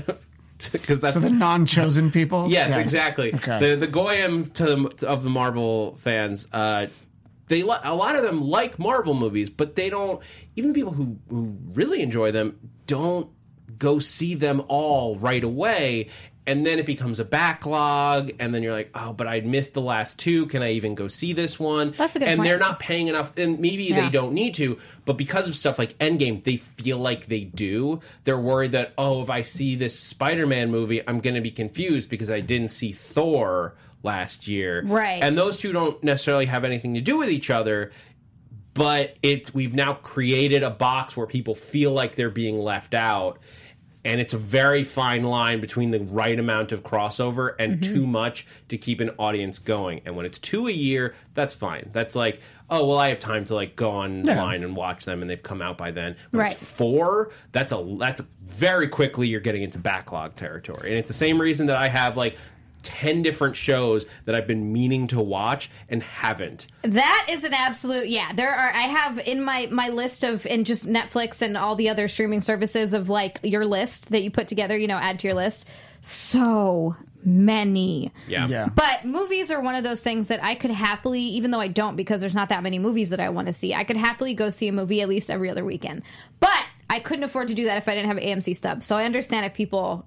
because 0.72 1.00
that's 1.00 1.14
So 1.14 1.20
the 1.20 1.30
non-chosen 1.30 2.12
people. 2.20 2.50
Yes, 2.50 2.76
exactly. 2.76 3.34
Okay. 3.34 3.60
The 3.60 3.76
the 3.76 3.88
goyim 3.88 4.46
to 4.52 4.90
of 5.08 5.24
the 5.24 5.30
Marvel 5.30 5.96
fans, 5.98 6.48
uh, 6.52 6.88
they 7.48 7.62
a 7.62 7.66
lot 7.66 8.16
of 8.16 8.24
them 8.24 8.42
like 8.42 8.80
Marvel 8.80 9.14
movies, 9.14 9.50
but 9.50 9.76
they 9.76 9.90
don't. 9.90 10.22
Even 10.56 10.74
people 10.74 10.94
who 10.94 11.18
who 11.30 11.58
really 11.74 12.02
enjoy 12.02 12.32
them 12.32 12.58
don't 12.88 13.30
go 13.78 14.00
see 14.00 14.36
them 14.36 14.62
all 14.68 15.18
right 15.18 15.44
away. 15.44 16.08
And 16.48 16.66
then 16.66 16.80
it 16.80 16.88
becomes 16.88 17.20
a 17.20 17.24
backlog, 17.26 18.32
and 18.40 18.52
then 18.52 18.64
you're 18.64 18.74
like, 18.74 18.90
"Oh, 18.96 19.14
but 19.14 19.28
I 19.28 19.42
missed 19.42 19.74
the 19.76 19.82
last 19.82 20.18
two. 20.18 20.48
Can 20.48 20.64
I 20.64 20.72
even 20.72 20.96
go 20.96 21.08
see 21.08 21.34
this 21.34 21.60
one?" 21.60 21.92
That's 21.96 22.16
a 22.16 22.20
good 22.20 22.28
And 22.28 22.40
point. 22.40 22.50
they're 22.50 22.58
not 22.58 22.80
paying 22.80 23.08
enough, 23.10 23.32
and 23.38 23.60
maybe 23.60 23.84
Yeah. 23.84 24.02
they 24.02 24.10
don't 24.10 24.34
need 24.34 24.56
to, 24.56 24.80
but 25.06 25.18
because 25.18 25.48
of 25.48 25.56
stuff 25.56 25.78
like 25.78 25.96
Endgame, 26.00 26.44
they 26.44 26.58
feel 26.58 26.98
like 26.98 27.28
they 27.28 27.42
do. 27.42 28.00
They're 28.24 28.40
worried 28.40 28.72
that, 28.72 28.94
oh, 28.98 29.22
if 29.22 29.30
I 29.30 29.44
see 29.44 29.76
this 29.76 29.98
Spider 30.00 30.48
Man 30.48 30.72
movie, 30.72 31.08
I'm 31.08 31.20
going 31.20 31.36
to 31.36 31.42
be 31.42 31.52
confused 31.52 32.10
because 32.10 32.32
I 32.32 32.40
didn't 32.40 32.70
see 32.70 32.92
Thor 32.92 33.76
last 34.02 34.48
year. 34.48 34.84
Right. 34.84 35.22
And 35.24 35.38
those 35.38 35.58
two 35.58 35.72
don't 35.72 36.04
necessarily 36.04 36.48
have 36.48 36.64
anything 36.64 36.96
to 36.96 37.02
do 37.02 37.18
with 37.18 37.30
each 37.30 37.52
other, 37.52 37.92
but 38.74 39.16
it's 39.22 39.54
we've 39.54 39.76
now 39.76 39.94
created 39.94 40.64
a 40.64 40.72
box 40.72 41.16
where 41.16 41.28
people 41.28 41.54
feel 41.54 41.92
like 41.92 42.16
they're 42.16 42.30
being 42.32 42.58
left 42.58 42.96
out. 42.96 43.38
And 44.04 44.20
it's 44.20 44.34
a 44.34 44.38
very 44.38 44.84
fine 44.84 45.24
line 45.24 45.62
between 45.62 45.92
the 45.92 46.00
right 46.00 46.40
amount 46.40 46.72
of 46.72 46.82
crossover 46.84 47.54
and 47.60 47.80
Mm-hmm. 47.80 47.94
too 47.94 48.08
much 48.08 48.48
to 48.70 48.78
keep 48.78 49.00
an 49.00 49.12
audience 49.20 49.60
going. 49.60 50.02
And 50.06 50.16
when 50.16 50.26
it's 50.26 50.40
two 50.40 50.68
a 50.68 50.72
year, 50.72 51.14
that's 51.36 51.54
fine. 51.54 51.90
That's 51.94 52.16
like, 52.16 52.40
oh 52.70 52.88
well, 52.88 52.98
I 52.98 53.10
have 53.10 53.20
time 53.20 53.46
to 53.46 53.54
like 53.56 53.76
go 53.76 53.92
online 53.92 54.64
and 54.64 54.76
watch 54.76 55.06
them, 55.06 55.22
and 55.22 55.30
they've 55.30 55.42
come 55.44 55.62
out 55.62 55.78
by 55.78 55.92
then. 55.92 56.16
When 56.32 56.42
Right. 56.42 56.54
four, 56.54 57.32
that's 57.52 57.72
a 57.72 57.96
that's 58.00 58.22
very 58.44 58.88
quickly 58.88 59.28
you're 59.28 59.40
getting 59.40 59.62
into 59.62 59.78
backlog 59.78 60.36
territory, 60.36 60.90
and 60.90 60.98
it's 60.98 61.08
the 61.08 61.14
same 61.14 61.40
reason 61.40 61.68
that 61.68 61.78
I 61.78 61.88
have 61.88 62.18
like. 62.18 62.38
10 62.84 63.22
different 63.22 63.56
shows 63.56 64.06
that 64.26 64.36
I've 64.36 64.48
been 64.48 64.72
meaning 64.72 65.08
to 65.08 65.22
watch 65.22 65.70
and 65.90 66.02
haven't. 66.02 66.68
That 66.84 67.28
is 67.30 67.44
an 67.44 67.54
absolute 67.54 68.08
yeah. 68.08 68.34
There 68.34 68.54
are 68.54 68.70
I 68.70 68.84
have 68.84 69.20
in 69.20 69.44
my 69.44 69.68
my 69.72 69.90
list 69.90 70.24
of 70.24 70.46
in 70.46 70.64
just 70.64 70.88
Netflix 70.88 71.42
and 71.42 71.58
all 71.58 71.76
the 71.76 71.90
other 71.90 72.08
streaming 72.08 72.42
services 72.42 72.94
of 72.94 73.10
like 73.10 73.40
your 73.44 73.66
list 73.66 74.10
that 74.10 74.24
you 74.24 74.32
put 74.32 74.48
together, 74.48 74.78
you 74.78 74.88
know, 74.88 74.98
add 74.98 75.20
to 75.20 75.28
your 75.28 75.36
list. 75.36 75.68
So 76.02 76.96
many. 77.24 78.12
Yeah. 78.28 78.48
Yeah. 78.48 78.70
But 78.74 79.06
movies 79.06 79.52
are 79.52 79.62
one 79.62 79.76
of 79.76 79.84
those 79.84 80.02
things 80.02 80.28
that 80.28 80.44
I 80.44 80.56
could 80.56 80.72
happily, 80.72 81.22
even 81.22 81.52
though 81.52 81.60
I 81.60 81.68
don't 81.68 81.96
because 81.96 82.22
there's 82.22 82.34
not 82.34 82.50
that 82.50 82.64
many 82.64 82.80
movies 82.80 83.10
that 83.12 83.20
I 83.20 83.30
want 83.30 83.48
to 83.48 83.54
see, 83.54 83.74
I 83.74 83.84
could 83.84 83.98
happily 83.98 84.34
go 84.34 84.50
see 84.50 84.68
a 84.68 84.72
movie 84.72 85.02
at 85.02 85.10
least 85.10 85.30
every 85.30 85.50
other 85.50 85.64
weekend. 85.64 86.02
But 86.40 86.66
I 86.90 87.00
couldn't 87.00 87.24
afford 87.24 87.48
to 87.50 87.54
do 87.54 87.66
that 87.66 87.78
if 87.78 87.88
I 87.88 87.96
didn't 87.96 88.08
have 88.08 88.18
an 88.18 88.24
AMC 88.24 88.56
stub. 88.56 88.84
So 88.84 88.98
I 88.98 89.06
understand 89.06 89.46
if 89.46 89.54
people 89.54 90.06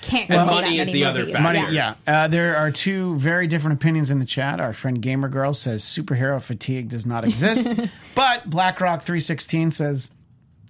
can't 0.00 0.28
go 0.30 0.38
And 0.38 0.46
money 0.50 0.78
is 0.78 0.88
many 0.88 1.00
the 1.00 1.04
other 1.04 1.20
movies. 1.20 1.34
factor. 1.34 1.60
Money, 1.60 1.74
yeah. 1.74 1.94
Uh, 2.06 2.28
there 2.28 2.56
are 2.56 2.70
two 2.70 3.16
very 3.18 3.46
different 3.46 3.80
opinions 3.80 4.10
in 4.10 4.18
the 4.18 4.24
chat. 4.24 4.60
Our 4.60 4.72
friend 4.72 5.00
Gamer 5.00 5.28
Girl 5.28 5.54
says 5.54 5.84
superhero 5.84 6.42
fatigue 6.42 6.88
does 6.88 7.06
not 7.06 7.24
exist, 7.24 7.68
but 8.14 8.48
BlackRock 8.50 9.02
three 9.02 9.20
sixteen 9.20 9.70
says 9.70 10.10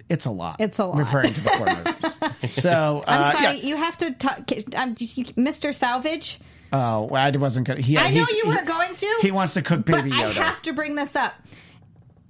it's 0.08 0.26
a 0.26 0.30
lot. 0.30 0.56
It's 0.58 0.78
a 0.78 0.84
lot. 0.86 0.98
referring 0.98 1.32
to 1.34 1.40
the 1.40 1.50
four 1.50 1.66
movies. 1.76 2.18
So 2.62 3.02
I'm 3.06 3.20
uh, 3.22 3.32
sorry, 3.32 3.44
yeah. 3.44 3.66
you 3.66 3.76
have 3.76 3.96
to 3.98 4.10
talk. 4.14 4.38
Um, 4.74 4.90
you, 4.98 5.24
Mr. 5.36 5.72
Salvage. 5.72 6.40
Oh, 6.72 7.02
well, 7.04 7.14
I 7.24 7.30
wasn't 7.36 7.66
good. 7.68 7.78
He, 7.78 7.96
I 7.96 8.04
know 8.04 8.24
he's- 8.24 8.32
you 8.32 8.42
he- 8.50 8.56
were 8.56 8.64
going 8.64 8.94
to. 8.94 9.18
He 9.22 9.30
wants 9.30 9.54
to 9.54 9.62
cook 9.62 9.86
but 9.86 10.02
Baby 10.04 10.10
I 10.12 10.24
Yoda. 10.24 10.32
have 10.34 10.60
to 10.62 10.72
bring 10.72 10.96
this 10.96 11.14
up. 11.14 11.34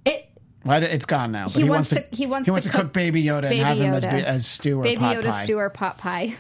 It 0.05 0.28
Well, 0.64 0.83
it's 0.83 1.07
gone 1.07 1.33
now. 1.33 1.44
But 1.46 1.55
He 1.55 1.62
he, 1.62 1.68
wants 1.70 1.92
wants 1.92 2.09
to- 2.11 2.16
he 2.16 2.26
wants 2.26 2.46
to 2.48 2.61
to 2.61 2.68
cook 2.68 2.81
cook 2.83 2.92
Baby 2.92 3.24
Yoda 3.24 3.42
Baby 3.42 3.61
and 3.61 3.68
have 3.68 3.78
him 3.78 3.94
as, 3.94 4.05
Yoda. 4.05 4.22
as 4.24 4.46
stew 4.46 4.81
or 4.81 4.83
Baby 4.83 4.96
pot 4.98 5.16
Yoda 5.16 5.31
pie. 5.31 5.44
stew 5.44 5.59
or 5.59 5.70
pot 5.70 5.96
pie. 5.98 6.35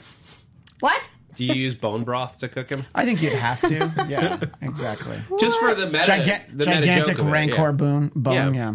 What? 0.82 1.08
Do 1.36 1.44
you 1.44 1.54
use 1.54 1.74
bone 1.74 2.04
broth 2.04 2.38
to 2.40 2.48
cook 2.48 2.68
him? 2.68 2.84
I 2.94 3.04
think 3.06 3.22
you'd 3.22 3.32
have 3.32 3.60
to. 3.62 3.90
Yeah, 4.08 4.38
exactly. 4.60 5.16
Just 5.40 5.58
for 5.60 5.74
the 5.74 5.86
meta, 5.86 6.04
Giga- 6.10 6.46
the 6.48 6.66
meta 6.66 6.72
gigantic 6.80 7.06
joke 7.06 7.18
of 7.20 7.28
it, 7.28 7.30
rancor 7.30 7.54
yeah. 7.62 7.70
bone. 7.70 8.12
Bone. 8.14 8.34
Yeah. 8.54 8.70
Yeah. 8.72 8.74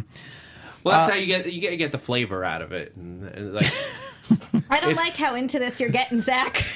Well, 0.84 0.96
Uh, 0.96 0.98
that's 1.02 1.12
how 1.14 1.20
you 1.20 1.28
get 1.28 1.52
you 1.52 1.60
get 1.62 1.72
you 1.74 1.78
get 1.78 1.92
the 1.92 1.98
flavor 2.00 2.44
out 2.46 2.62
of 2.62 2.72
it, 2.72 2.96
and, 2.96 3.24
and 3.26 3.54
like 3.54 3.72
I 4.70 4.80
don't 4.80 4.96
like 4.96 5.16
how 5.16 5.36
into 5.36 5.60
this 5.60 5.80
you're 5.80 5.90
getting, 5.90 6.22
Zach. 6.22 6.58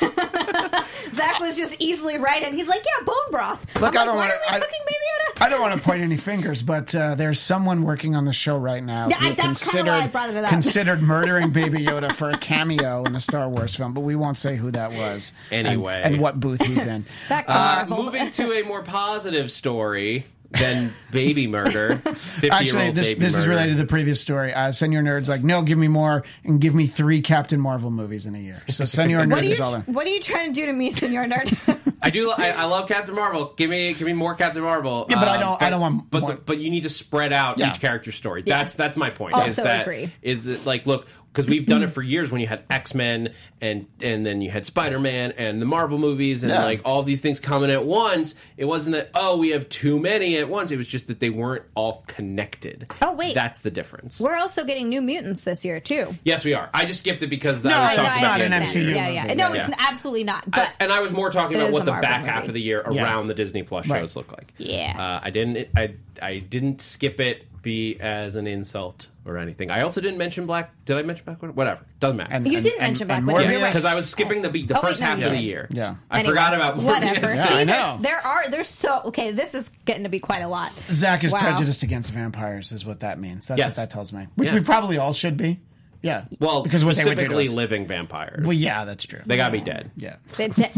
Zach 1.11 1.39
was 1.39 1.57
just 1.57 1.75
easily 1.79 2.17
right, 2.17 2.41
and 2.43 2.55
he's 2.55 2.67
like, 2.67 2.81
"Yeah, 2.85 3.05
bone 3.05 3.15
broth." 3.31 3.81
Look, 3.81 3.95
I'm 3.95 3.97
I 3.97 3.97
like, 3.97 4.05
don't 4.05 4.15
Why 4.15 4.21
wanna- 4.27 4.33
I- 4.49 4.59
cooking 4.59 4.79
Baby 4.85 4.95
Yoda? 4.95 5.45
I 5.45 5.49
don't 5.49 5.61
want 5.61 5.73
to 5.75 5.81
point 5.83 6.01
any 6.01 6.17
fingers, 6.17 6.61
but 6.61 6.93
uh, 6.95 7.15
there's 7.15 7.39
someone 7.39 7.83
working 7.83 8.15
on 8.15 8.25
the 8.25 8.33
show 8.33 8.57
right 8.57 8.83
now 8.83 9.07
Yeah, 9.09 9.17
who 9.17 9.23
that's 9.29 9.35
kinda 9.35 9.43
considered 9.43 9.85
why 9.87 10.03
I 10.03 10.07
brought 10.07 10.29
it 10.29 10.43
up. 10.43 10.49
considered 10.49 11.01
murdering 11.01 11.49
Baby 11.53 11.79
Yoda 11.79 12.11
for 12.11 12.29
a 12.29 12.37
cameo 12.37 13.03
in 13.05 13.15
a 13.15 13.19
Star 13.19 13.49
Wars 13.49 13.75
film, 13.75 13.93
but 13.93 14.01
we 14.01 14.15
won't 14.15 14.37
say 14.37 14.55
who 14.55 14.71
that 14.71 14.91
was. 14.93 15.33
and- 15.51 15.67
Anyway. 15.67 16.01
and, 16.03 16.19
what 16.21 16.39
booth 16.39 16.61
he's 16.65 16.85
in. 16.85 17.05
Back 17.29 17.47
to 17.47 17.53
uh, 17.53 17.85
Marvel. 17.87 18.03
moving 18.05 18.29
to 18.31 18.53
a 18.53 18.61
more 18.63 18.83
positive 18.83 19.51
story 19.51 20.25
than 20.51 20.93
baby 21.11 21.47
murder. 21.47 21.97
50 21.97 22.49
Actually, 22.51 22.91
this 22.91 23.13
this 23.15 23.37
is 23.37 23.47
related 23.47 23.77
to 23.77 23.77
the 23.83 23.87
previous 23.87 24.19
story. 24.19 24.53
Uh, 24.53 24.71
Senor 24.71 25.01
Nerd's 25.01 25.29
like, 25.29 25.43
no, 25.43 25.61
give 25.61 25.77
me 25.77 25.87
more 25.87 26.23
and 26.43 26.59
give 26.59 26.75
me 26.75 26.87
three 26.87 27.21
Captain 27.21 27.59
Marvel 27.59 27.89
movies 27.91 28.25
in 28.25 28.35
a 28.35 28.39
year. 28.39 28.61
So 28.69 28.85
Senor 28.85 29.19
What 29.27 29.29
Nerd 29.29 29.43
is 29.43 29.59
all 29.59 29.75
in. 29.75 29.81
What 29.83 30.05
are 30.05 30.09
you 30.09 30.19
trying 30.21 30.53
to 30.53 30.59
do 30.59 30.65
to 30.65 30.73
me, 30.73 30.91
Senor 30.91 31.25
Nerd? 31.27 31.57
I 32.01 32.09
do. 32.09 32.31
I, 32.35 32.49
I 32.49 32.65
love 32.65 32.87
Captain 32.87 33.13
Marvel. 33.15 33.53
Give 33.55 33.69
me, 33.69 33.93
give 33.93 34.07
me 34.07 34.13
more 34.13 34.33
Captain 34.35 34.63
Marvel. 34.63 35.05
Yeah, 35.09 35.19
but 35.19 35.27
I 35.27 35.35
Um, 35.35 35.41
don't- 35.41 35.61
I 35.61 35.69
don't 35.69 35.81
want 35.81 36.09
But 36.09 36.21
more- 36.21 36.33
but 36.45 36.57
you 36.57 36.69
need 36.69 36.83
to 36.83 36.89
spread 36.89 37.31
out 37.31 37.59
Yeah. 37.59 37.69
each 37.69 37.79
character's 37.79 38.15
story. 38.15 38.41
That's 38.41 38.75
that's 38.75 38.97
my 38.97 39.09
point. 39.09 39.35
is 39.35 39.41
Also 39.59 39.63
that 39.63 39.81
agree. 39.81 40.11
is 40.21 40.43
that 40.45 40.65
like 40.65 40.85
look 40.87 41.07
because 41.31 41.47
we've 41.47 41.65
done 41.65 41.81
it 41.83 41.87
for 41.87 42.01
years 42.01 42.29
when 42.31 42.41
you 42.41 42.47
had 42.47 42.63
X 42.69 42.93
Men 42.93 43.33
and 43.61 43.85
and 44.01 44.25
then 44.25 44.41
you 44.41 44.51
had 44.51 44.65
Spider 44.65 44.99
Man 44.99 45.31
and 45.37 45.61
the 45.61 45.65
Marvel 45.65 45.97
movies 45.97 46.43
and 46.43 46.51
Yeah. 46.51 46.63
like 46.65 46.81
all 46.83 47.03
these 47.03 47.21
things 47.21 47.39
coming 47.39 47.71
at 47.71 47.85
once. 47.85 48.35
It 48.57 48.65
wasn't 48.65 48.95
that 48.95 49.11
oh 49.15 49.37
we 49.37 49.49
have 49.49 49.69
too 49.69 49.99
many 49.99 50.37
at 50.37 50.49
once. 50.49 50.71
It 50.71 50.77
was 50.77 50.87
just 50.87 51.07
that 51.07 51.19
they 51.19 51.29
weren't 51.29 51.63
all 51.75 52.03
connected. 52.07 52.87
Oh, 53.01 53.13
wait. 53.13 53.33
that's 53.33 53.59
the 53.59 53.71
difference. 53.71 54.19
We're 54.19 54.37
also 54.37 54.63
getting 54.65 54.89
New 54.89 55.01
Mutants 55.01 55.43
this 55.43 55.63
year 55.63 55.79
too. 55.79 56.15
yes, 56.23 56.43
we 56.43 56.53
are. 56.53 56.69
I 56.73 56.85
just 56.85 56.99
skipped 56.99 57.21
it 57.23 57.27
because 57.27 57.63
that 57.63 57.69
No, 57.69 57.79
was 57.81 57.91
I 57.91 57.95
something 57.95 58.21
know, 58.21 58.27
about 58.27 58.41
it's 58.41 58.49
not 58.51 58.73
the 58.73 58.79
an. 58.79 58.85
MCU 58.87 58.95
Yeah, 58.95 59.07
yeah. 59.09 59.21
movie. 59.23 59.35
No, 59.35 59.53
Yeah. 59.53 59.67
it's 59.69 59.75
absolutely 59.79 60.23
not. 60.25 60.43
I- 60.47 60.49
But 60.49 60.71
and 60.79 60.91
I 60.91 60.99
was 61.01 61.11
more 61.11 61.29
talking 61.29 61.55
it 61.57 61.59
about 61.61 61.67
is 61.69 61.73
what 61.73 61.81
a 61.83 61.85
the 61.85 61.91
Marvel 61.91 62.09
back 62.09 62.21
movie. 62.21 62.31
half 62.33 62.47
of 62.47 62.53
the 62.53 62.61
year 62.61 62.85
Yeah. 62.91 63.03
around 63.03 63.27
the 63.27 63.33
Disney 63.33 63.63
Plus 63.63 63.87
Right. 63.87 63.99
shows 63.99 64.15
look 64.15 64.31
like. 64.31 64.53
Yeah. 64.57 64.95
uh, 64.97 65.19
I 65.23 65.29
didn't. 65.29 65.69
I 65.75 65.93
I 66.21 66.39
didn't 66.39 66.81
skip 66.81 67.19
it 67.19 67.45
be 67.61 67.99
as 67.99 68.35
an 68.35 68.47
insult 68.47 69.07
or 69.25 69.37
anything. 69.37 69.69
I 69.69 69.81
also 69.81 70.01
didn't 70.01 70.17
mention 70.17 70.45
Black. 70.47 70.71
Did 70.85 70.97
I 70.97 71.03
mention 71.03 71.25
Black 71.25 71.41
Widow? 71.41 71.53
Whatever, 71.53 71.85
doesn't 71.99 72.17
matter. 72.17 72.33
And- 72.33 72.47
You 72.47 72.55
and- 72.55 72.63
didn't 72.63 72.79
and- 72.81 72.87
mention 72.89 73.07
Black 73.07 73.23
Widow. 73.25 73.39
Morbius. 73.39 73.51
You're 73.59 73.67
because 73.67 73.85
I 73.85 73.95
was 73.95 74.09
skipping 74.09 74.41
the 74.41 74.49
be- 74.49 74.65
the 74.65 74.77
Oh, 74.77 74.81
first 74.81 74.99
no, 75.01 75.07
half 75.07 75.19
you 75.19 75.25
of 75.27 75.31
the 75.31 75.41
year. 75.41 75.67
Yeah. 75.69 75.95
I 76.09 76.19
Anyway, 76.19 76.31
forgot 76.31 76.53
about 76.55 76.77
Morbius. 76.77 76.83
whatever. 76.85 77.27
Yeah, 77.33 77.47
See, 77.47 77.53
I 77.53 77.63
know. 77.63 77.97
there 78.01 78.25
are 78.25 78.49
there's 78.49 78.67
so 78.67 79.01
okay. 79.05 79.31
This 79.31 79.53
is 79.53 79.69
getting 79.85 80.03
to 80.03 80.09
be 80.09 80.19
quite 80.19 80.41
a 80.41 80.47
lot. 80.47 80.71
Zach 80.89 81.23
is 81.23 81.31
Wow. 81.31 81.41
prejudiced 81.41 81.83
against 81.83 82.11
vampires, 82.11 82.71
is 82.71 82.85
what 82.85 83.01
that 83.01 83.19
means. 83.19 83.45
That's 83.47 83.59
Yes. 83.59 83.77
what 83.77 83.83
that 83.83 83.89
tells 83.93 84.11
me. 84.11 84.27
Which 84.35 84.49
Yeah. 84.49 84.55
we 84.55 84.61
probably 84.61 84.97
all 84.97 85.13
should 85.13 85.37
be. 85.37 85.59
Yeah. 86.01 86.23
Well, 86.39 86.63
because 86.63 86.83
what 86.83 86.95
they 86.95 87.03
would 87.03 87.11
do 87.11 87.15
specifically 87.25 87.45
us. 87.47 87.51
living 87.53 87.85
vampires. 87.85 88.43
Well, 88.43 88.53
yeah, 88.53 88.85
that's 88.85 89.05
true. 89.05 89.19
They 89.23 89.37
gotta 89.37 89.51
be 89.51 89.61
dead. 89.61 89.91
Yeah. 89.95 90.15
They- 90.35 90.47
they- 90.47 90.71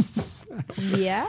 yeah. 0.78 1.28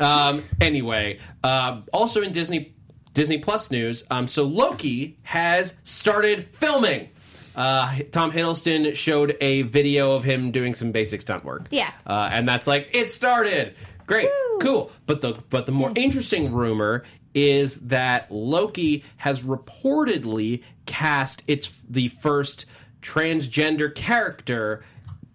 Um, 0.00 0.42
anyway, 0.60 1.18
um, 1.44 1.84
also 1.92 2.22
in 2.22 2.32
Disney 2.32 2.74
Disney 3.12 3.38
Plus 3.38 3.70
news, 3.70 4.04
um, 4.10 4.28
so 4.28 4.44
Loki 4.44 5.16
has 5.22 5.76
started 5.84 6.48
filming. 6.52 7.08
Uh, 7.56 7.98
Tom 8.12 8.30
Hiddleston 8.30 8.94
showed 8.94 9.36
a 9.40 9.62
video 9.62 10.12
of 10.12 10.24
him 10.24 10.50
doing 10.52 10.72
some 10.74 10.92
basic 10.92 11.20
stunt 11.20 11.44
work. 11.44 11.66
Yeah. 11.70 11.90
uh, 12.06 12.28
and 12.32 12.48
that's 12.48 12.66
like 12.66 12.88
it 12.94 13.12
started. 13.12 13.74
Great, 14.06 14.28
cool. 14.60 14.90
But 15.06 15.20
the 15.20 15.34
but 15.50 15.66
the 15.66 15.72
more 15.72 15.92
interesting 15.94 16.52
rumor 16.52 17.04
is 17.34 17.76
that 17.80 18.30
Loki 18.30 19.04
has 19.18 19.42
reportedly 19.42 20.62
cast 20.86 21.42
its 21.46 21.72
the 21.88 22.08
first 22.08 22.66
transgender 23.02 23.94
character 23.94 24.82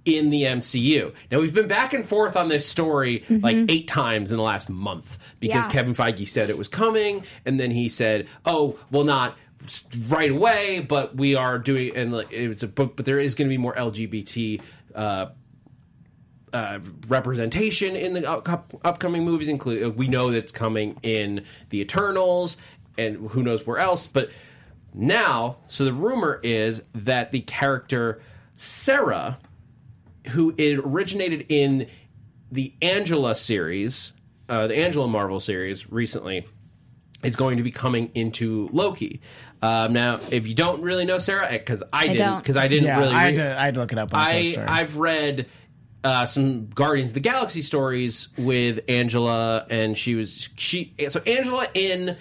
in 0.05 0.29
the 0.29 0.43
MCU. 0.43 1.13
Now 1.31 1.39
we've 1.39 1.53
been 1.53 1.67
back 1.67 1.93
and 1.93 2.05
forth 2.05 2.35
on 2.37 2.47
this 2.47 2.67
story 2.67 3.23
like 3.29 3.57
eight 3.69 3.87
times 3.87 4.31
in 4.31 4.37
the 4.37 4.43
last 4.43 4.69
month 4.69 5.17
because 5.39 5.65
Yeah. 5.65 5.71
Kevin 5.71 5.93
Feige 5.95 6.27
said 6.27 6.49
it 6.49 6.57
was 6.57 6.67
coming, 6.67 7.23
and 7.45 7.59
then 7.59 7.71
he 7.71 7.89
said, 7.89 8.27
"Oh, 8.45 8.77
well, 8.91 9.03
not 9.03 9.35
right 10.07 10.29
away, 10.31 10.79
but 10.87 11.15
we 11.17 11.33
are 11.35 11.57
doing." 11.57 11.95
And 11.95 12.13
it's 12.31 12.61
a 12.63 12.67
book, 12.67 12.95
but 12.95 13.05
there 13.05 13.19
is 13.19 13.33
going 13.35 13.47
to 13.47 13.53
be 13.53 13.57
more 13.57 13.73
LGBT. 13.75 14.61
Uh, 14.93 15.27
uh, 16.53 16.79
representation 17.09 17.97
in 17.97 18.13
the 18.13 18.29
up- 18.29 18.73
upcoming 18.85 19.25
movies. 19.25 19.49
Include 19.49 19.97
we 19.97 20.07
know 20.07 20.31
that 20.31 20.37
it's 20.37 20.51
coming 20.53 20.97
in 21.03 21.43
the 21.69 21.81
Eternals, 21.81 22.55
and 22.97 23.31
who 23.31 23.43
knows 23.43 23.67
where 23.67 23.77
else. 23.77 24.07
But 24.07 24.29
now, 24.93 25.57
so 25.67 25.83
the 25.83 25.91
rumor 25.91 26.39
is 26.43 26.81
that 26.93 27.31
the 27.33 27.41
character 27.41 28.21
Sera, 28.53 29.37
who 30.29 30.53
it 30.57 30.79
originated 30.79 31.45
in 31.49 31.87
the 32.51 32.73
Angela 32.81 33.35
series, 33.35 34.13
uh, 34.49 34.67
the 34.67 34.77
Angela 34.77 35.07
Marvel 35.07 35.39
series 35.39 35.91
recently, 35.91 36.47
is 37.23 37.35
going 37.35 37.57
to 37.57 37.63
be 37.63 37.71
coming 37.71 38.11
into 38.13 38.69
Loki. 38.71 39.21
Um, 39.61 39.93
now, 39.93 40.19
if 40.31 40.47
you 40.47 40.53
don't 40.53 40.81
really 40.81 41.05
know 41.05 41.17
Sera, 41.17 41.47
because 41.51 41.81
I, 41.91 42.07
didn't, 42.07 42.17
don't. 42.17 42.37
because 42.39 42.57
I 42.57 42.67
didn't 42.67 42.85
Yeah, 42.85 42.99
really, 42.99 43.15
I, 43.15 43.21
had 43.23 43.37
read- 43.37 43.57
I 43.57 43.63
had 43.63 43.73
to 43.73 43.79
look 43.79 43.91
it 43.91 43.97
up. 43.97 44.11
When 44.13 44.21
I, 44.21 44.25
saw 44.25 44.31
the 44.31 44.37
I 44.37 44.51
story. 44.51 44.67
I've 44.67 44.97
read 44.97 45.45
uh, 46.03 46.25
some 46.27 46.67
Guardians 46.67 47.11
of 47.11 47.15
the 47.15 47.19
Galaxy 47.21 47.63
stories 47.63 48.29
with 48.37 48.81
Angela, 48.87 49.65
and 49.69 49.97
she 49.97 50.13
was 50.13 50.49
she. 50.55 50.93
So 51.09 51.19
Angela 51.25 51.67
in 51.73 52.15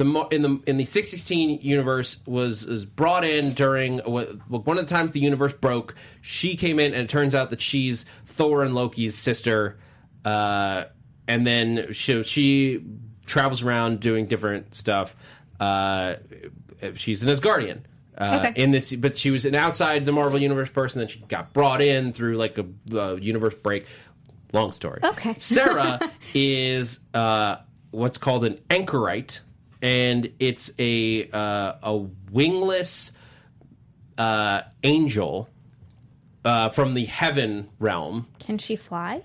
the 0.00 0.26
in 0.30 0.42
the 0.42 0.60
in 0.66 0.76
the 0.78 0.84
six 0.84 1.10
sixteen 1.10 1.60
universe 1.60 2.16
was 2.26 2.66
was 2.66 2.84
brought 2.84 3.22
in 3.24 3.52
during 3.52 3.98
one 3.98 4.78
of 4.78 4.86
the 4.88 4.94
times 4.94 5.12
the 5.12 5.20
universe 5.20 5.52
broke. 5.52 5.94
She 6.20 6.56
came 6.56 6.78
in, 6.78 6.94
and 6.94 7.02
it 7.04 7.08
turns 7.08 7.34
out 7.34 7.50
that 7.50 7.60
she's 7.60 8.04
Thor 8.24 8.62
and 8.62 8.74
Loki's 8.74 9.14
sister. 9.16 9.78
Uh, 10.24 10.84
and 11.28 11.46
then 11.46 11.92
she, 11.92 12.22
she 12.24 12.84
travels 13.26 13.62
around 13.62 14.00
doing 14.00 14.26
different 14.26 14.74
stuff. 14.74 15.14
Uh, 15.60 16.14
she's 16.94 17.22
an 17.22 17.28
Asgardian. 17.28 17.82
Uh, 18.18 18.44
Okay. 18.48 18.62
In 18.62 18.70
this, 18.70 18.92
but 18.94 19.16
she 19.16 19.30
was 19.30 19.44
an 19.44 19.54
outside 19.54 20.04
the 20.04 20.12
Marvel 20.12 20.38
Universe 20.40 20.70
person. 20.70 20.98
Then 20.98 21.08
she 21.08 21.20
got 21.20 21.52
brought 21.52 21.80
in 21.80 22.12
through 22.12 22.36
like 22.36 22.58
a, 22.58 22.66
uh 22.92 23.14
universe 23.16 23.54
break. 23.54 23.86
Long 24.52 24.72
story. 24.72 25.00
Okay. 25.04 25.34
Sera 25.38 26.00
is 26.34 26.98
uh, 27.14 27.56
what's 27.92 28.18
called 28.18 28.44
an 28.44 28.58
anchorite, 28.68 29.40
and 29.82 30.32
it's 30.38 30.70
a 30.78 31.28
uh, 31.30 31.74
a 31.82 31.96
wingless 32.30 33.12
uh, 34.18 34.62
angel 34.82 35.48
uh, 36.44 36.68
from 36.70 36.94
the 36.94 37.04
heaven 37.06 37.68
realm. 37.78 38.26
Can 38.38 38.58
she 38.58 38.76
fly? 38.76 39.22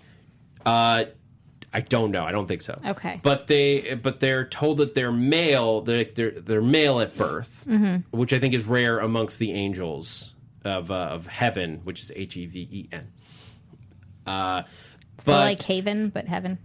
Uh, 0.66 1.06
I 1.74 1.82
don't 1.82 2.12
know. 2.12 2.24
I 2.24 2.32
don't 2.32 2.48
think 2.48 2.62
so. 2.62 2.80
Okay. 2.86 3.20
But 3.22 3.48
they 3.48 3.96
but 3.96 4.20
they're 4.22 4.46
told 4.48 4.78
that 4.78 4.94
they're 4.96 5.12
male. 5.12 5.82
They're 5.82 6.06
they're, 6.06 6.32
they're 6.32 6.62
male 6.62 7.00
at 7.02 7.18
birth, 7.18 7.66
Mm-hmm. 7.68 8.18
which 8.18 8.32
I 8.32 8.40
think 8.40 8.54
is 8.54 8.66
rare 8.66 9.00
amongst 9.00 9.40
the 9.40 9.52
angels 9.52 10.34
of 10.64 10.90
uh, 10.90 10.94
of 10.96 11.28
heaven, 11.28 11.82
which 11.84 12.02
is 12.02 12.12
H 12.16 12.38
E 12.38 12.46
V 12.46 12.60
E 12.72 12.88
N. 12.94 13.08
Uh, 14.26 14.64
So 15.22 15.32
but 15.34 15.40
like 15.46 15.62
Haven, 15.62 16.10
but 16.10 16.28
heaven. 16.28 16.58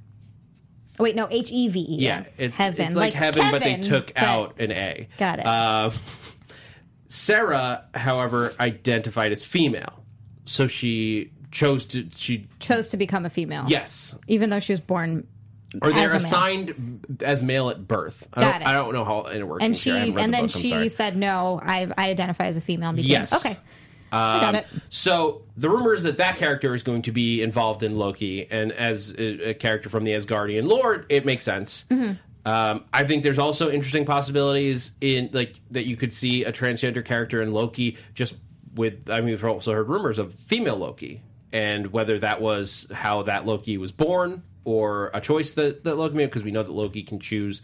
Oh, 0.99 1.05
wait, 1.05 1.17
no, 1.17 1.29
H 1.31 1.51
E 1.51 1.69
V 1.69 1.81
E. 1.81 1.97
yeah, 1.99 2.25
it's, 2.37 2.55
heaven. 2.55 2.87
it's 2.89 2.97
like, 2.97 3.15
heaven, 3.15 3.51
but 3.51 3.63
they 3.63 3.77
took 3.79 4.09
but- 4.15 4.23
out 4.23 4.61
an 4.61 4.71
A. 4.73 5.09
Got 5.19 5.39
it. 5.39 5.47
Uh, 5.47 5.91
Sera, 7.09 7.85
however, 7.95 8.53
identified 8.61 9.33
as 9.33 9.45
female, 9.45 10.05
so 10.45 10.67
she 10.67 11.33
chose 11.51 11.85
to 11.85 12.07
she 12.15 12.47
chose 12.61 12.91
to 12.91 12.97
become 12.97 13.27
a 13.27 13.31
female. 13.31 13.65
yes 13.67 14.15
even 14.29 14.51
though 14.51 14.61
she 14.61 14.73
was 14.73 14.79
born. 14.79 15.27
or 15.83 15.93
they're 15.93 16.05
As 16.07 16.13
a 16.13 16.15
male. 16.15 16.25
assigned 16.27 17.17
as 17.25 17.43
male 17.43 17.71
at 17.71 17.89
birth. 17.89 18.29
I 18.33 18.41
Got 18.41 18.53
don't, 18.53 18.63
it. 18.63 18.67
I 18.69 18.73
don't 18.75 18.93
know 18.95 19.05
how 19.05 19.23
it 19.23 19.43
works. 19.43 19.65
And 19.65 19.77
she 19.77 19.91
here. 19.91 19.97
I 19.97 19.99
haven't 20.01 20.15
read 20.15 20.25
and 20.25 20.33
the 20.33 20.37
then 20.37 20.47
book, 20.47 20.57
she 20.83 20.89
said, 20.89 21.17
"No, 21.17 21.59
I 21.63 21.91
I 21.99 22.11
identify 22.11 22.47
as 22.47 22.57
a 22.57 22.61
female." 22.61 22.91
And 22.91 22.97
became, 22.99 23.11
Yes. 23.11 23.45
Okay. 23.45 23.59
I 24.13 24.41
got 24.41 24.55
it. 24.57 24.67
So 24.89 25.43
the 25.57 25.69
rumor 25.69 25.95
is 25.95 26.03
that 26.03 26.17
that 26.17 26.37
character 26.37 26.75
is 26.75 26.83
going 26.83 27.03
to 27.03 27.13
be 27.13 27.43
involved 27.43 27.83
in 27.83 27.97
Loki, 27.97 28.51
and 28.51 28.73
as 28.73 29.15
a, 29.19 29.51
a 29.51 29.55
character 29.55 29.89
from 29.89 30.05
the 30.05 30.13
Asgardian 30.13 30.69
lore, 30.69 31.07
it 31.09 31.25
makes 31.25 31.45
sense. 31.45 31.85
Mm-hmm. 31.91 32.13
Um, 32.45 32.85
I 32.93 33.05
think 33.05 33.23
there's 33.23 33.39
also 33.39 33.71
interesting 33.71 34.07
possibilities 34.07 34.93
in 35.01 35.31
like 35.33 35.57
that 35.73 35.87
you 35.87 35.97
could 35.97 36.15
see 36.15 36.45
a 36.45 36.53
transgender 36.53 37.05
character 37.05 37.43
in 37.43 37.53
Loki, 37.53 37.99
just 38.15 38.35
with. 38.75 39.11
I 39.11 39.21
mean, 39.21 39.27
we've 39.27 39.45
also 39.45 39.73
heard 39.73 39.89
rumors 39.89 40.19
of 40.19 40.35
female 40.35 40.77
Loki, 40.77 41.21
and 41.53 41.93
whether 41.93 42.19
that 42.19 42.41
was 42.41 42.87
how 42.93 43.25
that 43.25 43.45
Loki 43.45 43.77
was 43.77 43.93
born 43.93 44.43
or 44.65 45.11
a 45.13 45.21
choice 45.21 45.53
that 45.53 45.85
that 45.85 45.97
Loki 45.97 46.15
made, 46.15 46.27
because 46.27 46.43
we 46.43 46.51
know 46.51 46.63
that 46.63 46.73
Loki 46.73 47.03
can 47.03 47.21
choose 47.21 47.61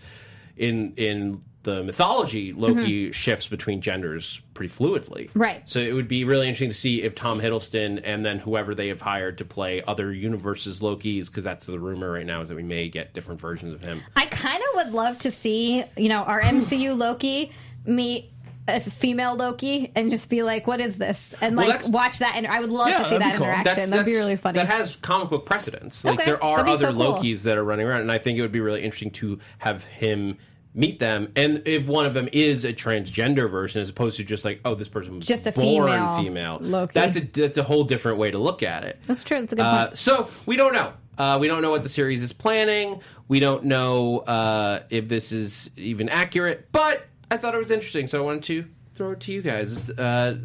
in 0.56 0.92
in 0.96 1.42
the 1.66 1.82
mythology, 1.82 2.52
Loki 2.52 3.10
shifts 3.10 3.48
between 3.48 3.80
genders 3.80 4.40
pretty 4.54 4.72
fluidly. 4.72 5.28
Mm-hmm. 5.28 5.38
Right. 5.42 5.68
So 5.68 5.80
it 5.80 5.92
would 5.92 6.06
be 6.06 6.22
really 6.22 6.46
interesting 6.46 6.68
to 6.70 6.74
see 6.76 7.02
if 7.02 7.16
Tom 7.16 7.40
Hiddleston 7.40 8.00
and 8.04 8.24
then 8.24 8.38
whoever 8.38 8.72
they 8.72 8.86
have 8.88 9.00
hired 9.00 9.38
to 9.38 9.44
play 9.44 9.82
other 9.86 10.12
universes 10.12 10.80
Loki's, 10.80 11.28
because 11.28 11.42
that's 11.42 11.66
the 11.66 11.78
rumor 11.80 12.12
right 12.12 12.24
now 12.24 12.40
is 12.40 12.48
that 12.48 12.54
we 12.54 12.62
may 12.62 12.88
get 12.88 13.12
different 13.14 13.40
versions 13.40 13.74
of 13.74 13.80
him. 13.82 14.00
I 14.14 14.26
kind 14.26 14.62
of 14.62 14.76
would 14.84 14.92
love 14.94 15.18
to 15.18 15.30
see, 15.32 15.82
you 15.96 16.08
know, 16.08 16.22
our 16.22 16.40
MCU 16.40 16.96
Loki 16.96 17.50
meet 17.84 18.30
a 18.68 18.80
female 18.80 19.34
Loki 19.34 19.90
and 19.96 20.10
just 20.10 20.28
be 20.28 20.42
like, 20.42 20.66
"What 20.66 20.80
is 20.80 20.98
this?" 20.98 21.34
and 21.40 21.56
like 21.56 21.66
that's- 21.68 21.88
watch 21.88 22.18
that. 22.20 22.34
And 22.36 22.46
I 22.46 22.60
would 22.60 22.70
love 22.70 22.88
Yeah, 22.88 22.98
to 22.98 23.04
see 23.10 23.18
that 23.18 23.36
cool. 23.36 23.46
interaction. 23.46 23.90
That'd 23.90 24.06
be 24.06 24.14
really 24.14 24.36
funny. 24.36 24.58
That 24.58 24.68
has 24.68 24.96
comic 25.02 25.30
book 25.30 25.46
precedence. 25.46 26.04
Like 26.04 26.14
Okay, 26.14 26.24
there 26.24 26.42
are 26.42 26.66
other 26.66 26.86
so 26.86 26.92
cool. 26.92 27.14
Lokis 27.14 27.42
that 27.42 27.58
are 27.58 27.64
running 27.64 27.86
around, 27.86 28.00
and 28.02 28.12
I 28.12 28.18
think 28.18 28.38
it 28.38 28.42
would 28.42 28.52
be 28.52 28.60
really 28.60 28.82
interesting 28.82 29.10
to 29.12 29.38
have 29.58 29.84
him 29.84 30.38
meet 30.76 30.98
them. 31.00 31.32
And 31.34 31.62
if 31.66 31.88
one 31.88 32.06
of 32.06 32.14
them 32.14 32.28
is 32.32 32.64
a 32.64 32.72
transgender 32.72 33.50
version, 33.50 33.80
as 33.82 33.88
opposed 33.88 34.18
to 34.18 34.24
just 34.24 34.44
like, 34.44 34.60
oh, 34.64 34.74
this 34.76 34.88
person 34.88 35.16
was 35.16 35.26
Just 35.26 35.46
a 35.48 35.52
born 35.52 35.88
female 35.88 36.16
female, 36.16 36.58
Loki. 36.60 36.92
that's 36.94 37.16
a 37.16 37.20
that's 37.20 37.56
a 37.58 37.62
whole 37.64 37.82
different 37.84 38.18
way 38.18 38.30
to 38.30 38.38
look 38.38 38.62
at 38.62 38.84
it. 38.84 39.00
That's 39.08 39.24
true. 39.24 39.40
That's 39.40 39.52
a 39.54 39.56
good 39.56 39.62
Uh, 39.62 39.86
point. 39.86 39.98
so 39.98 40.28
we 40.46 40.56
don't 40.56 40.72
know. 40.74 40.92
Uh, 41.18 41.38
we 41.40 41.48
don't 41.48 41.62
know 41.62 41.70
what 41.70 41.82
the 41.82 41.88
series 41.88 42.22
is 42.22 42.32
planning. 42.34 43.00
We 43.26 43.40
don't 43.40 43.64
know 43.64 44.18
uh, 44.18 44.80
if 44.90 45.08
this 45.08 45.32
is 45.32 45.70
even 45.76 46.10
accurate. 46.10 46.68
But 46.72 47.06
I 47.30 47.38
thought 47.38 47.54
it 47.54 47.58
was 47.58 47.70
interesting, 47.70 48.06
so 48.06 48.18
I 48.18 48.24
wanted 48.24 48.42
to 48.44 48.66
throw 48.94 49.12
it 49.12 49.20
to 49.20 49.32
you 49.32 49.40
guys. 49.40 49.88
Uh, 49.90 50.36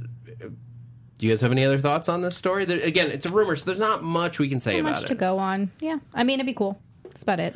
do 1.17 1.27
you 1.27 1.29
guys 1.33 1.41
have 1.41 1.51
any 1.51 1.65
other 1.65 1.77
thoughts 1.77 2.07
on 2.09 2.21
this 2.21 2.35
story? 2.37 2.65
There, 2.65 2.79
again, 2.79 3.11
it's 3.11 3.25
a 3.25 3.31
rumor, 3.31 3.55
so 3.57 3.65
there's 3.65 3.79
not 3.79 4.01
much 4.01 4.39
we 4.39 4.47
can 4.49 4.59
say 4.61 4.73
Not 4.73 4.79
about 4.79 4.91
much 4.93 5.03
it. 5.03 5.07
to 5.07 5.15
go 5.15 5.37
on. 5.37 5.71
Yeah, 5.81 5.97
I 6.15 6.23
mean, 6.23 6.35
it'd 6.39 6.45
be 6.47 6.53
cool. 6.53 6.81
That's 7.03 7.21
about 7.21 7.39
it. 7.41 7.55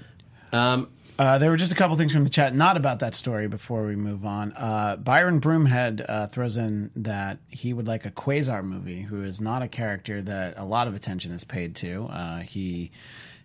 Um, 0.51 0.89
Uh, 1.17 1.37
there 1.37 1.49
were 1.49 1.57
just 1.57 1.71
a 1.71 1.75
couple 1.75 1.95
things 1.95 2.11
from 2.11 2.25
the 2.25 2.29
chat, 2.29 2.53
not 2.53 2.75
about 2.75 2.99
that 2.99 3.15
story. 3.15 3.47
Before 3.47 3.85
we 3.85 3.95
move 3.95 4.25
on, 4.25 4.51
uh, 4.53 4.97
Byron 4.97 5.39
Broomhead 5.39 6.05
uh, 6.07 6.27
throws 6.27 6.57
in 6.57 6.91
that 6.97 7.39
he 7.47 7.73
would 7.73 7.87
like 7.87 8.05
a 8.05 8.11
Quasar 8.11 8.63
movie, 8.63 9.01
who 9.01 9.23
is 9.23 9.39
not 9.39 9.61
a 9.61 9.67
character 9.67 10.21
that 10.21 10.55
a 10.57 10.65
lot 10.65 10.87
of 10.87 10.95
attention 10.95 11.31
is 11.31 11.45
paid 11.45 11.75
to. 11.77 12.05
Uh, 12.05 12.39
he 12.39 12.91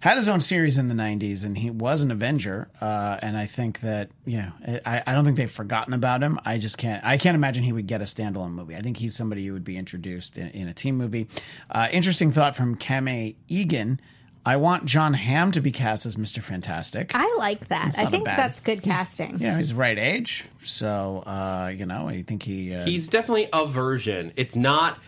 had 0.01 0.17
his 0.17 0.29
own 0.29 0.41
series 0.41 0.79
in 0.79 0.89
the 0.89 0.95
'90s, 0.95 1.45
and 1.45 1.57
he 1.57 1.71
was 1.71 2.03
an 2.03 2.11
Avenger. 2.11 2.69
Uh, 2.81 3.19
and 3.23 3.37
I 3.37 3.47
think 3.47 3.81
that, 3.81 4.11
yeah, 4.25 4.51
I, 4.85 5.05
I 5.07 5.13
don't 5.13 5.25
think 5.25 5.37
they've 5.37 5.49
forgotten 5.51 5.95
about 5.95 6.23
him. 6.25 6.41
I 6.45 6.59
just 6.59 6.77
can't. 6.77 7.05
I 7.05 7.19
can't 7.19 7.37
imagine 7.37 7.63
he 7.63 7.73
would 7.73 7.87
get 7.87 8.01
a 8.01 8.05
standalone 8.05 8.53
movie. 8.53 8.75
I 8.75 8.81
think 8.81 8.97
he's 8.97 9.15
somebody 9.15 9.47
who 9.47 9.53
would 9.53 9.65
be 9.65 9.77
introduced 9.77 10.39
in, 10.39 10.49
in 10.49 10.69
a 10.69 10.75
team 10.75 10.97
movie. 10.97 11.29
Uh, 11.71 11.87
interesting 11.93 12.33
thought 12.33 12.57
from 12.57 12.75
Kame 12.75 13.37
Egan. 13.47 14.01
I 14.45 14.57
want 14.57 14.87
John 14.87 15.13
Hamm 15.15 15.53
to 15.53 15.61
be 15.61 15.71
cast 15.71 16.07
as 16.07 16.17
Mr. 16.17 16.43
Fantastic. 16.43 17.13
I 17.15 17.35
like 17.39 17.69
that. 17.69 17.99
I 17.99 18.07
think 18.07 18.25
bad- 18.25 18.39
that's 18.39 18.61
good 18.61 18.83
casting. 18.83 19.39
Yeah, 19.39 19.57
he's 19.59 19.69
the 19.71 19.75
right 19.75 19.99
age. 19.99 20.45
So, 20.63 21.23
uh, 21.27 21.73
you 21.77 21.85
know, 21.85 22.09
I 22.09 22.23
think 22.23 22.43
he. 22.43 22.75
Uh, 22.75 22.85
he's 22.87 23.09
definitely 23.09 23.49
a 23.53 23.67
version. 23.67 24.33
It's 24.37 24.57
not. 24.57 24.99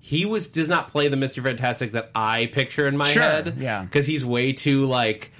He 0.00 0.24
was 0.24 0.48
does 0.48 0.70
not 0.70 0.88
play 0.88 1.08
the 1.08 1.18
Mister 1.18 1.42
Fantastic 1.42 1.92
that 1.92 2.10
I 2.14 2.46
picture 2.46 2.86
in 2.88 2.96
my 2.96 3.08
Sure, 3.10 3.22
head. 3.22 3.56
yeah. 3.58 3.82
because 3.82 4.06
he's 4.06 4.24
way 4.24 4.54
too 4.54 4.86
like 4.86 5.32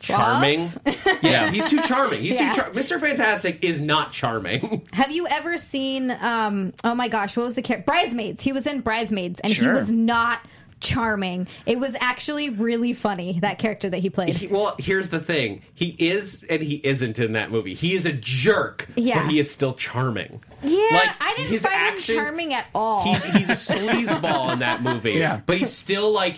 charming. 0.00 0.72
yeah, 1.22 1.50
he's 1.50 1.70
too 1.70 1.80
charming. 1.82 2.20
He's 2.20 2.40
Yeah. 2.40 2.52
too 2.52 2.60
char- 2.62 2.72
Mister 2.72 2.98
Fantastic 2.98 3.62
is 3.62 3.80
not 3.80 4.12
charming. 4.12 4.86
Have 4.92 5.12
you 5.12 5.26
ever 5.28 5.56
seen? 5.56 6.10
um 6.10 6.72
Oh 6.84 6.94
my 6.96 7.08
gosh, 7.08 7.36
what 7.36 7.44
was 7.44 7.54
the 7.54 7.62
character? 7.62 7.84
Bridesmaids. 7.86 8.42
He 8.42 8.52
was 8.52 8.66
in 8.66 8.80
Bridesmaids, 8.80 9.38
and 9.40 9.52
he 9.52 9.68
was 9.68 9.90
not 9.90 10.40
charming. 10.86 11.46
It 11.66 11.78
was 11.78 11.96
actually 12.00 12.50
really 12.50 12.92
funny 12.92 13.38
that 13.40 13.58
character 13.58 13.90
that 13.90 13.98
he 13.98 14.10
played. 14.10 14.36
He- 14.36 14.46
well, 14.46 14.74
here's 14.78 15.08
the 15.08 15.20
thing: 15.20 15.62
he 15.74 15.88
is 15.98 16.42
and 16.48 16.62
he 16.62 16.76
isn't 16.76 17.18
in 17.18 17.32
that 17.32 17.50
movie. 17.50 17.74
He 17.74 17.94
is 17.94 18.06
a 18.06 18.12
jerk, 18.12 18.86
Yeah. 18.96 19.22
but 19.22 19.30
he 19.30 19.38
is 19.38 19.50
still 19.50 19.72
charming. 19.74 20.42
yeah, 20.62 20.78
like, 20.92 21.16
I 21.20 21.34
didn't 21.36 21.50
his 21.50 21.62
find 21.64 21.74
actions- 21.74 22.08
him 22.08 22.24
charming 22.24 22.54
at 22.54 22.66
all. 22.74 23.04
He's 23.04 23.24
he's 23.24 23.50
a 23.50 23.52
sleazeball 23.52 24.52
in 24.52 24.60
that 24.60 24.82
movie. 24.82 25.12
Yeah. 25.16 25.40
but 25.44 25.58
he's 25.58 25.72
still 25.72 26.12
like 26.14 26.36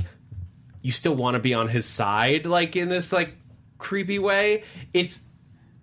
you 0.82 0.92
still 0.92 1.14
want 1.14 1.34
to 1.34 1.40
be 1.40 1.54
on 1.54 1.68
his 1.68 1.84
side, 1.86 2.46
like 2.46 2.76
in 2.76 2.88
this 2.88 3.12
like 3.12 3.34
creepy 3.78 4.18
way. 4.18 4.64
It's 4.94 5.20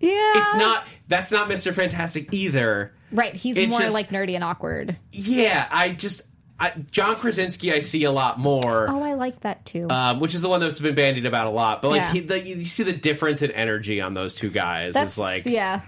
yeah, 0.00 0.10
it's 0.42 0.54
not 0.54 0.86
that's 1.08 1.30
not 1.30 1.48
Mr. 1.48 1.72
Fantastic 1.72 2.32
either. 2.34 2.92
right. 3.12 3.34
He's 3.34 3.56
it's 3.56 3.70
more 3.70 3.80
just- 3.80 3.94
like 3.94 4.10
nerdy 4.10 4.34
and 4.34 4.42
awkward. 4.44 4.96
Yeah, 5.12 5.66
I 5.70 5.90
just 5.90 6.22
I, 6.58 6.70
John 6.90 7.16
Krasinski 7.16 7.72
I 7.72 7.80
see 7.80 8.04
a 8.04 8.10
lot 8.10 8.38
more. 8.38 8.88
Oh, 8.88 9.02
I 9.02 9.14
like 9.14 9.40
that 9.40 9.64
too. 9.66 9.88
Um, 9.90 10.20
which 10.20 10.34
is 10.34 10.40
the 10.40 10.48
one 10.48 10.60
that's 10.60 10.80
been 10.80 10.94
bandied 10.94 11.26
about 11.26 11.46
a 11.46 11.50
lot, 11.50 11.82
but 11.82 11.90
like 11.90 12.00
Yeah. 12.00 12.12
he, 12.12 12.20
the, 12.20 12.40
you 12.40 12.64
see 12.64 12.82
the 12.82 12.92
difference 12.94 13.42
in 13.42 13.50
energy 13.50 14.00
on 14.00 14.14
those 14.14 14.34
two 14.34 14.50
guys. 14.50 14.94
That's 14.94 15.12
is 15.12 15.18
like 15.18 15.44
yeah. 15.44 15.82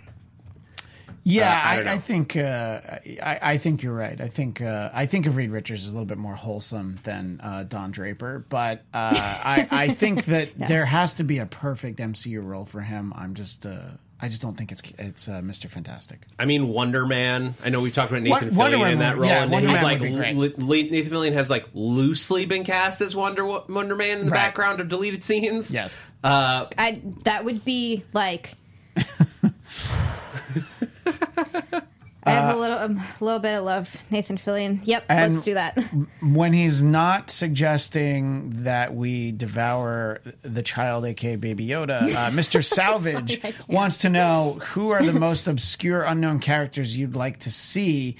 yeah, 1.25 1.51
uh, 1.51 1.69
I 1.69 1.91
I, 1.91 1.93
I, 1.95 1.99
think. 1.99 2.37
Uh, 2.37 2.81
I, 3.23 3.39
I 3.43 3.59
think 3.59 3.83
you're 3.83 3.95
right. 3.95 4.21
I 4.21 4.29
think. 4.29 4.61
Uh, 4.61 4.91
I 4.93 5.07
think 5.07 5.27
of 5.27 5.37
Reed 5.37 5.51
Richards 5.51 5.85
as 5.87 5.89
a 5.89 5.93
little 5.93 6.07
bit 6.07 6.19
more 6.19 6.35
wholesome 6.35 6.99
than 7.03 7.41
uh, 7.43 7.64
Don 7.64 7.91
Draper, 7.91 8.45
but 8.49 8.85
uh, 8.93 9.12
I, 9.14 9.69
I 9.71 9.89
think 9.89 10.27
that 10.27 10.51
there 10.59 10.85
has 10.85 11.14
to 11.14 11.25
be 11.25 11.39
a 11.39 11.47
perfect 11.47 11.99
MCU 11.99 12.45
role 12.45 12.64
for 12.66 12.81
him. 12.81 13.12
I'm 13.16 13.35
just. 13.35 13.66
I 14.21 14.29
just 14.29 14.41
don't 14.43 14.57
think 14.57 14.73
it's 14.73 14.83
it's 14.99 15.29
uh, 15.29 15.41
Mr. 15.43 15.71
Fantastic. 15.71 16.23
I 16.41 16.45
mean, 16.45 16.69
Wonder 16.69 17.07
Man. 17.07 17.55
I 17.64 17.71
know 17.71 17.81
we've 17.81 17.95
talked 17.95 18.11
about 18.11 18.23
Nathan 18.23 18.49
Won- 18.49 18.57
Wonder 18.73 18.77
Fillion 18.79 18.93
in 18.93 18.99
that 18.99 19.16
role, 19.16 19.27
yeah, 19.27 19.43
and 19.45 19.53
Wonder 19.53 19.69
he's 19.69 19.77
Man 19.77 19.85
like 19.85 20.01
would 20.01 20.09
be 20.11 20.16
great. 20.16 20.37
li- 20.37 20.55
li- 20.57 20.91
Nathan 20.91 21.12
Fillion 21.12 21.33
has 21.35 21.49
like 21.49 21.66
loosely 21.73 22.45
been 22.45 22.64
cast 22.64 23.01
as 23.01 23.14
Wonder 23.14 23.45
Wonder 23.47 23.95
Man 23.95 24.19
in 24.19 24.27
the 24.27 24.33
Right. 24.33 24.39
background 24.39 24.81
of 24.81 24.89
deleted 24.89 25.23
scenes. 25.23 25.73
Yes. 25.73 26.12
Uh, 26.25 26.66
I 26.77 27.01
that 27.25 27.45
would 27.45 27.64
be 27.64 28.05
like. 28.12 28.55
I 32.29 32.33
have 32.33 32.57
a 32.57 32.59
little, 32.59 32.79
um, 32.79 33.03
a 33.20 33.24
little 33.24 33.41
bit 33.41 33.55
of 33.59 33.64
love, 33.64 33.97
Nathan 34.11 34.37
Fillion. 34.39 34.81
Yep, 34.85 35.05
And- 35.09 35.35
let's 35.35 35.45
do 35.45 35.55
that. 35.55 35.79
when 36.20 36.53
he's 36.53 36.83
not 36.83 37.31
suggesting 37.31 38.51
that 38.64 38.95
we 38.95 39.33
devour 39.33 40.20
the 40.43 40.62
child, 40.62 41.05
aka 41.05 41.37
Baby 41.37 41.66
Yoda, 41.68 42.03
uh, 42.14 42.31
Mr. 42.31 42.64
Salvage 42.64 43.41
Sorry, 43.41 43.55
wants 43.68 43.99
to 43.99 44.09
know 44.09 44.59
who 44.72 44.91
are 44.91 45.03
the 45.03 45.12
most 45.12 45.49
obscure 45.49 46.03
unknown 46.03 46.39
characters 46.39 46.97
you'd 46.97 47.16
like 47.16 47.39
to 47.41 47.51
see, 47.51 48.16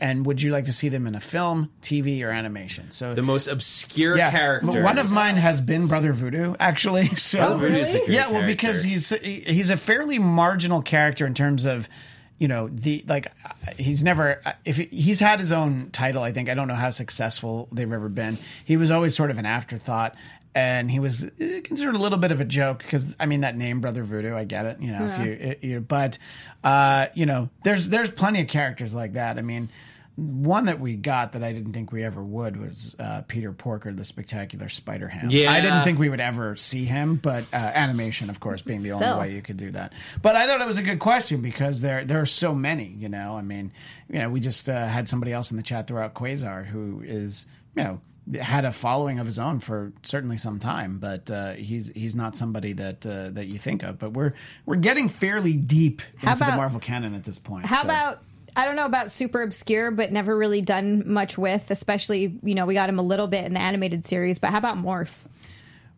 and 0.00 0.26
would 0.26 0.42
you 0.42 0.50
like 0.50 0.64
to 0.64 0.72
see 0.72 0.88
them 0.88 1.06
in 1.06 1.14
a 1.14 1.20
film, 1.20 1.70
TV, 1.82 2.22
or 2.24 2.30
animation? 2.30 2.90
So 2.90 3.14
The 3.14 3.22
most 3.22 3.46
obscure 3.46 4.16
yeah, 4.16 4.30
characters. 4.30 4.82
one 4.82 4.98
of 4.98 5.12
mine 5.12 5.36
has 5.36 5.60
been 5.60 5.86
Brother 5.86 6.12
Voodoo, 6.12 6.54
actually. 6.58 7.08
So 7.16 7.38
Oh, 7.40 7.58
really? 7.58 7.74
Voodoo's 7.82 7.94
a 7.94 7.98
good 7.98 8.08
yeah, 8.08 8.30
well, 8.30 8.44
because 8.46 8.82
he's 8.82 9.10
he's 9.20 9.70
a 9.70 9.76
fairly 9.76 10.18
marginal 10.18 10.82
character 10.82 11.26
in 11.26 11.34
terms 11.34 11.64
of 11.64 11.88
you 12.38 12.48
know 12.48 12.68
the 12.68 13.04
like 13.06 13.28
he's 13.78 14.02
never 14.02 14.40
if 14.64 14.76
he, 14.76 14.84
he's 14.86 15.20
had 15.20 15.38
his 15.40 15.52
own 15.52 15.90
title. 15.90 16.22
I 16.22 16.32
think 16.32 16.48
I 16.48 16.54
don't 16.54 16.68
know 16.68 16.74
how 16.74 16.90
successful 16.90 17.68
they've 17.72 17.90
ever 17.92 18.08
been. 18.08 18.36
He 18.64 18.76
was 18.76 18.90
always 18.90 19.14
sort 19.14 19.30
of 19.30 19.38
an 19.38 19.46
afterthought. 19.46 20.14
And 20.54 20.90
he 20.90 21.00
was 21.00 21.24
uh, 21.24 21.30
considered 21.64 21.94
a 21.96 21.98
little 21.98 22.18
bit 22.18 22.30
of 22.30 22.38
a 22.42 22.44
joke 22.44 22.80
because 22.80 23.16
I 23.18 23.24
mean 23.24 23.40
that 23.40 23.56
name, 23.56 23.80
Brother 23.80 24.04
Voodoo. 24.04 24.36
I 24.36 24.44
get 24.44 24.66
it, 24.66 24.82
you 24.82 24.92
know. 24.92 25.06
If 25.06 25.24
you, 25.24 25.32
it- 25.32 25.64
you, 25.64 25.80
but 25.80 26.18
uh, 26.62 27.06
you 27.14 27.24
know, 27.24 27.48
there's 27.64 27.88
there's 27.88 28.10
plenty 28.10 28.42
of 28.42 28.48
characters 28.48 28.94
like 28.94 29.14
that. 29.14 29.38
I 29.38 29.40
mean, 29.40 29.70
one 30.16 30.66
that 30.66 30.78
we 30.78 30.94
got 30.96 31.32
that 31.32 31.42
I 31.42 31.52
didn't 31.52 31.72
think 31.72 31.90
we 31.90 32.04
ever 32.04 32.22
would 32.22 32.60
was 32.60 32.94
uh, 32.98 33.22
Peter 33.26 33.52
Porker, 33.52 33.92
the 33.92 34.04
Spectacular 34.04 34.68
Spider 34.68 35.08
Ham. 35.08 35.28
Yeah. 35.30 35.50
I 35.50 35.60
didn't 35.60 35.84
think 35.84 35.98
we 35.98 36.10
would 36.10 36.20
ever 36.20 36.54
see 36.56 36.84
him, 36.84 37.16
but 37.16 37.44
uh, 37.52 37.56
animation, 37.56 38.28
of 38.28 38.38
course, 38.38 38.60
being 38.60 38.82
the 38.82 38.90
Still. 38.90 39.14
only 39.14 39.28
way 39.28 39.34
you 39.34 39.42
could 39.42 39.56
do 39.56 39.70
that. 39.70 39.94
But 40.20 40.36
I 40.36 40.46
thought 40.46 40.60
it 40.60 40.66
was 40.66 40.78
a 40.78 40.82
good 40.82 40.98
question 40.98 41.40
because 41.40 41.80
there 41.80 42.04
there 42.04 42.20
are 42.20 42.26
so 42.26 42.54
many. 42.54 42.86
You 42.86 43.08
know, 43.08 43.36
I 43.36 43.42
mean, 43.42 43.72
you 44.10 44.18
know, 44.18 44.28
we 44.28 44.40
just 44.40 44.68
uh, 44.68 44.86
had 44.86 45.08
somebody 45.08 45.32
else 45.32 45.50
in 45.50 45.56
the 45.56 45.62
chat 45.62 45.86
throughout 45.86 46.14
Quasar, 46.14 46.66
who 46.66 47.02
is 47.04 47.46
you 47.74 47.82
know 47.82 48.00
had 48.40 48.64
a 48.64 48.72
following 48.72 49.18
of 49.18 49.26
his 49.26 49.38
own 49.38 49.58
for 49.58 49.92
certainly 50.02 50.36
some 50.36 50.58
time, 50.58 50.98
but 50.98 51.30
uh, 51.30 51.52
he's 51.54 51.90
he's 51.94 52.14
not 52.14 52.36
somebody 52.36 52.74
that 52.74 53.06
uh, 53.06 53.30
that 53.30 53.46
you 53.46 53.58
think 53.58 53.82
of. 53.82 53.98
But 53.98 54.12
we're 54.12 54.34
we're 54.66 54.76
getting 54.76 55.08
fairly 55.08 55.56
deep 55.56 56.02
How 56.18 56.32
into 56.32 56.44
the 56.44 56.52
Marvel 56.52 56.80
canon 56.80 57.14
at 57.14 57.24
this 57.24 57.38
point. 57.38 57.66
How 57.66 57.78
so- 57.78 57.84
about 57.84 58.22
I 58.54 58.64
don't 58.66 58.76
know 58.76 58.84
about 58.84 59.10
super 59.10 59.42
obscure, 59.42 59.90
but 59.90 60.12
never 60.12 60.36
really 60.36 60.60
done 60.60 61.10
much 61.10 61.38
with. 61.38 61.70
Especially, 61.70 62.38
you 62.42 62.54
know, 62.54 62.66
we 62.66 62.74
got 62.74 62.88
him 62.88 62.98
a 62.98 63.02
little 63.02 63.26
bit 63.28 63.44
in 63.44 63.54
the 63.54 63.60
animated 63.62 64.06
series. 64.06 64.38
But 64.38 64.50
how 64.50 64.58
about 64.58 64.76
Morph? 64.76 65.14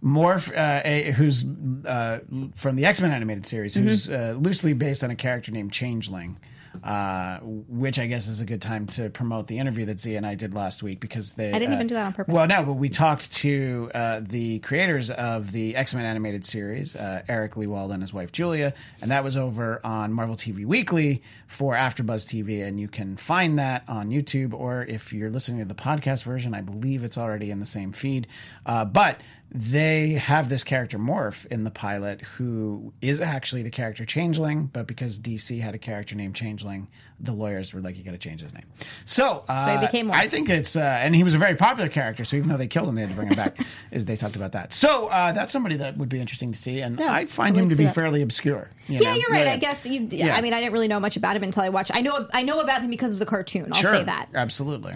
Morph, 0.02 0.50
uh, 0.56 0.82
a, 0.84 1.12
who's 1.12 1.44
uh, 1.86 2.20
from 2.56 2.76
the 2.76 2.84
X 2.86 3.00
Men 3.00 3.10
animated 3.10 3.46
series, 3.46 3.74
Mm-hmm. 3.74 3.88
who's 3.88 4.08
uh, 4.10 4.36
loosely 4.38 4.72
based 4.74 5.02
on 5.02 5.10
a 5.10 5.16
character 5.16 5.50
named 5.50 5.72
Changeling, 5.72 6.36
uh, 6.84 7.38
which 7.42 7.98
I 7.98 8.06
guess 8.06 8.28
is 8.28 8.40
a 8.40 8.44
good 8.44 8.60
time 8.60 8.86
to 8.88 9.08
promote 9.08 9.46
the 9.46 9.58
interview 9.58 9.86
that 9.86 9.96
Xia 9.96 10.18
and 10.18 10.26
I 10.26 10.34
did 10.34 10.52
last 10.52 10.82
week 10.82 11.00
because 11.00 11.32
they. 11.32 11.48
I 11.50 11.58
didn't 11.58 11.72
uh, 11.72 11.76
even 11.76 11.86
do 11.86 11.94
that 11.94 12.04
on 12.04 12.12
purpose. 12.12 12.34
Well, 12.34 12.46
no, 12.46 12.62
but 12.62 12.74
we 12.74 12.90
talked 12.90 13.32
to 13.34 13.90
uh, 13.94 14.20
the 14.22 14.58
creators 14.58 15.08
of 15.10 15.52
the 15.52 15.76
X 15.76 15.94
Men 15.94 16.04
animated 16.04 16.44
series, 16.44 16.94
uh, 16.94 17.22
Eric 17.26 17.54
Lewald 17.54 17.90
and 17.90 18.02
his 18.02 18.12
wife 18.12 18.32
Julia, 18.32 18.74
and 19.00 19.10
that 19.10 19.24
was 19.24 19.34
over 19.34 19.80
on 19.82 20.12
Marvel 20.12 20.36
TV 20.36 20.66
Weekly 20.66 21.22
for 21.46 21.74
AfterBuzz 21.74 22.26
TV, 22.26 22.62
and 22.62 22.78
you 22.78 22.88
can 22.88 23.16
find 23.16 23.58
that 23.58 23.84
on 23.88 24.10
YouTube, 24.10 24.52
or 24.52 24.82
if 24.82 25.10
you're 25.10 25.30
listening 25.30 25.60
to 25.60 25.64
the 25.64 25.74
podcast 25.74 26.22
version, 26.22 26.52
I 26.52 26.60
believe 26.60 27.02
it's 27.02 27.16
already 27.16 27.50
in 27.50 27.60
the 27.60 27.66
same 27.66 27.92
feed. 27.92 28.26
Uh, 28.66 28.84
but 28.84 29.18
they 29.56 30.10
have 30.14 30.48
this 30.48 30.64
character 30.64 30.98
Morph 30.98 31.46
in 31.46 31.62
the 31.62 31.70
pilot 31.70 32.22
who 32.22 32.92
is 33.00 33.20
actually 33.20 33.62
the 33.62 33.70
character 33.70 34.04
Changeling, 34.04 34.66
but 34.66 34.88
because 34.88 35.20
DC 35.20 35.60
had 35.60 35.76
a 35.76 35.78
character 35.78 36.16
named 36.16 36.34
Changeling, 36.34 36.88
the 37.20 37.30
lawyers 37.32 37.72
were 37.72 37.80
like, 37.80 37.96
you 37.96 38.02
got 38.02 38.10
to 38.10 38.18
change 38.18 38.40
his 38.40 38.52
name. 38.52 38.64
So, 39.04 39.44
uh, 39.48 39.78
he 39.78 39.86
became 39.86 40.10
I 40.10 40.26
think 40.26 40.48
it's, 40.50 40.74
uh, 40.74 40.80
and 40.80 41.14
he 41.14 41.22
was 41.22 41.34
a 41.34 41.38
very 41.38 41.54
popular 41.54 41.88
character, 41.88 42.24
so 42.24 42.36
even 42.36 42.48
though 42.48 42.56
they 42.56 42.66
killed 42.66 42.88
him, 42.88 42.96
they 42.96 43.02
had 43.02 43.10
to 43.10 43.16
bring 43.16 43.28
him 43.28 43.36
back, 43.36 43.56
is 43.92 44.04
they 44.06 44.16
talked 44.16 44.34
about 44.34 44.52
that. 44.52 44.74
So, 44.74 45.06
uh, 45.06 45.30
that's 45.32 45.52
somebody 45.52 45.76
that 45.76 45.96
would 45.98 46.08
be 46.08 46.18
interesting 46.20 46.50
to 46.52 46.60
see, 46.60 46.80
and 46.80 46.98
Yeah, 46.98 47.12
I 47.12 47.26
find 47.26 47.56
him 47.56 47.68
to 47.68 47.76
be 47.76 47.84
that. 47.84 47.94
fairly 47.94 48.22
obscure. 48.22 48.70
you 48.88 48.98
Yeah, 48.98 49.10
know? 49.10 49.14
you're 49.20 49.30
right. 49.30 49.46
I 49.46 49.56
guess 49.56 49.86
you. 49.86 50.08
Yeah. 50.10 50.34
I 50.36 50.40
mean, 50.40 50.52
I 50.52 50.58
didn't 50.60 50.72
really 50.72 50.88
know 50.88 50.98
much 50.98 51.16
about 51.16 51.36
him 51.36 51.44
until 51.44 51.62
I 51.62 51.68
watched. 51.68 51.92
I 51.94 52.00
know. 52.00 52.28
I 52.34 52.42
know 52.42 52.60
about 52.60 52.82
him 52.82 52.90
because 52.90 53.12
of 53.12 53.20
the 53.20 53.26
cartoon. 53.26 53.68
I'll 53.72 53.80
Sure, 53.80 53.94
say 53.94 54.02
that. 54.04 54.30
Absolutely. 54.34 54.94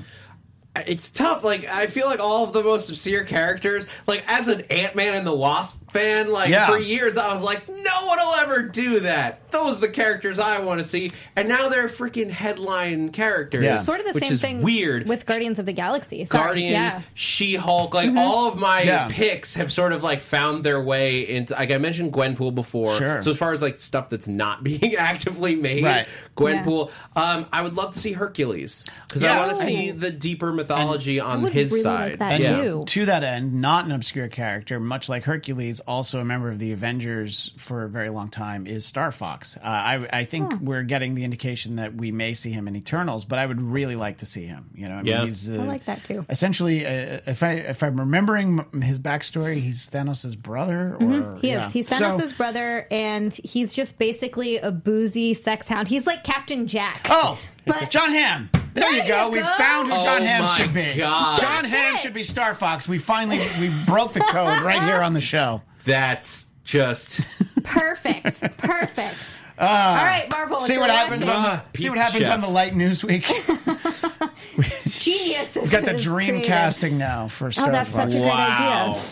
It's 0.86 1.10
tough. 1.10 1.44
Like 1.44 1.64
I 1.64 1.86
feel 1.86 2.06
like 2.06 2.20
all 2.20 2.44
of 2.44 2.52
the 2.52 2.62
most 2.62 2.88
obscure 2.90 3.24
characters, 3.24 3.86
like 4.06 4.24
as 4.26 4.48
an 4.48 4.62
Ant 4.62 4.94
Man 4.94 5.14
and 5.14 5.26
the 5.26 5.34
Wasp 5.34 5.77
fan, 5.90 6.30
like 6.30 6.50
Yeah. 6.50 6.66
for 6.66 6.78
years 6.78 7.16
I 7.16 7.32
was 7.32 7.42
like, 7.42 7.68
no 7.68 8.06
one 8.06 8.18
will 8.18 8.34
ever 8.34 8.62
do 8.62 9.00
that. 9.00 9.50
Those 9.50 9.78
are 9.78 9.80
the 9.80 9.88
characters 9.88 10.38
I 10.38 10.60
want 10.60 10.78
to 10.80 10.84
see, 10.84 11.10
and 11.34 11.48
now 11.48 11.70
they're 11.70 11.88
freaking 11.88 12.30
headline 12.30 13.10
characters. 13.10 13.64
Yeah. 13.64 13.78
Sort 13.78 14.00
of 14.00 14.06
the 14.06 14.12
which 14.12 14.24
same 14.24 14.32
is 14.34 14.40
thing 14.40 14.62
Weird 14.62 15.08
with 15.08 15.24
Guardians 15.24 15.58
of 15.58 15.64
the 15.66 15.72
Galaxy. 15.72 16.24
Sorry, 16.26 16.44
Guardians, 16.44 16.72
yeah. 16.72 16.90
Mm-hmm. 16.90 17.00
She 17.14 17.54
Hulk, 17.56 17.94
like 17.94 18.14
all 18.14 18.48
of 18.48 18.58
my 18.58 18.82
Yeah. 18.82 19.08
picks 19.10 19.54
have 19.54 19.72
sort 19.72 19.92
of 19.94 20.02
like 20.02 20.20
found 20.20 20.64
their 20.64 20.80
way 20.82 21.26
into. 21.26 21.54
Like 21.54 21.70
I 21.70 21.78
mentioned 21.78 22.12
Gwenpool 22.12 22.54
before, 22.54 22.94
Sure. 22.96 23.22
so 23.22 23.30
as 23.30 23.38
far 23.38 23.52
as 23.52 23.62
like 23.62 23.80
stuff 23.80 24.10
that's 24.10 24.28
not 24.28 24.62
being 24.68 24.94
actively 24.96 25.56
made, 25.56 25.82
Right. 25.84 26.08
Gwenpool. 26.36 26.90
Um, 27.16 27.46
I 27.52 27.62
would 27.62 27.74
love 27.74 27.92
to 27.92 27.98
see 27.98 28.12
Hercules 28.12 28.84
because 29.08 29.22
Yeah. 29.22 29.34
I 29.42 29.46
want 29.46 29.56
to 29.56 29.64
see 29.64 29.90
the 29.92 30.10
deeper 30.10 30.52
mythology 30.52 31.20
on 31.20 31.44
his 31.46 31.70
really 31.70 31.82
side. 31.82 32.10
like 32.10 32.18
that, 32.18 32.32
And 32.32 32.42
yeah. 32.42 32.60
too. 32.62 32.84
to 32.86 33.06
that 33.06 33.24
end, 33.24 33.54
not 33.54 33.86
an 33.86 33.92
obscure 33.92 34.28
character, 34.28 34.78
much 34.78 35.08
like 35.08 35.24
Hercules, 35.24 35.77
also 35.80 36.20
a 36.20 36.24
member 36.24 36.50
of 36.50 36.58
the 36.58 36.72
Avengers 36.72 37.52
for 37.56 37.84
a 37.84 37.88
very 37.88 38.10
long 38.10 38.28
time, 38.30 38.66
is 38.66 38.84
Star 38.86 39.10
Fox. 39.10 39.56
Uh, 39.56 39.60
I, 39.64 40.00
I 40.12 40.24
think 40.24 40.60
we're 40.60 40.82
getting 40.82 41.14
the 41.14 41.24
indication 41.24 41.76
that 41.76 41.94
we 41.94 42.12
may 42.12 42.34
see 42.34 42.50
him 42.50 42.66
in 42.68 42.76
Eternals, 42.76 43.24
but 43.24 43.38
I 43.38 43.46
would 43.46 43.60
really 43.62 43.96
like 43.96 44.18
to 44.18 44.26
see 44.26 44.46
him. 44.46 44.70
You 44.74 44.88
know, 44.88 44.94
I 44.94 45.02
mean, 45.02 45.06
Yeah. 45.06 45.24
he's 45.26 45.50
uh, 45.50 45.54
I 45.54 45.64
like 45.64 45.84
that, 45.84 46.04
too. 46.04 46.24
Essentially, 46.28 46.86
uh, 46.86 47.20
if 47.26 47.42
I 47.42 47.52
if 47.52 47.82
I'm 47.82 47.98
remembering 47.98 48.64
his 48.82 48.98
backstory, 48.98 49.56
he's 49.60 49.88
Thanos' 49.90 50.36
brother. 50.36 50.94
Or, 50.94 50.98
Mm-hmm. 50.98 51.38
He 51.40 51.50
is. 51.50 51.60
yeah. 51.62 51.70
He's 51.70 51.88
So- 51.88 51.96
Thanos' 51.96 52.36
brother, 52.36 52.86
and 52.90 53.32
he's 53.44 53.72
just 53.74 53.98
basically 53.98 54.58
a 54.58 54.70
boozy 54.70 55.34
sex 55.34 55.68
hound. 55.68 55.88
He's 55.88 56.06
like 56.06 56.24
Captain 56.24 56.66
Jack. 56.66 57.06
Oh, 57.10 57.38
But- 57.68 57.90
John 57.90 58.10
Hamm. 58.10 58.50
There, 58.74 58.84
There 58.84 59.02
you 59.02 59.08
go. 59.08 59.26
you 59.26 59.32
We 59.32 59.38
go. 59.40 59.46
found 59.56 59.88
who 59.92 59.94
John 60.02 60.22
Oh 60.22 60.24
Hamm 60.24 60.42
my 60.44 60.56
should 60.56 60.74
be. 60.74 60.94
God. 60.96 61.40
John 61.40 61.64
Hamm 61.64 61.96
should 61.98 62.14
be 62.14 62.22
Star 62.22 62.54
Fox. 62.54 62.86
We 62.88 62.98
finally 62.98 63.38
we 63.60 63.70
broke 63.86 64.12
the 64.12 64.20
code 64.20 64.60
right 64.62 64.82
here 64.82 65.00
on 65.02 65.14
the 65.14 65.20
show. 65.20 65.62
That's 65.84 66.46
just 66.64 67.20
Perfect. 67.64 68.40
Perfect. 68.58 69.14
All 69.58 69.66
right, 69.66 70.28
Marvel. 70.30 70.58
Ah. 70.58 70.60
See 70.60 70.78
what 70.78 70.90
happens 70.90 71.22
on 71.26 71.42
the 71.42 71.48
Ah, 71.48 71.64
see 71.76 71.88
what 71.88 71.94
Pete's 71.96 71.98
happens 72.06 72.24
chef. 72.26 72.34
on 72.34 72.40
the 72.42 72.48
light 72.48 72.76
news 72.76 73.02
week. 73.02 73.24
Genius. 74.86 75.56
We 75.56 75.68
got 75.68 75.84
the 75.84 75.94
is 75.94 76.04
dream 76.04 76.42
casting 76.42 76.98
now 76.98 77.28
for 77.28 77.50
Star 77.50 77.68
Oh, 77.68 77.72
that's 77.72 77.90
Fox. 77.90 78.12
such 78.12 78.20
a 78.20 78.22
great 78.22 78.30
wow. 78.32 79.02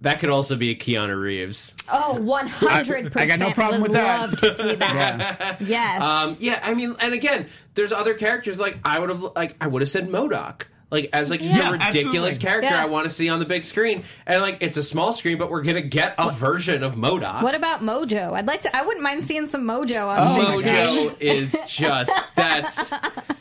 Idea. 0.00 0.12
That 0.12 0.20
could 0.20 0.28
also 0.30 0.56
be 0.56 0.74
Keanu 0.76 1.18
Reeves. 1.20 1.74
Oh, 1.90 2.16
100%. 2.20 3.16
I- 3.16 3.22
I 3.22 3.26
got 3.26 3.38
no 3.38 3.50
problem 3.52 3.82
would 3.82 3.90
with 3.90 3.98
that. 3.98 4.20
love 4.30 4.38
to 4.40 4.56
see 4.56 4.74
that. 4.76 5.56
Yes. 5.66 6.02
Um, 6.02 6.36
yeah, 6.38 6.60
I 6.62 6.74
mean, 6.74 6.94
and 7.00 7.14
again, 7.14 7.46
there's 7.74 7.92
other 7.92 8.14
characters 8.14 8.58
like 8.58 8.78
I 8.84 8.98
would 8.98 9.08
have 9.08 9.22
like 9.34 9.56
I 9.60 9.66
would 9.66 9.82
have 9.82 9.88
said 9.88 10.08
MODOK. 10.08 10.62
Like 10.88 11.10
as 11.12 11.30
like 11.30 11.40
just 11.40 11.58
Yeah, 11.58 11.70
a 11.70 11.72
ridiculous 11.72 11.96
absolutely. 12.36 12.38
character 12.38 12.70
Yeah. 12.70 12.82
I 12.82 12.86
want 12.86 13.04
to 13.06 13.10
see 13.10 13.28
on 13.28 13.40
the 13.40 13.44
big 13.44 13.64
screen, 13.64 14.04
and 14.26 14.40
like 14.40 14.58
it's 14.60 14.76
a 14.76 14.82
small 14.84 15.12
screen, 15.12 15.36
but 15.38 15.50
we're 15.50 15.62
gonna 15.62 15.80
get 15.80 16.14
a 16.18 16.30
version 16.30 16.84
of 16.84 16.94
MODOK. 16.94 17.42
what 17.42 17.54
about 17.56 17.80
Mojo? 17.80 18.32
I'd 18.34 18.46
like 18.46 18.60
to. 18.62 18.76
I 18.76 18.82
wouldn't 18.82 19.02
mind 19.02 19.24
seeing 19.24 19.48
some 19.48 19.62
Mojo 19.64 20.06
on 20.06 20.38
the 20.38 20.58
big 20.62 20.68
screen. 20.68 21.08
Mojo 21.10 21.20
is 21.20 21.56
just 21.66 22.12
that's 22.36 22.92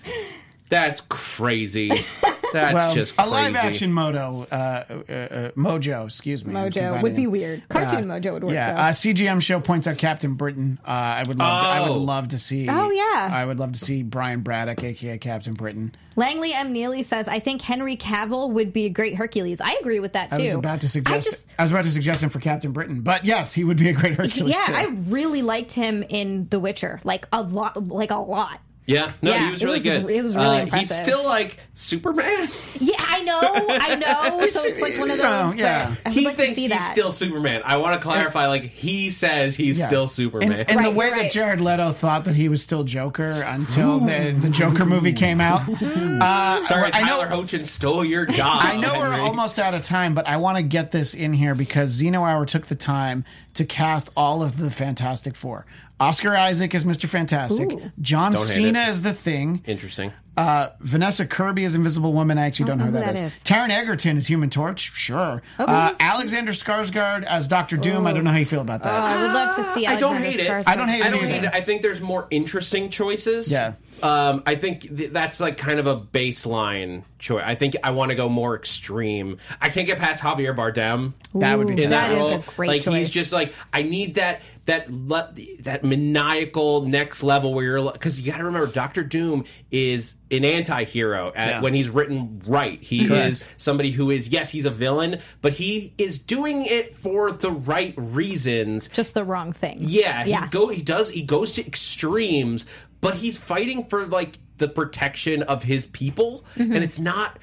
that's 0.69 1.01
crazy. 1.01 1.91
That's 2.55 2.73
Well, 2.73 2.93
just 2.95 3.15
a 3.17 3.29
live 3.29 3.55
action 3.55 3.91
Moto, 3.93 4.47
uh, 4.51 4.55
uh, 4.55 4.93
uh, 5.13 5.51
Mojo, 5.51 6.05
excuse 6.05 6.43
me. 6.45 6.53
Mojo 6.53 7.01
would 7.01 7.15
be 7.15 7.27
weird. 7.27 7.67
Cartoon 7.69 8.05
Mojo 8.05 8.33
would 8.33 8.43
work. 8.43 8.53
Yeah, 8.53 8.73
though. 8.73 8.79
uh, 8.79 8.91
CGM 8.91 9.41
show 9.41 9.59
points 9.59 9.87
out 9.87 9.97
Captain 9.97 10.33
Britain. 10.35 10.79
Uh, 10.85 10.91
I 10.91 11.23
would 11.27 11.37
love. 11.39 11.61
To, 11.63 11.67
I 11.67 11.79
would 11.81 11.89
Oh. 11.89 11.97
love 11.97 12.29
to 12.29 12.37
see. 12.37 12.67
Oh, 12.69 12.89
yeah. 12.91 13.29
I 13.31 13.45
would 13.45 13.59
love 13.59 13.73
to 13.73 13.79
see 13.79 14.03
Brian 14.03 14.41
Braddock, 14.41 14.83
aka 14.83 15.17
Captain 15.17 15.53
Britain. 15.53 15.93
Langley 16.17 16.53
M. 16.53 16.71
Neely 16.71 17.03
says, 17.03 17.27
"I 17.27 17.39
think 17.39 17.61
Henry 17.61 17.97
Cavill 17.97 18.49
would 18.51 18.71
be 18.71 18.85
a 18.85 18.89
great 18.89 19.15
Hercules." 19.15 19.59
I 19.59 19.77
agree 19.81 19.99
with 19.99 20.13
that 20.13 20.31
too. 20.31 20.43
I 20.43 20.45
was 20.45 20.53
about 20.53 20.79
to 20.81 20.87
suggest. 20.87 21.27
I 21.27 21.31
just, 21.31 21.47
I 21.59 21.61
was 21.63 21.71
about 21.71 21.83
to 21.83 21.91
suggest 21.91 22.23
him 22.23 22.29
for 22.29 22.39
Captain 22.39 22.71
Britain, 22.71 23.01
but 23.01 23.25
yes, 23.25 23.51
he 23.53 23.65
would 23.65 23.75
be 23.75 23.89
a 23.89 23.93
great 23.93 24.13
Hercules. 24.17 24.55
yeah, 24.55 24.63
too. 24.67 24.73
I 24.75 24.83
really 25.09 25.41
liked 25.41 25.73
him 25.73 26.03
in 26.07 26.47
The 26.49 26.59
Witcher, 26.61 27.01
like 27.03 27.27
a 27.33 27.41
lot, 27.41 27.87
like 27.87 28.11
a 28.11 28.15
lot. 28.15 28.61
Yeah, 28.87 29.11
no, 29.23 29.31
Yeah, 29.31 29.45
he 29.45 29.51
was 29.51 29.61
it 29.61 29.65
really 29.65 29.77
was- 29.77 29.83
good. 29.83 30.09
it 30.11 30.23
was 30.23 30.35
really 30.35 30.47
Uh, 30.57 30.61
impressive. 30.61 30.89
He's 30.97 31.03
still 31.03 31.25
like 31.25 31.57
Superman. 31.73 32.47
Yeah, 32.79 32.95
I 32.99 33.23
know, 33.23 33.39
I 33.41 33.95
know. 33.95 34.45
so 34.47 34.61
it's 34.63 34.79
like 34.81 34.99
one 34.99 35.09
of 35.09 35.17
You 35.17 35.23
know, 35.23 35.43
those. 35.47 35.55
yeah. 35.55 35.95
but 36.03 36.09
I 36.11 36.13
He 36.13 36.25
like 36.25 36.35
thinks 36.35 36.59
he's 36.59 36.69
that. 36.69 36.91
still 36.91 37.09
Superman. 37.09 37.61
I 37.65 37.77
want 37.77 37.99
to 37.99 38.07
clarify. 38.07 38.45
Like 38.45 38.63
he 38.63 39.09
says 39.09 39.55
he's 39.55 39.79
Yeah. 39.79 39.87
still 39.87 40.07
Superman. 40.07 40.51
And, 40.51 40.69
and 40.69 40.85
the 40.85 40.91
way 40.91 41.07
you're 41.07 41.15
that. 41.15 41.31
Jared 41.31 41.61
Leto 41.61 41.93
thought 41.93 42.25
that 42.25 42.35
he 42.35 42.47
was 42.47 42.61
still 42.61 42.83
Joker 42.83 43.43
until 43.47 43.99
the, 43.99 44.35
the 44.39 44.49
Joker 44.49 44.85
movie 44.85 45.13
came 45.13 45.41
out. 45.41 45.63
Uh, 46.15 46.63
Sorry, 46.63 46.91
I 46.93 47.01
know, 47.01 47.07
Tyler 47.23 47.27
Hoechlin 47.27 47.65
stole 47.65 48.03
your 48.05 48.25
job. 48.25 48.59
I 48.63 48.77
know 48.77 48.99
we're 48.99 49.13
almost 49.19 49.59
out 49.59 49.73
of 49.73 49.81
time, 49.83 50.13
but 50.15 50.27
I 50.27 50.37
want 50.37 50.57
to 50.57 50.63
get 50.63 50.91
this 50.91 51.13
in 51.13 51.33
here 51.33 51.53
because 51.55 51.99
Xeno 52.01 52.27
Hour 52.27 52.45
took 52.45 52.67
the 52.67 52.75
time 52.75 53.25
to 53.55 53.65
cast 53.65 54.09
all 54.15 54.41
of 54.41 54.57
the 54.57 54.71
Fantastic 54.71 55.35
Four. 55.35 55.65
Oscar 55.99 56.35
Isaac 56.35 56.75
as 56.75 56.83
Mr. 56.85 57.07
Fantastic. 57.07 57.69
John 58.01 58.33
Don't 58.33 58.41
hate 58.41 58.53
Cena 58.53 58.79
it. 58.79 58.87
as 58.89 59.01
the 59.01 59.13
Thing. 59.13 59.63
Interesting. 59.65 60.11
Uh, 60.37 60.69
Vanessa 60.81 61.25
Kirby 61.25 61.63
as 61.65 61.75
Invisible 61.75 62.11
Woman. 62.11 62.37
I 62.37 62.45
actually 62.47 62.65
don't, 62.67 62.77
know 62.79 62.85
who 62.85 62.91
that 62.91 63.13
is. 63.15 63.19
that 63.21 63.25
is. 63.27 63.43
Taron 63.43 63.69
Egerton 63.69 64.17
as 64.17 64.27
Human 64.27 64.49
Torch. 64.49 64.91
Sure. 64.93 65.41
Uh, 65.57 65.93
Alexander 65.99 66.51
Skarsgård 66.51 67.23
as 67.23 67.47
Doctor 67.47 67.77
Doom. 67.77 68.05
I 68.05 68.11
don't 68.13 68.23
know 68.25 68.31
how 68.31 68.37
you 68.37 68.45
feel 68.45 68.61
about 68.61 68.81
Oh, 68.81 68.83
that. 68.85 68.93
I 68.93 69.21
would 69.21 69.33
love 69.33 69.55
to 69.55 69.63
see. 69.63 69.87
I 69.87 69.95
don't 69.97 70.15
Alexander 70.17 70.37
hate 70.37 70.39
it. 70.41 70.51
Skarsgård. 70.51 70.67
I 70.67 70.75
don't 70.75 70.87
hate 70.89 71.03
I 71.03 71.07
it 71.07 71.11
don't 71.11 71.19
either. 71.23 71.27
hate 71.33 71.43
it. 71.45 71.51
I 71.53 71.61
think 71.61 71.81
there's 71.81 72.01
more 72.01 72.27
interesting 72.31 72.89
choices. 72.89 73.49
Yeah. 73.51 73.73
Um, 74.03 74.43
I 74.45 74.55
think 74.55 74.81
th- 74.81 75.11
that's 75.11 75.39
like 75.39 75.57
kind 75.57 75.79
of 75.79 75.87
a 75.87 75.97
baseline 75.97 77.03
choice. 77.17 77.43
I 77.45 77.55
think 77.55 77.77
I 77.81 77.91
want 77.91 78.09
to 78.09 78.15
go 78.15 78.27
more 78.27 78.53
extreme. 78.57 79.37
I 79.61 79.69
can't 79.69 79.87
get 79.87 79.99
past 79.99 80.21
Javier 80.21 80.53
Bardem. 80.53 81.13
That 81.33 81.57
would 81.57 81.67
be 81.73 81.81
in 81.81 81.91
That 81.91 82.09
that, 82.09 82.11
is 82.11 82.19
role. 82.21 82.33
a 82.33 82.37
great 82.57 82.67
like 82.69 82.83
he's 82.83 83.09
just 83.09 83.31
like 83.31 83.53
I 83.71 83.83
need 83.83 84.15
that 84.15 84.41
that 84.65 84.91
le- 84.91 85.33
that 85.61 85.85
maniacal 85.85 86.81
next 86.85 87.23
level 87.23 87.53
where 87.53 87.63
you're 87.63 87.91
because 87.93 88.19
you 88.19 88.29
got 88.31 88.39
to 88.39 88.43
remember 88.45 88.67
Doctor 88.67 89.03
Doom 89.03 89.45
is 89.71 90.15
an 90.31 90.43
anti-hero 90.43 91.31
at, 91.35 91.49
Yeah. 91.49 91.61
when 91.61 91.73
he's 91.73 91.89
written 91.89 92.41
right. 92.47 92.81
He 92.81 93.07
Correct. 93.07 93.27
is 93.27 93.43
somebody 93.57 93.91
who 93.91 94.09
is 94.09 94.29
yes 94.29 94.49
he's 94.49 94.65
a 94.65 94.71
villain, 94.71 95.19
but 95.41 95.53
he 95.53 95.93
is 95.97 96.17
doing 96.17 96.65
it 96.65 96.95
for 96.95 97.31
the 97.31 97.51
right 97.51 97.93
reasons. 97.97 98.87
Just 98.89 99.13
the 99.13 99.23
wrong 99.23 99.53
thing. 99.53 99.77
Yeah, 99.81 100.25
yeah. 100.25 100.45
he 100.45 100.49
go 100.49 100.69
he 100.69 100.81
does 100.81 101.11
he 101.11 101.21
goes 101.21 101.51
to 101.53 101.65
extremes, 101.65 102.65
but 103.01 103.15
he's 103.15 103.37
fighting 103.37 103.83
for 103.83 104.05
like 104.07 104.39
the 104.57 104.67
protection 104.67 105.43
of 105.43 105.63
his 105.63 105.85
people, 105.85 106.45
mm-hmm. 106.55 106.73
and 106.73 106.83
it's 106.83 106.99
not 106.99 107.37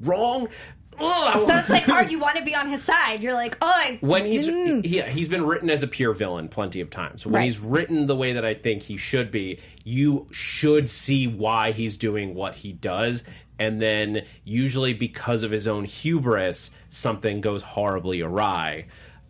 wrong. 0.00 0.48
Ugh, 0.98 1.46
so 1.46 1.56
it's 1.58 1.68
like 1.68 1.82
hard. 1.84 2.10
You 2.10 2.18
want 2.18 2.36
to 2.36 2.44
be 2.44 2.54
on 2.54 2.68
his 2.68 2.82
side. 2.84 3.20
You're 3.22 3.32
like, 3.34 3.56
oh, 3.62 3.66
I, 3.74 3.98
when 4.00 4.24
he's 4.26 4.48
Mm. 4.48 4.84
he, 4.84 5.00
he's 5.02 5.28
been 5.28 5.44
written 5.44 5.68
as 5.70 5.82
a 5.82 5.86
pure 5.86 6.12
villain 6.12 6.48
plenty 6.48 6.80
of 6.80 6.90
times. 6.90 7.24
When 7.26 7.34
Right. 7.34 7.44
he's 7.44 7.58
written 7.60 8.06
the 8.06 8.16
way 8.16 8.32
that 8.34 8.44
I 8.44 8.54
think 8.54 8.82
he 8.84 8.96
should 8.96 9.30
be, 9.30 9.58
you 9.84 10.26
should 10.30 10.88
see 10.90 11.26
why 11.26 11.72
he's 11.72 11.96
doing 11.96 12.34
what 12.34 12.56
he 12.56 12.72
does. 12.72 13.24
And 13.58 13.80
then, 13.80 14.24
usually 14.44 14.92
because 14.92 15.42
of 15.42 15.50
his 15.50 15.66
own 15.66 15.84
hubris, 15.86 16.70
something 16.90 17.40
goes 17.40 17.62
horribly 17.62 18.20
awry. 18.20 18.86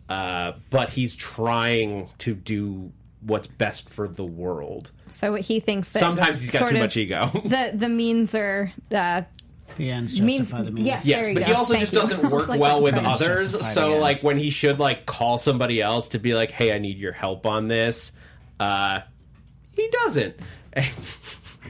Uh, 0.09 0.53
but 0.69 0.89
he's 0.91 1.15
trying 1.15 2.09
to 2.19 2.33
do 2.33 2.91
what's 3.21 3.47
best 3.47 3.89
for 3.89 4.07
the 4.07 4.23
world. 4.23 4.91
so 5.09 5.33
he 5.35 5.59
thinks 5.59 5.91
that 5.91 5.99
Sometimes 5.99 6.39
he's 6.41 6.51
got 6.51 6.67
too 6.69 6.77
much 6.77 6.95
ego. 6.97 7.29
The 7.45 7.71
the 7.73 7.89
means 7.89 8.35
are 8.35 8.71
uh, 8.91 9.23
The 9.75 9.91
ends 9.91 10.19
means. 10.19 10.39
justify 10.49 10.63
the 10.63 10.71
means. 10.71 10.87
Yes, 10.87 11.05
Yes, 11.05 11.27
but 11.27 11.39
go. 11.41 11.45
he 11.45 11.53
also 11.53 11.73
Thank 11.73 11.81
just 11.81 11.93
you. 11.93 11.99
doesn't 11.99 12.29
work 12.31 12.47
like, 12.47 12.59
well 12.59 12.81
with 12.81 12.95
others. 12.95 13.67
So, 13.67 13.97
like 13.99 14.21
when 14.23 14.37
he 14.37 14.49
should 14.49 14.79
like 14.79 15.05
call 15.05 15.37
somebody 15.37 15.81
else 15.81 16.07
to 16.09 16.19
be 16.19 16.33
like, 16.33 16.49
"Hey, 16.51 16.73
I 16.73 16.79
need 16.79 16.97
your 16.97 17.11
help 17.11 17.45
on 17.45 17.67
this," 17.67 18.11
uh, 18.59 19.01
he 19.73 19.87
doesn't. 19.89 20.35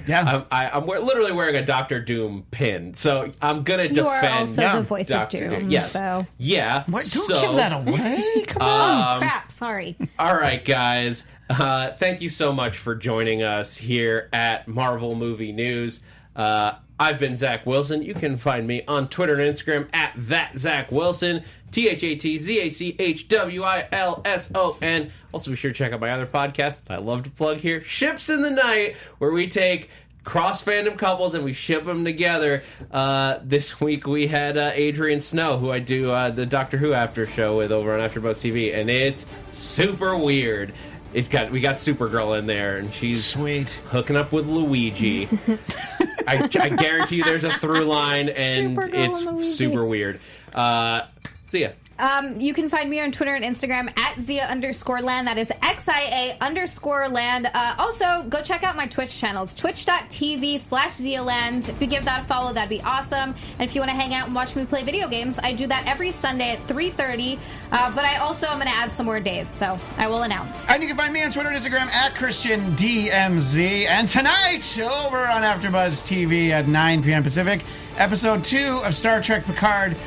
Yeah. 0.06 0.22
I'm, 0.22 0.46
I, 0.52 0.70
I'm 0.70 0.86
wear- 0.86 1.00
literally 1.00 1.32
wearing 1.34 1.56
a 1.56 1.66
Doctor 1.66 2.00
Doom 2.00 2.46
pin, 2.52 2.94
so 2.94 3.32
I'm 3.42 3.64
gonna 3.64 3.86
You 3.86 4.08
are 4.08 4.22
defend 4.22 4.40
also 4.42 4.62
Yeah. 4.62 4.76
the 4.78 4.84
voice 4.84 5.08
Doctor 5.08 5.44
of 5.46 5.50
Doom. 5.50 5.60
Doom. 5.62 5.70
Yes, 5.72 5.92
So. 5.92 6.26
yeah. 6.38 6.84
What? 6.88 7.00
Don't 7.00 7.26
so, 7.26 7.42
give 7.42 7.56
that 7.56 7.72
away. 7.74 8.44
Come 8.48 8.62
on. 8.62 9.16
oh 9.16 9.20
crap! 9.20 9.52
Sorry. 9.52 9.98
all 10.20 10.34
right, 10.36 10.64
guys. 10.64 11.26
Uh, 11.50 11.92
thank 11.94 12.22
you 12.22 12.30
so 12.30 12.54
much 12.54 12.78
for 12.78 12.96
joining 12.96 13.42
us 13.44 13.76
here 13.76 14.30
at 14.32 14.68
Marvel 14.68 15.16
Movie 15.16 15.52
News. 15.52 16.00
Uh, 16.36 16.74
I've 17.00 17.20
been 17.20 17.36
Zach 17.36 17.66
Wilson. 17.66 18.02
You 18.02 18.14
can 18.14 18.38
find 18.38 18.66
me 18.66 18.84
on 18.88 19.08
Twitter 19.08 19.40
and 19.40 19.56
Instagram 19.56 19.88
at 19.94 20.14
that 20.16 20.58
Zach 20.58 20.92
Wilson. 20.92 21.44
T 21.72 21.90
H 21.90 22.04
A 22.04 22.16
T 22.16 22.38
Z 22.38 22.60
A 22.62 22.70
C 22.70 22.96
H 22.98 23.28
W 23.28 23.64
I 23.64 23.88
L 23.92 24.22
S 24.26 24.50
O 24.56 24.78
N. 24.82 25.12
Also, 25.32 25.52
be 25.52 25.58
sure 25.58 25.72
to 25.72 25.78
check 25.78 25.92
out 25.94 26.00
my 26.00 26.10
other 26.12 26.26
podcast 26.26 26.84
that 26.86 26.92
I 26.92 26.98
love 26.98 27.24
to 27.24 27.30
plug 27.30 27.58
here, 27.58 27.82
Ships 27.82 28.30
in 28.30 28.42
the 28.42 28.50
Night, 28.50 28.96
where 29.20 29.32
we 29.32 29.48
take 29.48 29.90
cross 30.24 30.62
fandom 30.64 30.98
couples 30.98 31.36
and 31.36 31.44
we 31.46 31.54
ship 31.54 31.86
them 31.86 32.04
together. 32.04 32.62
Uh, 32.92 33.40
this 33.44 33.80
week 33.80 34.08
we 34.08 34.28
had 34.28 34.58
uh, 34.58 34.72
Adrian 34.74 35.20
Snow, 35.20 35.58
who 35.58 35.72
I 35.72 35.80
do 35.80 36.12
uh, 36.12 36.30
the 36.32 36.46
Doctor 36.46 36.78
Who 36.78 36.94
after 36.94 37.28
show 37.28 37.58
with 37.58 37.72
over 37.72 37.94
on 37.94 38.00
AfterBuzz 38.02 38.40
TV, 38.40 38.74
and 38.76 38.90
it's 38.90 39.28
super 39.52 40.18
weird. 40.18 40.74
It's 41.14 41.30
got 41.30 41.52
we 41.52 41.62
got 41.62 41.76
Supergirl 41.78 42.38
in 42.40 42.48
there, 42.48 42.78
and 42.78 42.94
she's 42.94 43.26
Sweet. 43.26 43.82
hooking 43.90 44.16
up 44.16 44.32
with 44.34 44.48
Luigi. 44.48 45.30
I, 46.28 46.50
I 46.60 46.70
guarantee 46.70 47.18
you 47.18 47.24
there's 47.24 47.44
a 47.44 47.52
through 47.58 47.86
line, 47.86 48.30
and 48.30 48.78
Supergirl 48.78 48.94
it's 48.94 49.22
and 49.22 49.38
Luigi. 49.38 49.50
super 49.52 49.86
weird. 49.86 50.20
Uh, 50.54 51.02
see 51.46 51.62
ya. 51.62 51.70
Um, 52.00 52.40
you 52.40 52.54
can 52.54 52.70
find 52.70 52.90
me 52.90 53.00
on 53.00 53.12
Twitter 53.12 53.34
and 53.34 53.44
Instagram 53.44 53.88
at 53.98 54.16
Xia 54.16 54.48
underscore 54.48 55.02
land. 55.02 55.28
That 55.28 55.38
is 55.38 55.52
X 55.62 55.90
I 55.90 56.02
A 56.02 56.38
underscore 56.42 57.10
land. 57.10 57.50
Uh, 57.54 57.76
also, 57.78 58.24
go 58.30 58.42
check 58.42 58.64
out 58.64 58.76
my 58.76 58.88
Twitch 58.88 59.18
channels, 59.18 59.54
twitch.tv 59.56 60.60
slash 60.60 60.92
Xia 60.92 61.26
land. 61.26 61.70
If 61.70 61.82
you 61.82 61.88
give 61.88 62.06
that 62.06 62.24
a 62.24 62.26
follow, 62.26 62.54
that'd 62.54 62.70
be 62.70 62.82
awesome. 62.82 63.34
And 63.60 63.68
if 63.68 63.74
you 63.74 63.82
want 63.82 63.92
to 63.92 63.98
hang 63.98 64.14
out 64.14 64.28
and 64.28 64.36
watch 64.36 64.56
me 64.56 64.66
play 64.66 64.84
video 64.84 65.08
games, 65.08 65.40
I 65.42 65.54
do 65.54 65.68
that 65.68 65.88
every 65.88 66.12
Sunday 66.12 66.52
at 66.52 66.68
3.30. 66.68 67.40
Uh, 67.72 67.96
but 67.96 68.06
I 68.06 68.18
also 68.18 68.48
am 68.48 68.60
going 68.60 68.72
to 68.72 68.76
add 68.76 68.92
some 68.92 69.06
more 69.06 69.20
days, 69.20 69.50
so 69.50 69.78
I 69.98 70.08
will 70.08 70.24
announce. 70.24 70.70
And 70.70 70.82
you 70.82 70.88
can 70.88 70.98
find 70.98 71.14
me 71.14 71.24
on 71.24 71.32
Twitter 71.32 71.50
and 71.50 71.58
Instagram 71.64 71.88
at 71.88 72.16
Christian 72.16 72.62
DMZ. 72.72 73.88
And 73.88 74.08
tonight, 74.08 74.78
over 74.80 75.18
on 75.18 75.42
AfterBuzz 75.42 76.04
TV 76.04 76.50
at 76.50 76.68
9 76.68 77.04
p.m. 77.04 77.24
Pacific, 77.24 77.64
episode 77.98 78.44
two 78.44 78.82
of 78.84 78.96
Star 78.96 79.22
Trek 79.22 79.46
Picard. 79.46 79.98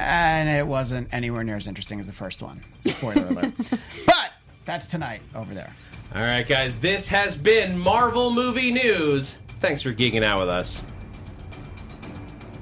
And 0.00 0.48
it 0.48 0.66
wasn't 0.66 1.08
anywhere 1.12 1.44
near 1.44 1.56
as 1.56 1.66
interesting 1.66 2.00
as 2.00 2.06
the 2.06 2.12
first 2.12 2.42
one. 2.42 2.62
Spoiler 2.82 3.26
alert. 3.26 3.52
But 4.06 4.32
that's 4.64 4.86
tonight 4.86 5.20
over 5.34 5.52
there. 5.52 5.72
All 6.14 6.22
right, 6.22 6.46
guys, 6.46 6.76
this 6.76 7.06
has 7.08 7.36
been 7.36 7.78
Marvel 7.78 8.32
Movie 8.32 8.70
News. 8.70 9.38
Thanks 9.60 9.82
for 9.82 9.92
geeking 9.92 10.24
out 10.24 10.40
with 10.40 10.48
us. 10.48 10.82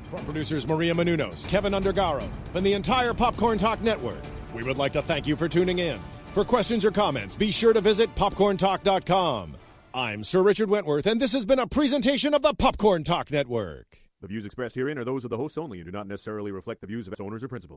From 0.09 0.24
producers 0.24 0.66
Maria 0.66 0.95
Menounos, 0.95 1.49
Keven 1.49 1.72
Undergaro, 1.72 2.26
and 2.55 2.66
the 2.66 2.72
entire 2.72 3.14
Popcorn 3.14 3.57
Talk 3.59 3.80
Network, 3.82 4.22
we 4.55 4.62
would 4.62 4.78
like 4.78 4.93
to 4.95 5.03
thank 5.03 5.26
you 5.26 5.36
for 5.36 5.49
tuning 5.49 5.78
in. 5.78 5.99
For 6.32 6.45
questions 6.45 6.84
or 6.84 6.91
comments, 6.91 7.36
be 7.36 7.51
sure 7.51 7.72
to 7.72 7.80
visit 7.80 8.14
popcorntalk.com. 8.14 9.57
I'm 9.95 10.24
Sir 10.24 10.43
Richard 10.43 10.70
Wentworth, 10.70 11.07
and 11.07 11.20
this 11.20 11.32
has 11.32 11.47
been 11.47 11.59
a 11.59 11.66
presentation 11.66 12.34
of 12.34 12.43
the 12.43 12.55
Popcorn 12.55 13.05
Talk 13.05 13.30
Network. 13.30 13.97
The 14.21 14.27
views 14.27 14.45
expressed 14.45 14.75
herein 14.75 14.99
are 14.99 15.05
those 15.05 15.23
of 15.23 15.31
the 15.31 15.37
hosts 15.37 15.57
only 15.57 15.79
and 15.79 15.87
do 15.87 15.93
not 15.93 16.09
necessarily 16.09 16.51
reflect 16.51 16.81
the 16.81 16.89
views 16.89 17.07
of 17.07 17.12
its 17.12 17.21
owners 17.21 17.45
or 17.45 17.49
principals. 17.49 17.77